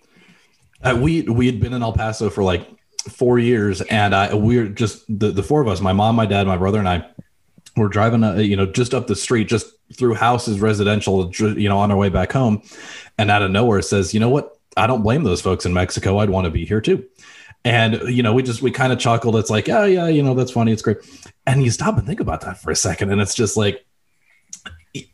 Uh, 0.84 0.97
we 0.99 1.24
we 1.24 1.45
had 1.45 1.60
been 1.60 1.74
in 1.74 1.84
El 1.84 1.93
Paso 1.93 2.30
for 2.30 2.43
like 2.43 2.68
four 3.10 3.38
years, 3.38 3.82
and 3.82 4.14
uh, 4.14 4.32
we 4.36 4.58
were 4.58 4.68
just 4.68 5.04
the 5.08 5.32
the 5.32 5.43
four 5.43 5.62
of 5.62 5.68
us, 5.68 5.82
my 5.82 5.93
mom, 5.93 6.16
my 6.16 6.26
dad, 6.26 6.47
my 6.47 6.58
brother, 6.58 6.80
and 6.80 6.89
I. 6.89 7.06
We're 7.76 7.88
driving, 7.88 8.24
uh, 8.24 8.36
you 8.36 8.57
know, 8.57 8.65
just 8.65 8.93
up 8.93 9.07
the 9.07 9.15
street, 9.15 9.47
just 9.47 9.67
through 9.93 10.15
houses, 10.15 10.59
residential, 10.59 11.32
you 11.34 11.69
know, 11.69 11.78
on 11.78 11.91
our 11.91 11.97
way 11.97 12.09
back 12.09 12.32
home, 12.32 12.63
and 13.17 13.32
out 13.32 13.41
of 13.41 13.51
nowhere 13.51 13.82
says, 13.82 14.13
you 14.13 14.19
know 14.19 14.30
what? 14.30 14.57
I 14.78 14.88
don't 14.88 15.01
blame 15.01 15.24
those 15.24 15.41
folks 15.41 15.65
in 15.65 15.74
Mexico. 15.74 16.17
I'd 16.17 16.30
want 16.30 16.45
to 16.45 16.51
be 16.51 16.65
here 16.65 16.82
too. 16.82 17.05
And 17.63 18.01
you 18.07 18.24
know, 18.24 18.34
we 18.34 18.43
just 18.43 18.61
we 18.61 18.72
kind 18.72 18.91
of 18.91 18.99
chuckled. 18.99 19.36
It's 19.36 19.49
like, 19.49 19.69
oh 19.69 19.86
yeah, 19.86 20.07
you 20.07 20.24
know, 20.24 20.34
that's 20.34 20.51
funny. 20.51 20.72
It's 20.72 20.82
great. 20.82 20.97
And 21.45 21.63
you 21.63 21.72
stop 21.72 21.97
and 21.97 22.07
think 22.07 22.19
about 22.19 22.41
that 22.41 22.59
for 22.59 22.72
a 22.72 22.76
second, 22.76 23.11
and 23.11 23.22
it's 23.22 23.36
just 23.36 23.55
like, 23.55 23.86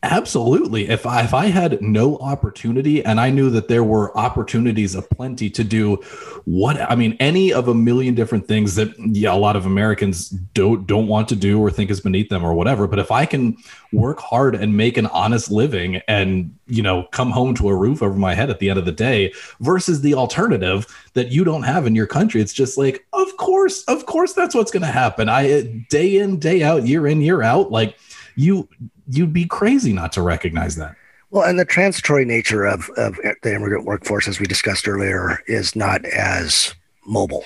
Absolutely. 0.01 0.89
If 0.89 1.05
I 1.05 1.23
if 1.23 1.35
I 1.35 1.47
had 1.47 1.79
no 1.83 2.17
opportunity 2.17 3.05
and 3.05 3.19
I 3.19 3.29
knew 3.29 3.51
that 3.51 3.67
there 3.67 3.83
were 3.83 4.17
opportunities 4.17 4.95
aplenty 4.95 5.51
to 5.51 5.63
do 5.63 5.97
what 6.45 6.81
I 6.81 6.95
mean, 6.95 7.15
any 7.19 7.53
of 7.53 7.67
a 7.67 7.75
million 7.75 8.15
different 8.15 8.47
things 8.47 8.73
that 8.75 8.91
yeah, 8.97 9.31
a 9.31 9.37
lot 9.37 9.55
of 9.55 9.67
Americans 9.67 10.29
don't 10.29 10.87
don't 10.87 11.05
want 11.05 11.29
to 11.29 11.35
do 11.35 11.59
or 11.59 11.69
think 11.69 11.91
is 11.91 12.01
beneath 12.01 12.29
them 12.29 12.43
or 12.43 12.55
whatever. 12.55 12.87
But 12.87 12.97
if 12.97 13.11
I 13.11 13.27
can 13.27 13.55
work 13.93 14.19
hard 14.19 14.55
and 14.55 14.75
make 14.75 14.97
an 14.97 15.05
honest 15.07 15.51
living 15.51 16.01
and 16.07 16.57
you 16.65 16.81
know 16.81 17.03
come 17.11 17.29
home 17.29 17.53
to 17.55 17.69
a 17.69 17.75
roof 17.75 18.01
over 18.01 18.17
my 18.17 18.33
head 18.33 18.49
at 18.49 18.57
the 18.57 18.71
end 18.71 18.79
of 18.79 18.85
the 18.85 18.91
day 18.91 19.31
versus 19.59 20.01
the 20.01 20.15
alternative 20.15 20.87
that 21.13 21.27
you 21.27 21.43
don't 21.43 21.63
have 21.63 21.85
in 21.85 21.93
your 21.93 22.07
country, 22.07 22.41
it's 22.41 22.53
just 22.53 22.79
like, 22.79 23.05
of 23.13 23.37
course, 23.37 23.83
of 23.83 24.07
course 24.07 24.33
that's 24.33 24.55
what's 24.55 24.71
gonna 24.71 24.87
happen. 24.87 25.29
I 25.29 25.85
day 25.89 26.17
in, 26.17 26.39
day 26.39 26.63
out, 26.63 26.87
year 26.87 27.05
in, 27.05 27.21
year 27.21 27.43
out, 27.43 27.71
like 27.71 27.95
you 28.35 28.67
you'd 29.07 29.33
be 29.33 29.45
crazy 29.45 29.93
not 29.93 30.11
to 30.13 30.21
recognize 30.21 30.75
that. 30.75 30.95
Well, 31.29 31.43
and 31.43 31.59
the 31.59 31.65
transitory 31.65 32.23
nature 32.23 32.65
of, 32.65 32.89
of 32.95 33.19
the 33.43 33.53
immigrant 33.53 33.85
workforce, 33.85 34.27
as 34.27 34.39
we 34.39 34.45
discussed 34.45 34.87
earlier, 34.87 35.39
is 35.47 35.75
not 35.75 36.05
as 36.05 36.73
mobile 37.05 37.45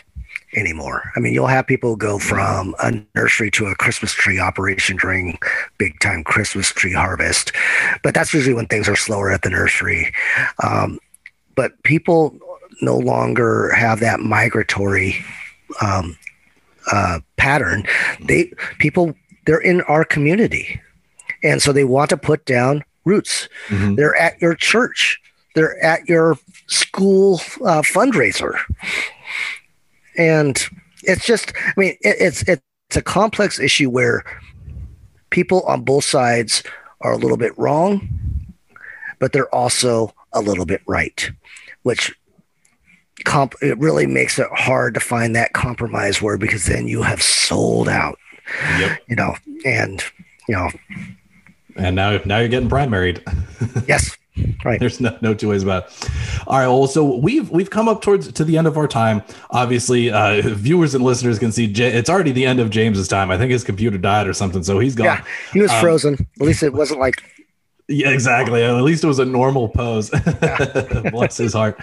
anymore. 0.55 1.11
I 1.15 1.19
mean, 1.19 1.33
you'll 1.33 1.47
have 1.47 1.65
people 1.65 1.95
go 1.95 2.19
from 2.19 2.75
a 2.83 3.01
nursery 3.15 3.49
to 3.51 3.67
a 3.67 3.75
Christmas 3.75 4.13
tree 4.13 4.39
operation 4.39 4.97
during 4.97 5.39
big 5.77 5.99
time 5.99 6.23
Christmas 6.23 6.69
tree 6.69 6.93
harvest, 6.93 7.51
but 8.03 8.13
that's 8.13 8.33
usually 8.33 8.53
when 8.53 8.67
things 8.67 8.87
are 8.87 8.95
slower 8.95 9.31
at 9.31 9.41
the 9.41 9.49
nursery. 9.49 10.13
Um, 10.63 10.99
but 11.55 11.81
people 11.83 12.37
no 12.81 12.97
longer 12.97 13.71
have 13.73 13.99
that 14.01 14.19
migratory 14.19 15.23
um, 15.81 16.17
uh, 16.91 17.19
pattern. 17.37 17.85
They 18.19 18.51
people 18.79 19.13
they're 19.45 19.59
in 19.59 19.81
our 19.81 20.03
community 20.03 20.81
and 21.43 21.61
so 21.61 21.71
they 21.71 21.83
want 21.83 22.09
to 22.09 22.17
put 22.17 22.45
down 22.45 22.83
roots. 23.05 23.49
Mm-hmm. 23.67 23.95
They're 23.95 24.15
at 24.15 24.41
your 24.41 24.55
church. 24.55 25.19
They're 25.55 25.83
at 25.83 26.07
your 26.07 26.37
school 26.67 27.35
uh, 27.65 27.81
fundraiser, 27.81 28.57
and 30.17 30.63
it's 31.03 31.25
just. 31.25 31.53
I 31.55 31.73
mean, 31.75 31.97
it, 32.01 32.15
it's 32.19 32.43
it's 32.43 32.61
a 32.95 33.01
complex 33.01 33.59
issue 33.59 33.89
where 33.89 34.23
people 35.29 35.61
on 35.63 35.81
both 35.81 36.03
sides 36.03 36.63
are 37.01 37.11
a 37.11 37.17
little 37.17 37.37
bit 37.37 37.57
wrong, 37.57 38.07
but 39.19 39.33
they're 39.33 39.53
also 39.53 40.13
a 40.33 40.41
little 40.41 40.65
bit 40.65 40.81
right, 40.87 41.31
which 41.83 42.13
comp 43.25 43.55
it 43.61 43.77
really 43.77 44.07
makes 44.07 44.39
it 44.39 44.47
hard 44.53 44.93
to 44.93 44.99
find 44.99 45.35
that 45.35 45.53
compromise 45.53 46.21
word 46.21 46.39
because 46.39 46.65
then 46.65 46.87
you 46.87 47.01
have 47.01 47.21
sold 47.21 47.87
out. 47.87 48.17
Yep. 48.79 48.99
You 49.07 49.15
know, 49.15 49.35
and 49.65 50.03
you 50.47 50.55
know, 50.55 50.69
and 51.81 51.95
now 51.95 52.19
now 52.25 52.39
you're 52.39 52.47
getting 52.47 52.69
primaried. 52.69 53.21
yes. 53.87 54.17
Right. 54.63 54.79
There's 54.79 55.01
no, 55.01 55.17
no 55.21 55.33
two 55.33 55.49
ways 55.49 55.61
about 55.61 55.87
it. 55.87 56.09
All 56.47 56.57
right. 56.57 56.67
Well, 56.67 56.87
so 56.87 57.17
we've 57.17 57.49
we've 57.49 57.69
come 57.69 57.89
up 57.89 58.01
towards 58.01 58.31
to 58.31 58.45
the 58.45 58.57
end 58.57 58.65
of 58.65 58.77
our 58.77 58.87
time. 58.87 59.23
Obviously, 59.49 60.09
uh, 60.09 60.41
viewers 60.45 60.95
and 60.95 61.03
listeners 61.03 61.37
can 61.37 61.51
see 61.51 61.67
J- 61.67 61.91
it's 61.91 62.09
already 62.09 62.31
the 62.31 62.45
end 62.45 62.59
of 62.59 62.69
James's 62.69 63.07
time. 63.07 63.29
I 63.29 63.37
think 63.37 63.51
his 63.51 63.63
computer 63.63 63.97
died 63.97 64.27
or 64.27 64.33
something, 64.33 64.63
so 64.63 64.79
he's 64.79 64.95
gone. 64.95 65.05
Yeah, 65.05 65.25
he 65.51 65.61
was 65.61 65.71
um, 65.71 65.81
frozen. 65.81 66.13
At 66.39 66.47
least 66.47 66.63
it 66.63 66.73
wasn't 66.73 67.01
like 67.01 67.21
yeah, 67.87 68.09
exactly. 68.09 68.63
At 68.63 68.81
least 68.81 69.03
it 69.03 69.07
was 69.07 69.19
a 69.19 69.25
normal 69.25 69.69
pose. 69.69 70.09
Bless 71.11 71.37
his 71.37 71.53
heart. 71.53 71.79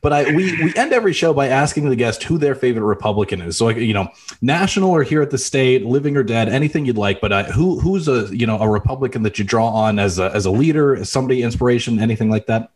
But 0.00 0.12
I 0.12 0.34
we 0.34 0.62
we 0.62 0.74
end 0.74 0.92
every 0.92 1.12
show 1.12 1.32
by 1.32 1.48
asking 1.48 1.88
the 1.88 1.96
guest 1.96 2.22
who 2.22 2.38
their 2.38 2.54
favorite 2.54 2.84
Republican 2.84 3.40
is. 3.40 3.58
So 3.58 3.66
like 3.66 3.76
you 3.76 3.94
know, 3.94 4.08
national 4.40 4.90
or 4.90 5.02
here 5.02 5.22
at 5.22 5.30
the 5.30 5.38
state, 5.38 5.84
living 5.84 6.16
or 6.16 6.22
dead, 6.22 6.48
anything 6.48 6.86
you'd 6.86 6.98
like. 6.98 7.20
But 7.20 7.32
uh, 7.32 7.44
who 7.44 7.80
who's 7.80 8.08
a 8.08 8.34
you 8.34 8.46
know 8.46 8.58
a 8.58 8.68
Republican 8.68 9.22
that 9.24 9.38
you 9.38 9.44
draw 9.44 9.68
on 9.68 9.98
as 9.98 10.18
a 10.18 10.30
as 10.34 10.46
a 10.46 10.50
leader, 10.50 10.96
as 10.96 11.10
somebody 11.10 11.42
inspiration, 11.42 12.00
anything 12.00 12.30
like 12.30 12.46
that? 12.46 12.70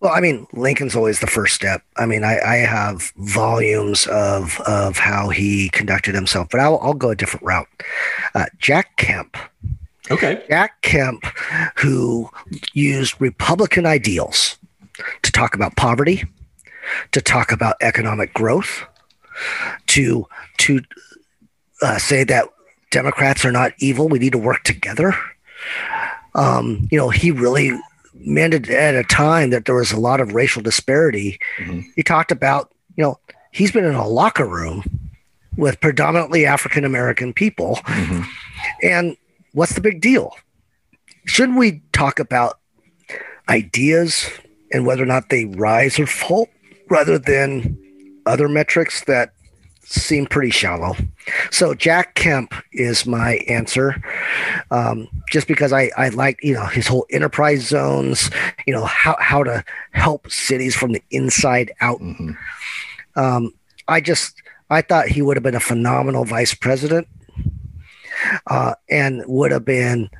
Well, 0.00 0.12
I 0.14 0.20
mean, 0.20 0.46
Lincoln's 0.52 0.94
always 0.94 1.18
the 1.18 1.26
first 1.26 1.54
step. 1.54 1.82
I 1.96 2.06
mean, 2.06 2.22
I, 2.22 2.38
I 2.38 2.56
have 2.58 3.12
volumes 3.16 4.06
of 4.06 4.60
of 4.60 4.96
how 4.96 5.28
he 5.28 5.70
conducted 5.70 6.14
himself, 6.14 6.48
but 6.50 6.60
I'll, 6.60 6.78
I'll 6.80 6.94
go 6.94 7.10
a 7.10 7.16
different 7.16 7.44
route. 7.44 7.68
Uh, 8.34 8.46
Jack 8.58 8.96
Kemp 8.96 9.36
Okay. 10.10 10.42
Jack 10.48 10.80
Kemp, 10.82 11.24
who 11.76 12.30
used 12.72 13.20
Republican 13.20 13.86
ideals 13.86 14.58
to 15.22 15.32
talk 15.32 15.54
about 15.54 15.76
poverty, 15.76 16.24
to 17.12 17.20
talk 17.20 17.52
about 17.52 17.76
economic 17.80 18.32
growth, 18.34 18.84
to 19.88 20.26
to 20.58 20.80
uh, 21.82 21.98
say 21.98 22.24
that 22.24 22.48
Democrats 22.90 23.44
are 23.44 23.52
not 23.52 23.72
evil. 23.78 24.08
We 24.08 24.18
need 24.18 24.32
to 24.32 24.38
work 24.38 24.64
together. 24.64 25.14
Um, 26.34 26.88
you 26.90 26.98
know, 26.98 27.10
he 27.10 27.30
really 27.30 27.78
it 28.54 28.68
at 28.68 28.94
a 28.94 29.04
time 29.04 29.50
that 29.50 29.64
there 29.64 29.74
was 29.74 29.92
a 29.92 30.00
lot 30.00 30.20
of 30.20 30.34
racial 30.34 30.62
disparity. 30.62 31.38
Mm-hmm. 31.58 31.80
He 31.96 32.02
talked 32.02 32.32
about, 32.32 32.72
you 32.96 33.04
know, 33.04 33.18
he's 33.52 33.72
been 33.72 33.84
in 33.84 33.94
a 33.94 34.06
locker 34.06 34.46
room 34.46 34.82
with 35.56 35.80
predominantly 35.80 36.46
African 36.46 36.84
American 36.84 37.32
people, 37.32 37.76
mm-hmm. 37.84 38.22
and 38.82 39.16
what's 39.58 39.74
the 39.74 39.80
big 39.80 40.00
deal? 40.00 40.36
Shouldn't 41.26 41.58
we 41.58 41.82
talk 41.92 42.20
about 42.20 42.60
ideas 43.48 44.30
and 44.72 44.86
whether 44.86 45.02
or 45.02 45.06
not 45.06 45.30
they 45.30 45.46
rise 45.46 45.98
or 45.98 46.06
fall 46.06 46.48
rather 46.88 47.18
than 47.18 47.76
other 48.24 48.48
metrics 48.48 49.04
that 49.04 49.32
seem 49.82 50.26
pretty 50.26 50.50
shallow? 50.50 50.94
So 51.50 51.74
Jack 51.74 52.14
Kemp 52.14 52.54
is 52.72 53.04
my 53.04 53.38
answer, 53.48 54.00
um, 54.70 55.08
just 55.28 55.48
because 55.48 55.72
I, 55.72 55.90
I 55.96 56.10
like 56.10 56.38
you 56.40 56.54
know 56.54 56.66
his 56.66 56.86
whole 56.86 57.06
enterprise 57.10 57.66
zones, 57.66 58.30
you 58.64 58.72
know 58.72 58.84
how 58.84 59.16
how 59.18 59.42
to 59.42 59.64
help 59.90 60.30
cities 60.30 60.76
from 60.76 60.92
the 60.92 61.02
inside 61.10 61.72
out. 61.80 62.00
Mm-hmm. 62.00 62.30
Um, 63.16 63.52
I 63.88 64.00
just 64.00 64.40
I 64.70 64.82
thought 64.82 65.08
he 65.08 65.20
would 65.20 65.36
have 65.36 65.44
been 65.44 65.56
a 65.56 65.60
phenomenal 65.60 66.24
vice 66.24 66.54
president 66.54 67.08
uh, 68.46 68.74
and 68.88 69.22
would 69.26 69.52
have 69.52 69.64
been 69.64 70.10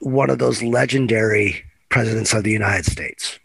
one 0.00 0.30
of 0.30 0.38
those 0.38 0.62
legendary 0.62 1.64
presidents 1.88 2.32
of 2.32 2.44
the 2.44 2.50
United 2.50 2.84
States. 2.84 3.38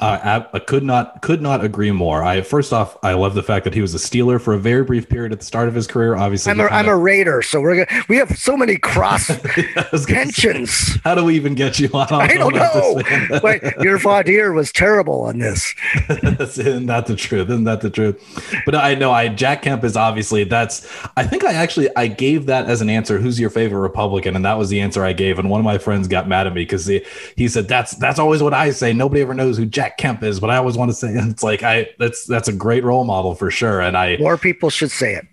Uh, 0.00 0.44
I 0.52 0.58
could 0.60 0.84
not 0.84 1.22
could 1.22 1.42
not 1.42 1.64
agree 1.64 1.90
more. 1.90 2.22
I 2.22 2.42
first 2.42 2.72
off, 2.72 2.96
I 3.02 3.14
love 3.14 3.34
the 3.34 3.42
fact 3.42 3.64
that 3.64 3.74
he 3.74 3.80
was 3.80 3.96
a 3.96 3.98
Steeler 3.98 4.40
for 4.40 4.54
a 4.54 4.58
very 4.58 4.84
brief 4.84 5.08
period 5.08 5.32
at 5.32 5.40
the 5.40 5.44
start 5.44 5.66
of 5.66 5.74
his 5.74 5.88
career. 5.88 6.14
Obviously, 6.14 6.52
I'm 6.52 6.60
a, 6.60 6.66
I'm 6.66 6.86
a 6.86 6.96
Raider, 6.96 7.42
so 7.42 7.60
we're 7.60 7.84
gonna 7.84 8.04
we 8.08 8.16
have 8.16 8.38
so 8.38 8.56
many 8.56 8.76
cross 8.76 9.26
tensions. 10.06 10.70
Say, 10.70 11.00
how 11.02 11.16
do 11.16 11.24
we 11.24 11.34
even 11.34 11.56
get 11.56 11.80
you 11.80 11.88
on? 11.92 12.06
I 12.12 12.34
don't 12.34 12.54
know. 12.54 13.02
Wait, 13.42 13.60
your 13.80 13.98
Vaudier 13.98 14.54
was 14.54 14.70
terrible 14.70 15.22
on 15.22 15.38
this. 15.38 15.74
isn't 16.08 16.86
that 16.86 17.06
the 17.06 17.16
truth? 17.16 17.50
Isn't 17.50 17.64
that 17.64 17.80
the 17.80 17.90
truth? 17.90 18.62
But 18.66 18.76
I 18.76 18.94
know 18.94 19.10
I 19.10 19.26
Jack 19.26 19.62
Kemp 19.62 19.82
is 19.82 19.96
obviously 19.96 20.44
that's. 20.44 20.86
I 21.16 21.24
think 21.24 21.42
I 21.42 21.54
actually 21.54 21.88
I 21.96 22.06
gave 22.06 22.46
that 22.46 22.66
as 22.66 22.80
an 22.80 22.88
answer. 22.88 23.18
Who's 23.18 23.40
your 23.40 23.50
favorite 23.50 23.80
Republican? 23.80 24.36
And 24.36 24.44
that 24.44 24.58
was 24.58 24.68
the 24.68 24.80
answer 24.80 25.04
I 25.04 25.12
gave. 25.12 25.40
And 25.40 25.50
one 25.50 25.60
of 25.60 25.64
my 25.64 25.78
friends 25.78 26.06
got 26.06 26.28
mad 26.28 26.46
at 26.46 26.54
me 26.54 26.62
because 26.62 26.86
he 26.86 27.04
he 27.36 27.48
said 27.48 27.66
that's 27.66 27.96
that's 27.96 28.20
always 28.20 28.44
what 28.44 28.54
I 28.54 28.70
say. 28.70 28.92
Nobody 28.92 29.22
ever 29.22 29.34
knows 29.34 29.56
who 29.56 29.66
Jack 29.66 29.87
Jack 29.88 29.96
Kemp 29.96 30.22
is, 30.22 30.38
but 30.38 30.50
I 30.50 30.56
always 30.56 30.76
want 30.76 30.90
to 30.90 30.94
say 30.94 31.08
it's 31.14 31.42
like 31.42 31.62
I 31.62 31.88
that's 31.98 32.26
that's 32.26 32.48
a 32.48 32.52
great 32.52 32.84
role 32.84 33.04
model 33.04 33.34
for 33.34 33.50
sure. 33.50 33.80
And 33.80 33.96
I 33.96 34.18
more 34.18 34.36
people 34.36 34.70
should 34.70 34.90
say 34.90 35.14
it. 35.14 35.26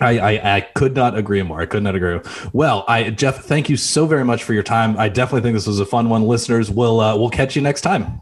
I, 0.00 0.18
I, 0.18 0.56
I, 0.56 0.60
could 0.62 0.96
not 0.96 1.16
agree 1.16 1.42
more. 1.42 1.60
I 1.60 1.66
could 1.66 1.84
not 1.84 1.94
agree. 1.94 2.18
Well, 2.52 2.84
I 2.88 3.10
Jeff, 3.10 3.44
thank 3.44 3.68
you 3.68 3.76
so 3.76 4.04
very 4.06 4.24
much 4.24 4.42
for 4.42 4.52
your 4.52 4.64
time. 4.64 4.98
I 4.98 5.08
definitely 5.08 5.42
think 5.42 5.54
this 5.54 5.66
was 5.68 5.78
a 5.78 5.86
fun 5.86 6.08
one. 6.08 6.22
Listeners, 6.22 6.70
we'll 6.70 6.98
uh, 6.98 7.16
we'll 7.16 7.30
catch 7.30 7.54
you 7.54 7.62
next 7.62 7.82
time. 7.82 8.20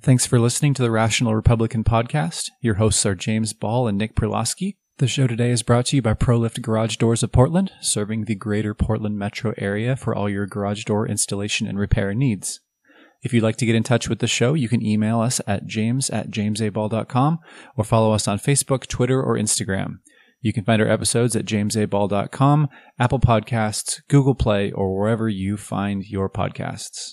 Thanks 0.00 0.26
for 0.26 0.40
listening 0.40 0.74
to 0.74 0.82
the 0.82 0.90
Rational 0.90 1.36
Republican 1.36 1.84
podcast. 1.84 2.50
Your 2.60 2.74
hosts 2.74 3.06
are 3.06 3.14
James 3.14 3.52
Ball 3.52 3.86
and 3.86 3.96
Nick 3.96 4.16
Perlosky. 4.16 4.74
The 4.98 5.06
show 5.06 5.26
today 5.26 5.50
is 5.50 5.62
brought 5.62 5.86
to 5.86 5.96
you 5.96 6.02
by 6.02 6.14
ProLift 6.14 6.60
Garage 6.62 6.96
Doors 6.96 7.22
of 7.22 7.30
Portland, 7.30 7.70
serving 7.80 8.24
the 8.24 8.34
greater 8.34 8.74
Portland 8.74 9.18
metro 9.18 9.54
area 9.58 9.94
for 9.94 10.14
all 10.14 10.28
your 10.28 10.46
garage 10.46 10.84
door 10.84 11.06
installation 11.06 11.68
and 11.68 11.78
repair 11.78 12.12
needs. 12.14 12.60
If 13.22 13.32
you'd 13.32 13.42
like 13.42 13.56
to 13.56 13.66
get 13.66 13.76
in 13.76 13.82
touch 13.82 14.08
with 14.08 14.18
the 14.18 14.26
show, 14.26 14.54
you 14.54 14.68
can 14.68 14.84
email 14.84 15.20
us 15.20 15.40
at 15.46 15.66
james 15.66 16.10
at 16.10 16.30
jamesaball.com 16.30 17.38
or 17.76 17.84
follow 17.84 18.12
us 18.12 18.26
on 18.26 18.38
Facebook, 18.38 18.86
Twitter, 18.86 19.22
or 19.22 19.36
Instagram. 19.36 19.98
You 20.40 20.52
can 20.52 20.64
find 20.64 20.82
our 20.82 20.88
episodes 20.88 21.36
at 21.36 21.44
jamesaball.com, 21.44 22.68
Apple 22.98 23.20
Podcasts, 23.20 24.00
Google 24.08 24.34
Play, 24.34 24.72
or 24.72 24.98
wherever 24.98 25.28
you 25.28 25.56
find 25.56 26.04
your 26.04 26.28
podcasts. 26.28 27.12